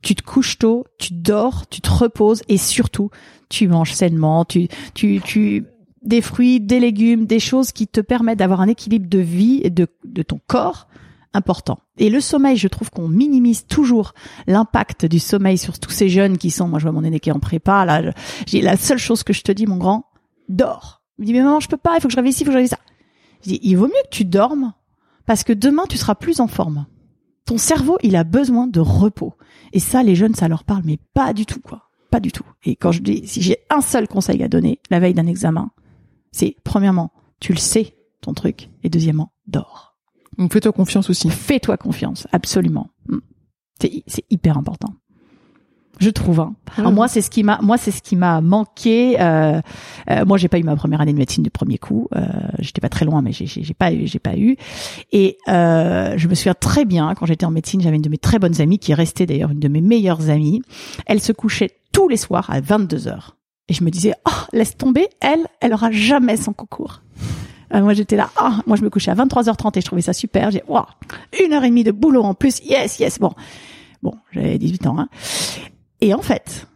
Tu 0.05 0.15
te 0.15 0.23
couches 0.23 0.59
tôt, 0.59 0.85
tu 0.99 1.15
dors, 1.15 1.67
tu 1.69 1.81
te 1.81 1.91
reposes 1.91 2.43
et 2.49 2.59
surtout, 2.59 3.11
tu 3.49 3.67
manges 3.67 3.93
sainement, 3.93 4.45
tu, 4.45 4.69
tu, 4.95 5.21
tu, 5.25 5.65
des 6.03 6.21
fruits, 6.21 6.61
des 6.61 6.79
légumes, 6.79 7.27
des 7.27 7.41
choses 7.41 7.73
qui 7.73 7.89
te 7.89 8.01
permettent 8.01 8.39
d'avoir 8.39 8.61
un 8.61 8.69
équilibre 8.69 9.09
de 9.09 9.19
vie 9.19 9.61
et 9.65 9.71
de, 9.71 9.89
de 10.05 10.23
ton 10.23 10.41
corps 10.47 10.87
important. 11.33 11.81
Et 11.99 12.11
le 12.11 12.21
sommeil, 12.21 12.57
je 12.57 12.69
trouve 12.69 12.91
qu'on 12.91 13.09
minimise 13.09 13.67
toujours 13.67 14.15
l'impact 14.47 15.05
du 15.07 15.19
sommeil 15.19 15.59
sur 15.59 15.79
tous 15.79 15.91
ces 15.91 16.09
jeunes 16.09 16.39
qui 16.39 16.51
sont, 16.51 16.69
moi 16.69 16.79
je 16.79 16.85
vois 16.85 16.93
mon 16.93 17.05
aîné 17.05 17.21
qui 17.21 17.31
est 17.31 17.33
en 17.33 17.41
prépa, 17.41 17.85
là, 17.85 18.13
j'ai 18.47 18.63
la 18.63 18.77
seule 18.77 18.99
chose 18.99 19.23
que 19.23 19.33
je 19.33 19.43
te 19.43 19.53
dis, 19.53 19.67
mon 19.67 19.77
grand, 19.77 20.07
dors. 20.49 21.03
Il 21.19 21.23
me 21.23 21.27
dit, 21.27 21.33
mais 21.33 21.43
maman, 21.43 21.61
je 21.61 21.69
peux 21.69 21.77
pas, 21.77 21.97
il 21.97 22.01
faut 22.01 22.09
que 22.09 22.13
je 22.13 22.17
réveille 22.17 22.33
ci, 22.33 22.43
il 22.43 22.47
faut 22.47 22.51
que 22.51 22.53
je 22.53 22.59
réveille 22.59 22.69
ça. 22.69 22.79
Je 23.43 23.51
dis, 23.51 23.61
il 23.63 23.77
vaut 23.77 23.87
mieux 23.87 23.93
que 24.05 24.17
tu 24.17 24.25
dormes 24.25 24.73
parce 25.27 25.45
que 25.45 25.53
demain 25.53 25.85
tu 25.89 25.97
seras 25.97 26.15
plus 26.15 26.41
en 26.41 26.47
forme. 26.47 26.87
Ton 27.47 27.59
cerveau, 27.59 27.99
il 28.03 28.17
a 28.17 28.25
besoin 28.25 28.67
de 28.67 28.81
repos. 28.81 29.35
Et 29.73 29.81
ça, 29.81 30.03
les 30.03 30.15
jeunes, 30.15 30.35
ça 30.35 30.49
leur 30.49 30.65
parle, 30.65 30.83
mais 30.85 30.99
pas 31.13 31.33
du 31.33 31.47
tout, 31.47 31.61
quoi. 31.61 31.91
Pas 32.11 32.21
du 32.21 32.33
tout. 32.33 32.45
Et 32.65 32.77
quand 32.77 32.93
je 32.93 33.03
dis, 33.03 33.27
si 33.27 33.43
j'ai 33.43 33.59
un 33.71 33.81
seul 33.81 34.09
conseil 34.09 34.43
à 34.43 34.49
donner 34.49 34.81
la 34.91 35.01
veille 35.01 35.15
d'un 35.15 35.27
examen, 35.27 35.71
c'est 36.33 36.57
premièrement, 36.65 37.13
tu 37.41 37.53
le 37.53 37.59
sais, 37.59 37.97
ton 38.21 38.35
truc, 38.35 38.71
et 38.83 38.89
deuxièmement, 38.89 39.33
dors. 39.47 39.97
Donc 40.39 40.53
fais-toi 40.53 40.73
confiance 40.73 41.11
aussi. 41.11 41.29
Fais-toi 41.31 41.77
confiance, 41.77 42.27
absolument. 42.33 42.91
Mm. 43.09 43.19
C'est, 43.81 44.03
c'est 44.07 44.25
hyper 44.31 44.57
important. 44.57 44.95
Je 45.99 46.11
trouve. 46.11 46.41
Hein. 46.41 46.55
Alors 46.77 46.93
moi, 46.93 47.09
c'est 47.09 47.21
ce 47.21 47.31
qui 47.31 47.43
m'a, 47.43 47.59
moi, 47.63 47.77
c'est 47.77 47.91
ce 47.91 48.03
qui 48.03 48.17
m'a 48.17 48.41
manqué. 48.41 49.17
Euh, 49.21 49.61
euh, 50.11 50.25
moi, 50.25 50.39
j'ai 50.39 50.49
pas 50.49 50.59
eu 50.59 50.63
ma 50.63 50.77
première 50.77 51.01
année 51.01 51.13
de 51.13 51.19
médecine 51.19 51.43
du 51.43 51.51
premier 51.51 51.79
coup. 51.79 52.09
Euh, 52.15 52.23
J'étais 52.59 52.81
pas 52.81 52.89
très 52.89 53.05
loin, 53.05 53.23
mais 53.23 53.33
j'ai, 53.33 53.47
j'ai 53.47 53.75
pas 53.75 53.93
eu, 53.93 54.07
j'ai 54.07 54.19
pas 54.19 54.37
eu. 54.37 54.57
Et 55.13 55.39
euh, 55.49 56.15
je 56.17 56.29
me 56.29 56.35
souviens 56.35 56.55
très 56.55 56.85
bien 56.85 57.15
quand 57.15 57.27
j'étais 57.27 57.47
en 57.47 57.51
médecine, 57.51 57.81
j'avais 57.81 57.97
une 57.97 58.03
de 58.03 58.09
mes 58.09 58.19
très 58.19 58.39
bonnes 58.39 58.61
amies 58.61 58.79
qui 58.79 58.93
est 58.93 58.97
restée 58.97 59.27
d'ailleurs 59.27 59.51
une 59.51 59.61
de 59.61 59.69
mes 59.69 59.81
meilleures 59.81 60.31
amies. 60.31 60.63
Elle 61.07 61.21
se 61.21 61.33
couchait 61.33 61.71
tous 61.93 62.09
les 62.09 62.17
soirs 62.17 62.51
à 62.51 62.61
22 62.61 63.09
heures. 63.09 63.37
Et 63.69 63.75
je 63.75 63.83
me 63.83 63.91
disais, 63.91 64.15
oh, 64.29 64.43
laisse 64.53 64.77
tomber, 64.77 65.09
elle, 65.21 65.47
elle 65.61 65.73
aura 65.73 65.91
jamais 65.91 66.37
son 66.37 66.53
concours. 66.53 67.01
Euh, 67.75 67.81
moi, 67.83 67.95
j'étais 67.95 68.17
là, 68.17 68.31
ah, 68.37 68.61
moi, 68.67 68.77
je 68.77 68.83
me 68.83 68.91
couchais 68.91 69.11
à 69.11 69.15
23h30 69.15 69.79
et 69.79 69.81
je 69.81 69.87
trouvais 69.87 70.03
ça 70.03 70.13
super. 70.13 70.51
J'ai, 70.51 70.63
waouh, 70.69 70.85
une 71.43 71.53
heure 71.53 71.65
et 71.65 71.69
demie 71.69 71.85
de 71.85 71.93
boulot 71.93 72.23
en 72.23 72.35
plus, 72.35 72.61
yes, 72.65 72.99
yes. 72.99 73.19
Bon, 73.19 73.33
bon, 74.03 74.15
j'avais 74.33 74.59
18 74.59 74.87
ans. 74.87 74.99
Hein. 74.99 75.09
Et 76.05 76.13
en 76.13 76.21
fait, 76.21 76.67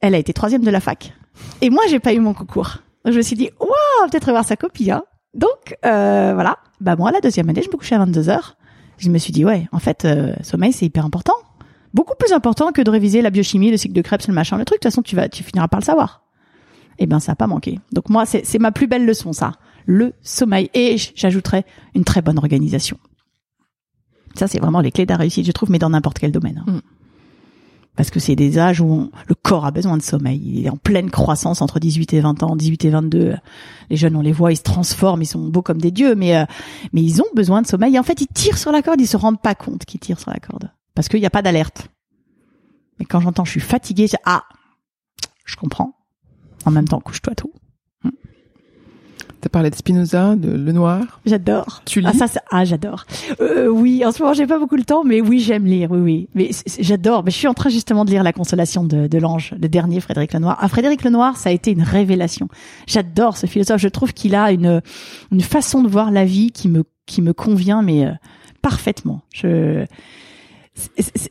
elle 0.00 0.14
a 0.14 0.18
été 0.18 0.32
troisième 0.32 0.62
de 0.62 0.70
la 0.70 0.80
fac. 0.80 1.12
Et 1.60 1.68
moi, 1.68 1.82
j'ai 1.90 2.00
pas 2.00 2.14
eu 2.14 2.18
mon 2.18 2.32
concours. 2.32 2.78
Je 3.04 3.12
me 3.12 3.20
suis 3.20 3.36
dit, 3.36 3.50
waouh, 3.60 4.10
peut-être 4.10 4.24
revoir 4.24 4.42
sa 4.42 4.56
copie. 4.56 4.90
Hein. 4.90 5.02
Donc, 5.34 5.76
euh, 5.84 6.30
voilà. 6.32 6.56
Bah 6.80 6.96
moi, 6.96 7.12
la 7.12 7.20
deuxième 7.20 7.50
année, 7.50 7.60
je 7.62 7.68
me 7.68 7.76
couchais 7.76 7.94
à 7.94 7.98
22 7.98 8.30
heures. 8.30 8.56
Je 8.96 9.10
me 9.10 9.18
suis 9.18 9.34
dit, 9.34 9.44
ouais, 9.44 9.68
en 9.72 9.80
fait, 9.80 10.06
euh, 10.06 10.32
sommeil, 10.42 10.72
c'est 10.72 10.86
hyper 10.86 11.04
important. 11.04 11.34
Beaucoup 11.92 12.14
plus 12.18 12.32
important 12.32 12.72
que 12.72 12.80
de 12.80 12.88
réviser 12.88 13.20
la 13.20 13.28
biochimie, 13.28 13.70
le 13.70 13.76
cycle 13.76 13.92
de 13.92 14.00
Krebs, 14.00 14.26
le 14.26 14.32
machin, 14.32 14.56
le 14.56 14.64
truc. 14.64 14.78
De 14.80 14.88
toute 14.88 14.92
façon, 14.92 15.02
tu 15.02 15.14
vas, 15.14 15.28
tu 15.28 15.42
finiras 15.42 15.68
par 15.68 15.80
le 15.80 15.84
savoir. 15.84 16.22
Eh 16.98 17.04
ben, 17.04 17.20
ça 17.20 17.32
a 17.32 17.34
pas 17.34 17.46
manqué. 17.46 17.80
Donc 17.92 18.08
moi, 18.08 18.24
c'est 18.24 18.58
ma 18.58 18.72
plus 18.72 18.86
belle 18.86 19.04
leçon, 19.04 19.34
ça. 19.34 19.52
Le 19.84 20.14
sommeil. 20.22 20.70
Et 20.72 20.96
j'ajouterais 21.14 21.66
une 21.94 22.04
très 22.04 22.22
bonne 22.22 22.38
organisation. 22.38 22.96
Ça, 24.36 24.46
c'est 24.46 24.58
vraiment 24.58 24.80
les 24.80 24.90
clés 24.90 25.04
de 25.04 25.10
la 25.10 25.18
réussite, 25.18 25.44
je 25.44 25.52
trouve, 25.52 25.70
mais 25.70 25.78
dans 25.78 25.90
n'importe 25.90 26.18
quel 26.18 26.32
domaine. 26.32 26.64
Hein. 26.66 26.72
Mm 26.72 26.80
parce 28.00 28.08
que 28.08 28.18
c'est 28.18 28.34
des 28.34 28.58
âges 28.58 28.80
où 28.80 29.10
le 29.28 29.34
corps 29.34 29.66
a 29.66 29.70
besoin 29.70 29.98
de 29.98 30.02
sommeil. 30.02 30.40
Il 30.42 30.64
est 30.64 30.70
en 30.70 30.78
pleine 30.78 31.10
croissance 31.10 31.60
entre 31.60 31.78
18 31.78 32.14
et 32.14 32.20
20 32.22 32.42
ans, 32.42 32.56
18 32.56 32.86
et 32.86 32.88
22. 32.88 33.36
Les 33.90 33.96
jeunes, 33.96 34.16
on 34.16 34.22
les 34.22 34.32
voit, 34.32 34.52
ils 34.52 34.56
se 34.56 34.62
transforment, 34.62 35.20
ils 35.20 35.26
sont 35.26 35.48
beaux 35.48 35.60
comme 35.60 35.82
des 35.82 35.90
dieux, 35.90 36.14
mais 36.14 36.34
euh, 36.34 36.46
mais 36.94 37.02
ils 37.02 37.20
ont 37.20 37.26
besoin 37.34 37.60
de 37.60 37.66
sommeil. 37.66 37.96
Et 37.96 37.98
en 37.98 38.02
fait, 38.02 38.22
ils 38.22 38.26
tirent 38.26 38.56
sur 38.56 38.72
la 38.72 38.80
corde, 38.80 39.02
ils 39.02 39.06
se 39.06 39.18
rendent 39.18 39.42
pas 39.42 39.54
compte 39.54 39.84
qu'ils 39.84 40.00
tirent 40.00 40.18
sur 40.18 40.30
la 40.30 40.38
corde 40.38 40.70
parce 40.94 41.10
qu'il 41.10 41.20
n'y 41.20 41.26
a 41.26 41.30
pas 41.30 41.42
d'alerte. 41.42 41.88
Mais 42.98 43.04
quand 43.04 43.20
j'entends 43.20 43.44
je 43.44 43.50
suis 43.50 43.60
fatigué, 43.60 44.06
je, 44.06 44.16
ah, 44.24 44.44
je 45.44 45.56
comprends. 45.56 45.92
En 46.64 46.70
même 46.70 46.88
temps, 46.88 47.00
couche-toi 47.00 47.34
tout. 47.34 47.52
T'as 49.40 49.48
parlé 49.48 49.70
de 49.70 49.74
Spinoza, 49.74 50.36
de 50.36 50.50
Lenoir. 50.50 51.20
J'adore. 51.24 51.82
Tu 51.86 52.00
lis 52.00 52.06
Ah 52.10 52.26
ça, 52.26 52.40
ah 52.50 52.64
j'adore. 52.66 53.06
Euh, 53.40 53.68
oui, 53.68 54.04
en 54.04 54.12
ce 54.12 54.22
moment 54.22 54.34
j'ai 54.34 54.46
pas 54.46 54.58
beaucoup 54.58 54.76
le 54.76 54.84
temps, 54.84 55.02
mais 55.02 55.22
oui 55.22 55.40
j'aime 55.40 55.64
lire. 55.64 55.90
Oui, 55.90 56.00
oui. 56.00 56.28
Mais 56.34 56.50
j'adore. 56.78 57.24
Mais 57.24 57.30
je 57.30 57.36
suis 57.36 57.48
en 57.48 57.54
train 57.54 57.70
justement 57.70 58.04
de 58.04 58.10
lire 58.10 58.22
La 58.22 58.34
Consolation 58.34 58.84
de, 58.84 59.06
de 59.06 59.18
l'ange, 59.18 59.54
le 59.60 59.68
dernier 59.68 60.00
Frédéric 60.00 60.34
Lenoir. 60.34 60.58
Ah, 60.60 60.68
Frédéric 60.68 61.04
Lenoir, 61.04 61.36
ça 61.38 61.48
a 61.48 61.52
été 61.52 61.70
une 61.70 61.82
révélation. 61.82 62.48
J'adore 62.86 63.38
ce 63.38 63.46
philosophe. 63.46 63.80
Je 63.80 63.88
trouve 63.88 64.12
qu'il 64.12 64.34
a 64.34 64.52
une 64.52 64.82
une 65.32 65.40
façon 65.40 65.82
de 65.82 65.88
voir 65.88 66.10
la 66.10 66.26
vie 66.26 66.50
qui 66.52 66.68
me 66.68 66.84
qui 67.06 67.22
me 67.22 67.32
convient, 67.32 67.80
mais 67.80 68.04
euh, 68.04 68.12
parfaitement. 68.60 69.22
Je 69.32 69.86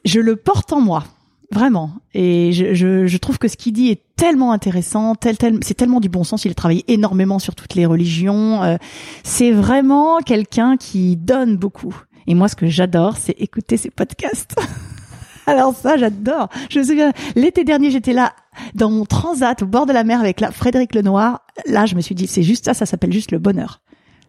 je 0.03 0.20
le 0.20 0.36
porte 0.36 0.74
en 0.74 0.82
moi. 0.82 1.03
Vraiment. 1.52 1.93
Et 2.14 2.52
je, 2.52 2.76
je, 2.76 3.08
je, 3.08 3.18
trouve 3.18 3.39
que 3.39 3.47
ce 3.47 3.58
qu'il 3.58 3.74
dit 3.74 3.89
est 3.89 4.04
tellement 4.16 4.52
intéressant, 4.52 5.16
tel, 5.16 5.38
tel, 5.38 5.58
c'est 5.62 5.74
tellement 5.74 6.00
du 6.00 6.10
bon 6.10 6.24
sens. 6.24 6.45
Il 6.45 6.52
a 6.52 6.54
travaillé 6.54 6.84
énormément 6.88 7.39
sur 7.39 7.56
toutes 7.56 7.74
les 7.74 7.88
religions. 7.88 8.62
Euh, 8.62 8.78
c'est 9.24 9.52
vraiment 9.52 10.20
quelqu'un 10.20 10.78
qui 10.78 11.16
donne 11.16 11.58
beaucoup. 11.58 11.95
Et 12.28 12.36
moi, 12.36 12.50
ce 12.50 12.56
que 12.56 12.68
j'adore, 12.68 13.18
c'est 13.18 13.36
écouter 13.39 13.78
ses 13.78 13.89
podcasts. 13.89 14.56
Alors 15.47 15.74
ça, 15.74 15.97
j'adore. 15.97 16.50
Je 16.70 16.80
me 16.80 16.84
souviens, 16.84 17.14
l'été 17.36 17.64
dernier, 17.64 17.89
j'étais 17.89 18.14
là 18.14 18.34
dans 18.76 18.91
mon 18.91 19.06
transat 19.06 19.60
au 19.64 19.66
bord 19.66 19.88
de 19.88 19.93
la 19.93 20.04
mer 20.04 20.20
avec 20.20 20.41
la 20.41 20.52
Frédéric 20.52 20.93
Lenoir. 20.93 21.41
Là, 21.66 21.88
je 21.88 21.95
me 21.95 22.02
suis 22.02 22.14
dit, 22.14 22.28
c'est 22.28 22.43
juste 22.43 22.66
ça, 22.66 22.76
ça 22.76 22.86
s'appelle 22.86 23.12
juste 23.12 23.32
le 23.32 23.39
bonheur. 23.39 23.82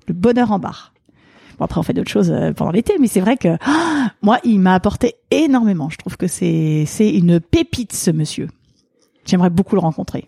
Le 0.08 0.14
bonheur 0.14 0.52
en 0.52 0.58
barre 0.58 0.94
après, 1.64 1.78
on 1.78 1.82
fait 1.82 1.92
d'autres 1.92 2.10
choses 2.10 2.30
euh, 2.30 2.52
pendant 2.52 2.70
l'été, 2.70 2.94
mais 2.98 3.06
c'est 3.06 3.20
vrai 3.20 3.36
que 3.36 3.48
moi, 4.22 4.38
il 4.44 4.60
m'a 4.60 4.74
apporté 4.74 5.14
énormément. 5.30 5.88
Je 5.90 5.98
trouve 5.98 6.16
que 6.16 6.26
c'est 6.26 6.84
c'est 6.86 7.10
une 7.10 7.40
pépite 7.40 7.92
ce 7.92 8.10
monsieur. 8.10 8.48
J'aimerais 9.24 9.50
beaucoup 9.50 9.74
le 9.74 9.80
rencontrer. 9.80 10.26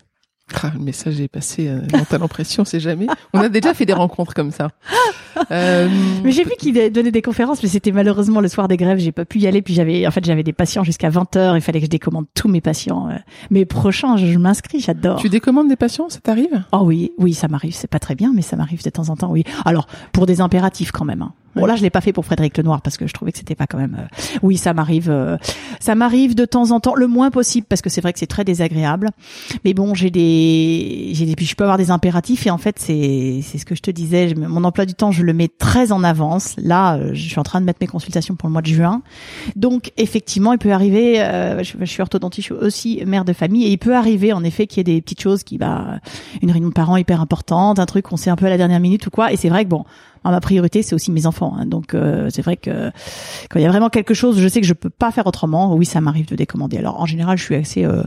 Ah, 0.61 0.71
le 0.73 0.79
message 0.79 1.19
est 1.19 1.27
passé 1.27 1.67
euh, 1.67 1.81
l'impression, 2.19 2.65
c'est 2.65 2.79
jamais. 2.79 3.07
On 3.33 3.39
a 3.39 3.49
déjà 3.49 3.73
fait 3.73 3.85
des 3.85 3.93
rencontres 3.93 4.33
comme 4.33 4.51
ça. 4.51 4.69
Euh... 5.51 5.89
Mais 6.23 6.31
j'ai 6.31 6.43
vu 6.43 6.51
qu'il 6.59 6.73
donnait 6.91 7.11
des 7.11 7.23
conférences, 7.23 7.63
mais 7.63 7.67
c'était 7.67 7.91
malheureusement 7.91 8.39
le 8.39 8.47
soir 8.47 8.67
des 8.67 8.77
grèves, 8.77 8.99
j'ai 8.99 9.11
pas 9.11 9.25
pu 9.25 9.39
y 9.39 9.47
aller. 9.47 9.63
Puis 9.63 9.73
j'avais, 9.73 10.05
en 10.05 10.11
fait, 10.11 10.23
j'avais 10.23 10.43
des 10.43 10.53
patients 10.53 10.83
jusqu'à 10.83 11.09
20 11.09 11.35
heures. 11.35 11.57
Il 11.57 11.61
fallait 11.61 11.79
que 11.79 11.87
je 11.87 11.89
décommande 11.89 12.27
tous 12.35 12.47
mes 12.47 12.61
patients. 12.61 13.09
Euh. 13.09 13.15
Mais 13.49 13.65
prochain, 13.65 14.15
je, 14.15 14.37
m'inscris, 14.37 14.79
j'adore. 14.79 15.19
Tu 15.19 15.29
décommandes 15.29 15.69
des 15.69 15.75
patients, 15.75 16.07
ça 16.07 16.19
t'arrive? 16.19 16.63
Oh 16.71 16.81
oui, 16.83 17.13
oui, 17.17 17.33
ça 17.33 17.47
m'arrive. 17.47 17.73
C'est 17.73 17.89
pas 17.89 17.99
très 17.99 18.13
bien, 18.13 18.31
mais 18.33 18.43
ça 18.43 18.55
m'arrive 18.55 18.83
de 18.83 18.89
temps 18.91 19.09
en 19.09 19.15
temps. 19.15 19.31
Oui. 19.31 19.43
Alors 19.65 19.87
pour 20.11 20.27
des 20.27 20.39
impératifs 20.39 20.91
quand 20.91 21.03
même. 21.03 21.23
Hein. 21.23 21.33
Bon 21.55 21.65
là, 21.65 21.75
je 21.75 21.81
l'ai 21.81 21.89
pas 21.89 22.01
fait 22.01 22.13
pour 22.13 22.25
Frédéric 22.25 22.57
Lenoir 22.57 22.81
parce 22.81 22.97
que 22.97 23.07
je 23.07 23.13
trouvais 23.13 23.31
que 23.31 23.37
c'était 23.37 23.55
pas 23.55 23.67
quand 23.67 23.77
même. 23.77 23.97
Euh, 23.99 24.37
oui, 24.41 24.57
ça 24.57 24.73
m'arrive. 24.73 25.09
Euh, 25.09 25.37
ça 25.79 25.95
m'arrive 25.95 26.35
de 26.35 26.45
temps 26.45 26.71
en 26.71 26.79
temps, 26.79 26.95
le 26.95 27.07
moins 27.07 27.29
possible 27.29 27.67
parce 27.69 27.81
que 27.81 27.89
c'est 27.89 28.01
vrai 28.01 28.13
que 28.13 28.19
c'est 28.19 28.27
très 28.27 28.43
désagréable. 28.43 29.09
Mais 29.63 29.73
bon, 29.73 29.93
j'ai 29.93 30.09
des, 30.09 31.09
j'ai 31.13 31.25
des, 31.25 31.35
puis 31.35 31.45
je 31.45 31.55
peux 31.55 31.63
avoir 31.63 31.77
des 31.77 31.91
impératifs 31.91 32.47
et 32.47 32.49
en 32.49 32.57
fait 32.57 32.79
c'est, 32.79 33.41
c'est 33.43 33.57
ce 33.57 33.65
que 33.65 33.75
je 33.75 33.81
te 33.81 33.91
disais. 33.91 34.33
Mon 34.35 34.63
emploi 34.63 34.85
du 34.85 34.93
temps, 34.93 35.11
je 35.11 35.23
le 35.23 35.33
mets 35.33 35.47
très 35.47 35.91
en 35.91 36.03
avance. 36.03 36.55
Là, 36.57 36.95
euh, 36.95 37.11
je 37.13 37.21
suis 37.21 37.39
en 37.39 37.43
train 37.43 37.61
de 37.61 37.65
mettre 37.65 37.79
mes 37.81 37.87
consultations 37.87 38.35
pour 38.35 38.49
le 38.49 38.53
mois 38.53 38.61
de 38.61 38.67
juin. 38.67 39.01
Donc 39.55 39.91
effectivement, 39.97 40.53
il 40.53 40.59
peut 40.59 40.71
arriver. 40.71 41.15
je, 41.15 41.73
je, 41.79 41.85
suis 41.85 42.01
orthodontiste, 42.01 42.47
je 42.47 42.53
suis 42.55 42.65
aussi 42.65 43.03
mère 43.05 43.25
de 43.25 43.33
famille 43.33 43.65
et 43.65 43.69
il 43.69 43.77
peut 43.77 43.95
arriver 43.95 44.33
en 44.33 44.43
effet 44.43 44.65
qu'il 44.67 44.77
y 44.77 44.81
ait 44.81 44.95
des 44.95 45.01
petites 45.01 45.21
choses 45.21 45.43
qui, 45.43 45.57
bah, 45.57 45.99
une 46.41 46.51
réunion 46.51 46.69
de 46.69 46.73
parents 46.73 46.97
hyper 46.97 47.21
importante, 47.21 47.79
un 47.79 47.85
truc 47.85 48.05
qu'on 48.05 48.17
sait 48.17 48.29
un 48.29 48.35
peu 48.35 48.45
à 48.45 48.49
la 48.49 48.57
dernière 48.57 48.79
minute 48.79 49.05
ou 49.07 49.09
quoi. 49.11 49.31
Et 49.31 49.35
c'est 49.35 49.49
vrai 49.49 49.65
que 49.65 49.69
bon 49.69 49.85
ma 50.31 50.39
priorité, 50.39 50.83
c'est 50.83 50.95
aussi 50.95 51.11
mes 51.11 51.25
enfants. 51.25 51.55
Hein. 51.57 51.65
Donc 51.65 51.93
euh, 51.93 52.29
c'est 52.29 52.41
vrai 52.41 52.57
que 52.57 52.91
quand 53.49 53.59
il 53.59 53.61
y 53.61 53.65
a 53.65 53.69
vraiment 53.69 53.89
quelque 53.89 54.13
chose, 54.13 54.39
je 54.39 54.47
sais 54.47 54.61
que 54.61 54.67
je 54.67 54.73
peux 54.73 54.89
pas 54.89 55.11
faire 55.11 55.27
autrement. 55.27 55.73
Oui, 55.75 55.85
ça 55.85 56.01
m'arrive 56.01 56.27
de 56.27 56.35
décommander. 56.35 56.77
Alors 56.77 56.99
en 56.99 57.05
général, 57.05 57.37
je 57.37 57.43
suis 57.43 57.55
assez 57.55 57.85
euh, 57.85 58.03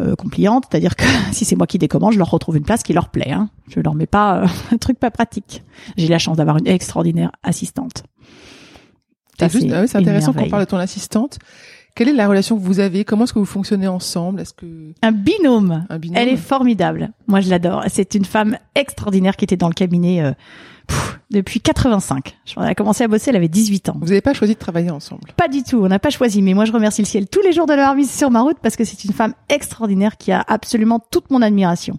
euh, 0.00 0.14
compliante, 0.16 0.64
c'est-à-dire 0.70 0.96
que 0.96 1.04
si 1.32 1.44
c'est 1.44 1.56
moi 1.56 1.66
qui 1.66 1.78
décommande, 1.78 2.12
je 2.12 2.18
leur 2.18 2.30
retrouve 2.30 2.56
une 2.56 2.64
place 2.64 2.82
qui 2.82 2.92
leur 2.92 3.08
plaît. 3.08 3.32
Hein. 3.32 3.50
Je 3.68 3.80
leur 3.80 3.94
mets 3.94 4.06
pas 4.06 4.44
un 4.72 4.78
truc 4.78 4.98
pas 4.98 5.10
pratique. 5.10 5.62
J'ai 5.96 6.08
la 6.08 6.18
chance 6.18 6.36
d'avoir 6.36 6.56
une 6.58 6.66
extraordinaire 6.66 7.32
assistante. 7.42 8.04
Ah 9.40 9.48
c'est 9.48 9.96
intéressant 9.96 10.32
qu'on 10.32 10.48
parle 10.48 10.64
de 10.64 10.70
ton 10.70 10.76
assistante. 10.76 11.38
Quelle 11.94 12.08
est 12.08 12.14
la 12.14 12.26
relation 12.26 12.56
que 12.56 12.62
vous 12.62 12.80
avez? 12.80 13.04
Comment 13.04 13.24
est-ce 13.24 13.34
que 13.34 13.38
vous 13.38 13.44
fonctionnez 13.44 13.86
ensemble? 13.86 14.40
Est-ce 14.40 14.54
que 14.54 14.66
un 15.02 15.12
binôme. 15.12 15.86
un 15.90 15.98
binôme 15.98 16.16
Elle 16.16 16.28
est 16.28 16.36
formidable. 16.36 17.12
Moi, 17.26 17.40
je 17.40 17.50
l'adore. 17.50 17.84
C'est 17.88 18.14
une 18.14 18.24
femme 18.24 18.56
extraordinaire 18.74 19.36
qui 19.36 19.44
était 19.44 19.58
dans 19.58 19.68
le 19.68 19.74
cabinet 19.74 20.22
euh, 20.22 20.32
depuis 21.30 21.60
85. 21.60 22.36
On 22.56 22.62
a 22.62 22.74
commencé 22.74 23.04
à 23.04 23.08
bosser, 23.08 23.30
elle 23.30 23.36
avait 23.36 23.48
18 23.48 23.90
ans. 23.90 23.96
Vous 24.00 24.08
n'avez 24.08 24.20
pas 24.20 24.32
choisi 24.32 24.54
de 24.54 24.58
travailler 24.58 24.90
ensemble? 24.90 25.32
Pas 25.36 25.48
du 25.48 25.62
tout, 25.62 25.82
on 25.82 25.88
n'a 25.88 25.98
pas 25.98 26.10
choisi. 26.10 26.40
Mais 26.40 26.54
moi, 26.54 26.64
je 26.64 26.72
remercie 26.72 27.02
le 27.02 27.06
ciel 27.06 27.28
tous 27.28 27.42
les 27.42 27.52
jours 27.52 27.66
de 27.66 27.74
l'avoir 27.74 27.94
mise 27.94 28.10
sur 28.10 28.30
ma 28.30 28.40
route 28.40 28.58
parce 28.62 28.76
que 28.76 28.84
c'est 28.84 29.04
une 29.04 29.12
femme 29.12 29.34
extraordinaire 29.48 30.16
qui 30.16 30.32
a 30.32 30.42
absolument 30.46 30.98
toute 30.98 31.30
mon 31.30 31.42
admiration. 31.42 31.98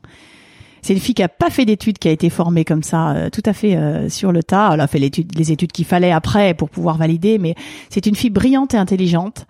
C'est 0.84 0.94
une 0.94 1.00
fille 1.00 1.16
qui 1.16 1.24
a 1.24 1.30
pas 1.30 1.50
fait 1.50 1.64
d'études, 1.64 1.98
qui 1.98 2.10
a 2.10 2.12
été 2.12 2.30
formée 2.30 2.66
comme 2.66 2.84
ça, 2.84 3.12
euh, 3.12 3.30
tout 3.30 3.42
à 3.46 3.54
fait 3.54 3.78
euh, 3.78 4.10
sur 4.10 4.34
le 4.34 4.44
tas. 4.44 4.72
Elle 4.74 4.82
a 4.82 4.88
fait 4.88 5.00
l'étude, 5.00 5.34
les 5.38 5.54
études 5.54 5.72
qu'il 5.72 5.86
fallait 5.86 6.12
après 6.12 6.54
pour 6.54 6.70
pouvoir 6.70 6.98
valider, 6.98 7.38
mais 7.38 7.56
c'est 7.90 8.06
une 8.06 8.16
fille 8.16 8.30
brillante 8.30 8.74
et 8.74 8.78
intelligente. 8.78 9.46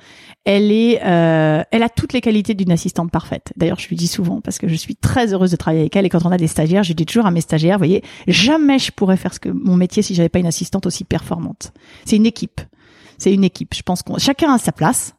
Elle 0.45 0.71
est, 0.71 1.01
euh, 1.03 1.63
elle 1.71 1.81
a 1.81 1.89
toutes 1.89 2.13
les 2.13 2.21
qualités 2.21 2.53
d'une 2.53 2.71
assistante 2.71 3.09
parfaite. 3.09 3.51
D'ailleurs, 3.57 3.79
je 3.79 3.87
lui 3.87 3.95
dis 3.95 4.07
souvent 4.07 4.41
parce 4.41 4.59
que 4.59 4.67
je 4.67 4.75
suis 4.75 4.95
très 4.95 5.33
heureuse 5.33 5.49
de 5.49 5.55
travailler 5.55 5.81
avec 5.81 5.95
elle. 5.95 6.05
Et 6.05 6.09
quand 6.09 6.23
on 6.23 6.31
a 6.31 6.37
des 6.37 6.47
stagiaires, 6.47 6.83
je 6.83 6.93
dis 6.93 7.05
toujours 7.05 7.25
à 7.25 7.31
mes 7.31 7.41
stagiaires, 7.41 7.77
vous 7.77 7.85
voyez, 7.85 8.03
jamais 8.27 8.77
je 8.77 8.91
pourrais 8.91 9.17
faire 9.17 9.33
ce 9.33 9.39
que 9.39 9.49
mon 9.49 9.75
métier 9.75 10.03
si 10.03 10.13
j'avais 10.13 10.29
pas 10.29 10.39
une 10.39 10.45
assistante 10.45 10.85
aussi 10.85 11.03
performante. 11.03 11.73
C'est 12.05 12.15
une 12.15 12.27
équipe. 12.27 12.61
C'est 13.17 13.33
une 13.33 13.43
équipe. 13.43 13.73
Je 13.73 13.81
pense 13.81 14.03
qu'on 14.03 14.19
chacun 14.19 14.53
a 14.53 14.59
sa 14.59 14.71
place 14.71 15.15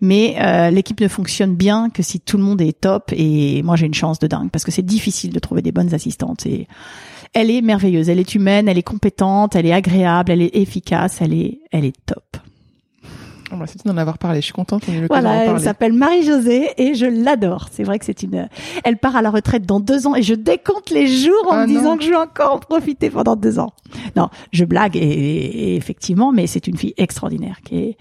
mais 0.00 0.36
euh, 0.40 0.70
l'équipe 0.70 1.00
ne 1.00 1.08
fonctionne 1.08 1.54
bien 1.54 1.90
que 1.90 2.02
si 2.02 2.20
tout 2.20 2.36
le 2.36 2.42
monde 2.42 2.60
est 2.60 2.80
top. 2.80 3.12
Et 3.12 3.62
moi, 3.62 3.76
j'ai 3.76 3.86
une 3.86 3.94
chance 3.94 4.18
de 4.18 4.26
dingue 4.26 4.50
parce 4.50 4.64
que 4.64 4.70
c'est 4.70 4.82
difficile 4.84 5.32
de 5.32 5.38
trouver 5.38 5.62
des 5.62 5.72
bonnes 5.72 5.94
assistantes. 5.94 6.46
Et 6.46 6.66
elle 7.34 7.50
est 7.50 7.60
merveilleuse, 7.60 8.08
elle 8.08 8.18
est 8.18 8.34
humaine, 8.34 8.68
elle 8.68 8.78
est 8.78 8.82
compétente, 8.82 9.56
elle 9.56 9.66
est 9.66 9.72
agréable, 9.72 10.32
elle 10.32 10.42
est 10.42 10.56
efficace, 10.56 11.18
elle 11.20 11.34
est, 11.34 11.60
elle 11.70 11.84
est 11.84 11.96
top. 12.06 12.38
Bah, 13.50 13.64
c'est 13.66 13.84
d'en 13.86 13.96
avoir 13.96 14.18
parlé. 14.18 14.40
Je 14.40 14.46
suis 14.46 14.52
contente 14.52 14.84
Voilà, 15.08 15.44
elle 15.44 15.60
s'appelle 15.60 15.92
Marie-Josée 15.92 16.70
et 16.76 16.94
je 16.94 17.06
l'adore. 17.06 17.68
C'est 17.72 17.84
vrai 17.84 17.98
que 17.98 18.04
c'est 18.04 18.22
une. 18.22 18.48
Elle 18.84 18.98
part 18.98 19.16
à 19.16 19.22
la 19.22 19.30
retraite 19.30 19.66
dans 19.66 19.80
deux 19.80 20.06
ans 20.06 20.14
et 20.14 20.22
je 20.22 20.34
décompte 20.34 20.90
les 20.90 21.06
jours 21.06 21.46
en 21.48 21.52
ah 21.52 21.62
me 21.62 21.66
disant 21.66 21.96
que 21.96 22.04
je 22.04 22.10
vais 22.10 22.16
encore 22.16 22.54
en 22.54 22.58
profiter 22.58 23.10
pendant 23.10 23.36
deux 23.36 23.58
ans. 23.58 23.72
Non, 24.16 24.28
je 24.52 24.64
blague 24.64 24.96
et 24.96 25.76
effectivement, 25.76 26.32
mais 26.32 26.46
c'est 26.46 26.66
une 26.66 26.76
fille 26.76 26.94
extraordinaire 26.96 27.58
qui 27.64 27.78
est 27.78 27.96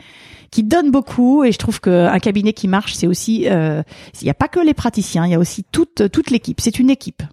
qui 0.51 0.63
donne 0.63 0.91
beaucoup 0.91 1.43
et 1.43 1.51
je 1.51 1.57
trouve 1.57 1.79
qu'un 1.81 2.19
cabinet 2.19 2.53
qui 2.53 2.67
marche, 2.67 2.93
c'est 2.93 3.07
aussi, 3.07 3.49
euh, 3.49 3.81
il 4.21 4.25
n'y 4.25 4.29
a 4.29 4.35
pas 4.35 4.47
que 4.47 4.59
les 4.59 4.73
praticiens, 4.73 5.25
il 5.25 5.31
y 5.31 5.35
a 5.35 5.39
aussi 5.39 5.63
toute 5.63 6.09
toute 6.11 6.31
l'équipe. 6.31 6.59
C'est 6.61 6.79
une 6.79 6.89
équipe. 6.89 7.23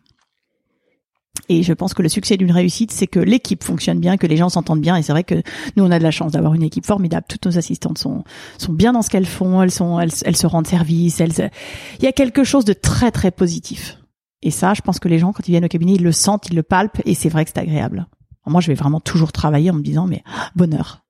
Et 1.49 1.63
je 1.63 1.73
pense 1.73 1.93
que 1.95 2.03
le 2.03 2.09
succès 2.09 2.37
d'une 2.37 2.53
réussite, 2.53 2.91
c'est 2.91 3.07
que 3.07 3.19
l'équipe 3.19 3.63
fonctionne 3.63 3.99
bien, 4.01 4.17
que 4.17 4.27
les 4.27 4.37
gens 4.37 4.49
s'entendent 4.49 4.81
bien. 4.81 4.97
Et 4.97 5.03
c'est 5.03 5.13
vrai 5.13 5.25
que 5.25 5.43
nous, 5.77 5.85
on 5.85 5.91
a 5.91 5.99
de 5.99 6.03
la 6.03 6.11
chance 6.11 6.33
d'avoir 6.33 6.55
une 6.55 6.63
équipe 6.63 6.87
formidable. 6.87 7.27
Toutes 7.29 7.45
nos 7.47 7.59
assistantes 7.59 7.99
sont 7.99 8.25
sont 8.57 8.73
bien 8.73 8.93
dans 8.93 9.03
ce 9.03 9.11
qu'elles 9.11 9.27
font. 9.27 9.61
Elles 9.63 9.71
sont, 9.71 10.01
elles, 10.01 10.13
elles 10.25 10.37
se 10.37 10.47
rendent 10.47 10.67
service. 10.67 11.21
Elles, 11.21 11.51
il 11.99 12.05
y 12.05 12.09
a 12.09 12.13
quelque 12.13 12.45
chose 12.45 12.65
de 12.65 12.73
très 12.73 13.11
très 13.11 13.31
positif. 13.31 13.99
Et 14.43 14.51
ça, 14.51 14.75
je 14.75 14.83
pense 14.83 14.99
que 14.99 15.09
les 15.09 15.19
gens, 15.19 15.33
quand 15.33 15.47
ils 15.49 15.53
viennent 15.53 15.65
au 15.65 15.69
cabinet, 15.69 15.95
ils 15.95 16.03
le 16.03 16.13
sentent, 16.13 16.49
ils 16.51 16.55
le 16.55 16.63
palpent, 16.63 17.01
et 17.07 17.15
c'est 17.15 17.31
vrai 17.31 17.47
que 17.47 17.51
c'est 17.53 17.61
agréable. 17.61 18.07
moi, 18.47 18.61
je 18.61 18.67
vais 18.69 18.75
vraiment 18.75 19.01
toujours 19.01 19.33
travailler 19.33 19.71
en 19.71 19.75
me 19.75 19.83
disant, 19.83 20.07
mais 20.07 20.23
ah, 20.27 20.51
bonheur. 20.55 21.05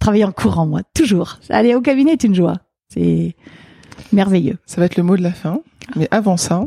Travailler 0.00 0.24
en 0.24 0.32
courant, 0.32 0.66
moi, 0.66 0.82
toujours. 0.94 1.38
Aller 1.48 1.76
au 1.76 1.80
cabinet 1.80 2.12
est 2.12 2.24
une 2.24 2.34
joie. 2.34 2.56
C'est 2.88 3.36
merveilleux. 4.12 4.58
Ça 4.66 4.80
va 4.80 4.86
être 4.86 4.96
le 4.96 5.04
mot 5.04 5.16
de 5.16 5.22
la 5.22 5.32
fin. 5.32 5.60
Mais 5.94 6.08
avant 6.10 6.36
ça, 6.36 6.64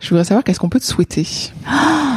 je 0.00 0.08
voudrais 0.10 0.24
savoir 0.24 0.44
qu'est-ce 0.44 0.60
qu'on 0.60 0.68
peut 0.68 0.80
te 0.80 0.84
souhaiter 0.84 1.26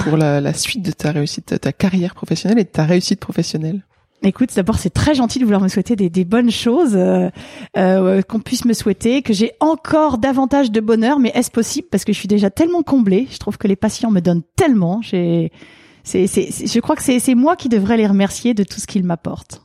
pour 0.04 0.18
la, 0.18 0.54
suite 0.54 0.82
de 0.82 0.92
ta 0.92 1.12
réussite, 1.12 1.60
ta 1.60 1.72
carrière 1.72 2.16
professionnelle 2.16 2.60
et 2.60 2.64
de 2.64 2.70
ta 2.70 2.86
réussite 2.86 3.20
professionnelle. 3.20 3.84
Écoute, 4.22 4.50
d'abord 4.54 4.78
c'est 4.78 4.90
très 4.90 5.16
gentil 5.16 5.40
de 5.40 5.46
vouloir 5.46 5.62
me 5.62 5.70
souhaiter 5.70 5.96
des, 5.96 6.26
bonnes 6.26 6.52
choses, 6.52 6.96
euh, 6.96 7.30
euh, 7.78 8.22
qu'on 8.22 8.42
puisse 8.42 8.66
me 8.66 8.74
souhaiter, 8.74 9.22
que 9.22 9.32
j'ai 9.32 9.54
encore 9.62 10.18
davantage 10.18 10.72
de 10.72 10.82
bonheur, 10.82 11.20
mais 11.20 11.32
est-ce 11.36 11.52
possible? 11.52 11.88
Parce 11.90 12.04
que 12.04 12.12
je 12.12 12.20
suis 12.20 12.28
déjà 12.28 12.50
tellement 12.50 12.84
comblée. 12.84 13.28
Je 13.32 13.38
trouve 13.38 13.58
que 13.58 13.68
les 13.68 13.78
patients 13.78 14.12
me 14.12 14.20
donnent 14.20 14.44
tellement. 14.58 15.02
J'ai, 15.02 15.54
c'est, 16.04 16.28
c'est, 16.28 16.68
je 16.68 16.80
crois 16.82 16.98
que 16.98 17.04
c'est, 17.04 17.20
c'est 17.20 17.36
moi 17.36 17.56
qui 17.56 17.70
devrais 17.70 17.96
les 17.96 18.08
remercier 18.08 18.54
de 18.54 18.64
tout 18.64 18.80
ce 18.80 18.88
qu'ils 18.88 19.04
m'apportent. 19.04 19.62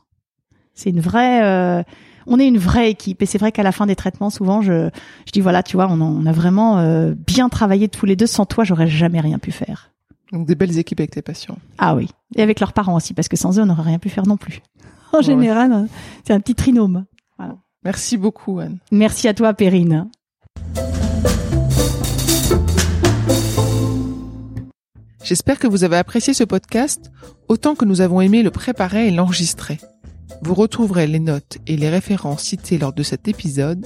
C'est 0.73 0.89
une 0.89 1.01
vraie, 1.01 1.43
euh, 1.43 1.83
on 2.27 2.39
est 2.39 2.47
une 2.47 2.57
vraie 2.57 2.89
équipe. 2.89 3.21
Et 3.21 3.25
c'est 3.25 3.37
vrai 3.37 3.51
qu'à 3.51 3.63
la 3.63 3.71
fin 3.71 3.85
des 3.85 3.95
traitements, 3.95 4.29
souvent, 4.29 4.61
je, 4.61 4.89
je 5.25 5.31
dis 5.31 5.41
voilà, 5.41 5.63
tu 5.63 5.77
vois, 5.77 5.87
on, 5.89 6.01
on 6.01 6.25
a 6.25 6.31
vraiment 6.31 6.79
euh, 6.79 7.13
bien 7.15 7.49
travaillé 7.49 7.87
tous 7.87 8.05
les 8.05 8.15
deux. 8.15 8.27
Sans 8.27 8.45
toi, 8.45 8.63
j'aurais 8.63 8.87
jamais 8.87 9.19
rien 9.19 9.39
pu 9.39 9.51
faire. 9.51 9.91
Donc 10.31 10.47
des 10.47 10.55
belles 10.55 10.77
équipes 10.77 10.99
avec 10.99 11.11
tes 11.11 11.21
patients. 11.21 11.57
Ah 11.77 11.95
oui, 11.95 12.09
et 12.35 12.41
avec 12.41 12.59
leurs 12.59 12.73
parents 12.73 12.95
aussi, 12.95 13.13
parce 13.13 13.27
que 13.27 13.37
sans 13.37 13.59
eux, 13.59 13.61
on 13.61 13.67
n'aurait 13.67 13.83
rien 13.83 13.99
pu 13.99 14.09
faire 14.09 14.27
non 14.27 14.37
plus. 14.37 14.61
En 15.13 15.21
général, 15.21 15.71
hein, 15.71 15.87
c'est 16.27 16.33
un 16.33 16.41
petit 16.41 16.55
trinôme. 16.55 17.05
Voilà. 17.37 17.55
Merci 17.85 18.17
beaucoup, 18.17 18.59
Anne. 18.59 18.79
Merci 18.91 19.29
à 19.29 19.33
toi, 19.33 19.53
Perrine. 19.53 20.09
J'espère 25.23 25.57
que 25.57 25.67
vous 25.67 25.85
avez 25.85 25.95
apprécié 25.95 26.33
ce 26.33 26.43
podcast 26.43 27.11
autant 27.47 27.75
que 27.75 27.85
nous 27.85 28.01
avons 28.01 28.19
aimé 28.19 28.43
le 28.43 28.51
préparer 28.51 29.07
et 29.07 29.11
l'enregistrer. 29.11 29.79
Vous 30.41 30.53
retrouverez 30.53 31.07
les 31.07 31.19
notes 31.19 31.57
et 31.67 31.77
les 31.77 31.89
références 31.89 32.43
citées 32.43 32.77
lors 32.77 32.93
de 32.93 33.03
cet 33.03 33.27
épisode 33.27 33.85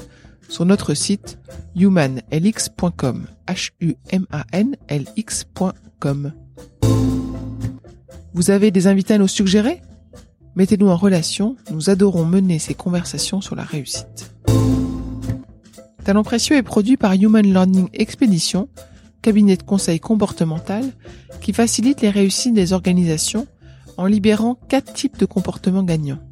sur 0.49 0.65
notre 0.65 0.93
site 0.93 1.39
humanlx.com. 1.75 3.27
Vous 8.33 8.51
avez 8.51 8.71
des 8.71 8.87
invités 8.87 9.13
à 9.15 9.17
nous 9.17 9.27
suggérer? 9.27 9.81
Mettez-nous 10.55 10.89
en 10.89 10.97
relation, 10.97 11.55
nous 11.71 11.89
adorons 11.89 12.25
mener 12.25 12.59
ces 12.59 12.73
conversations 12.73 13.41
sur 13.41 13.55
la 13.55 13.63
réussite. 13.63 14.33
Talent 16.03 16.23
précieux 16.23 16.55
est 16.55 16.63
produit 16.63 16.97
par 16.97 17.13
Human 17.13 17.45
Learning 17.45 17.87
Expedition, 17.93 18.67
cabinet 19.21 19.57
de 19.57 19.63
conseil 19.63 19.99
comportemental 19.99 20.83
qui 21.41 21.53
facilite 21.53 22.01
les 22.01 22.09
réussites 22.09 22.53
des 22.53 22.73
organisations 22.73 23.47
en 23.99 24.05
libérant 24.05 24.55
quatre 24.69 24.93
types 24.93 25.17
de 25.17 25.25
comportements 25.25 25.83
gagnants. 25.83 26.23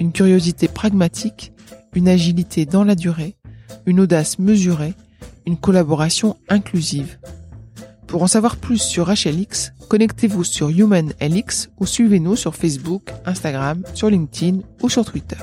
Une 0.00 0.10
curiosité 0.10 0.68
pragmatique, 0.68 1.52
une 1.94 2.08
agilité 2.08 2.64
dans 2.64 2.82
la 2.82 2.94
durée, 2.94 3.36
une 3.84 4.00
audace 4.00 4.38
mesurée, 4.38 4.94
une 5.44 5.58
collaboration 5.58 6.38
inclusive. 6.48 7.18
Pour 8.06 8.22
en 8.22 8.26
savoir 8.26 8.56
plus 8.56 8.78
sur 8.78 9.10
HLX, 9.10 9.74
connectez-vous 9.90 10.44
sur 10.44 10.70
HumanLX 10.70 11.68
ou 11.78 11.84
suivez-nous 11.84 12.36
sur 12.36 12.56
Facebook, 12.56 13.12
Instagram, 13.26 13.82
sur 13.92 14.08
LinkedIn 14.08 14.60
ou 14.80 14.88
sur 14.88 15.04
Twitter. 15.04 15.36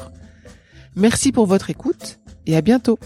Merci 0.95 1.31
pour 1.31 1.45
votre 1.45 1.69
écoute 1.69 2.19
et 2.47 2.57
à 2.57 2.61
bientôt 2.61 2.97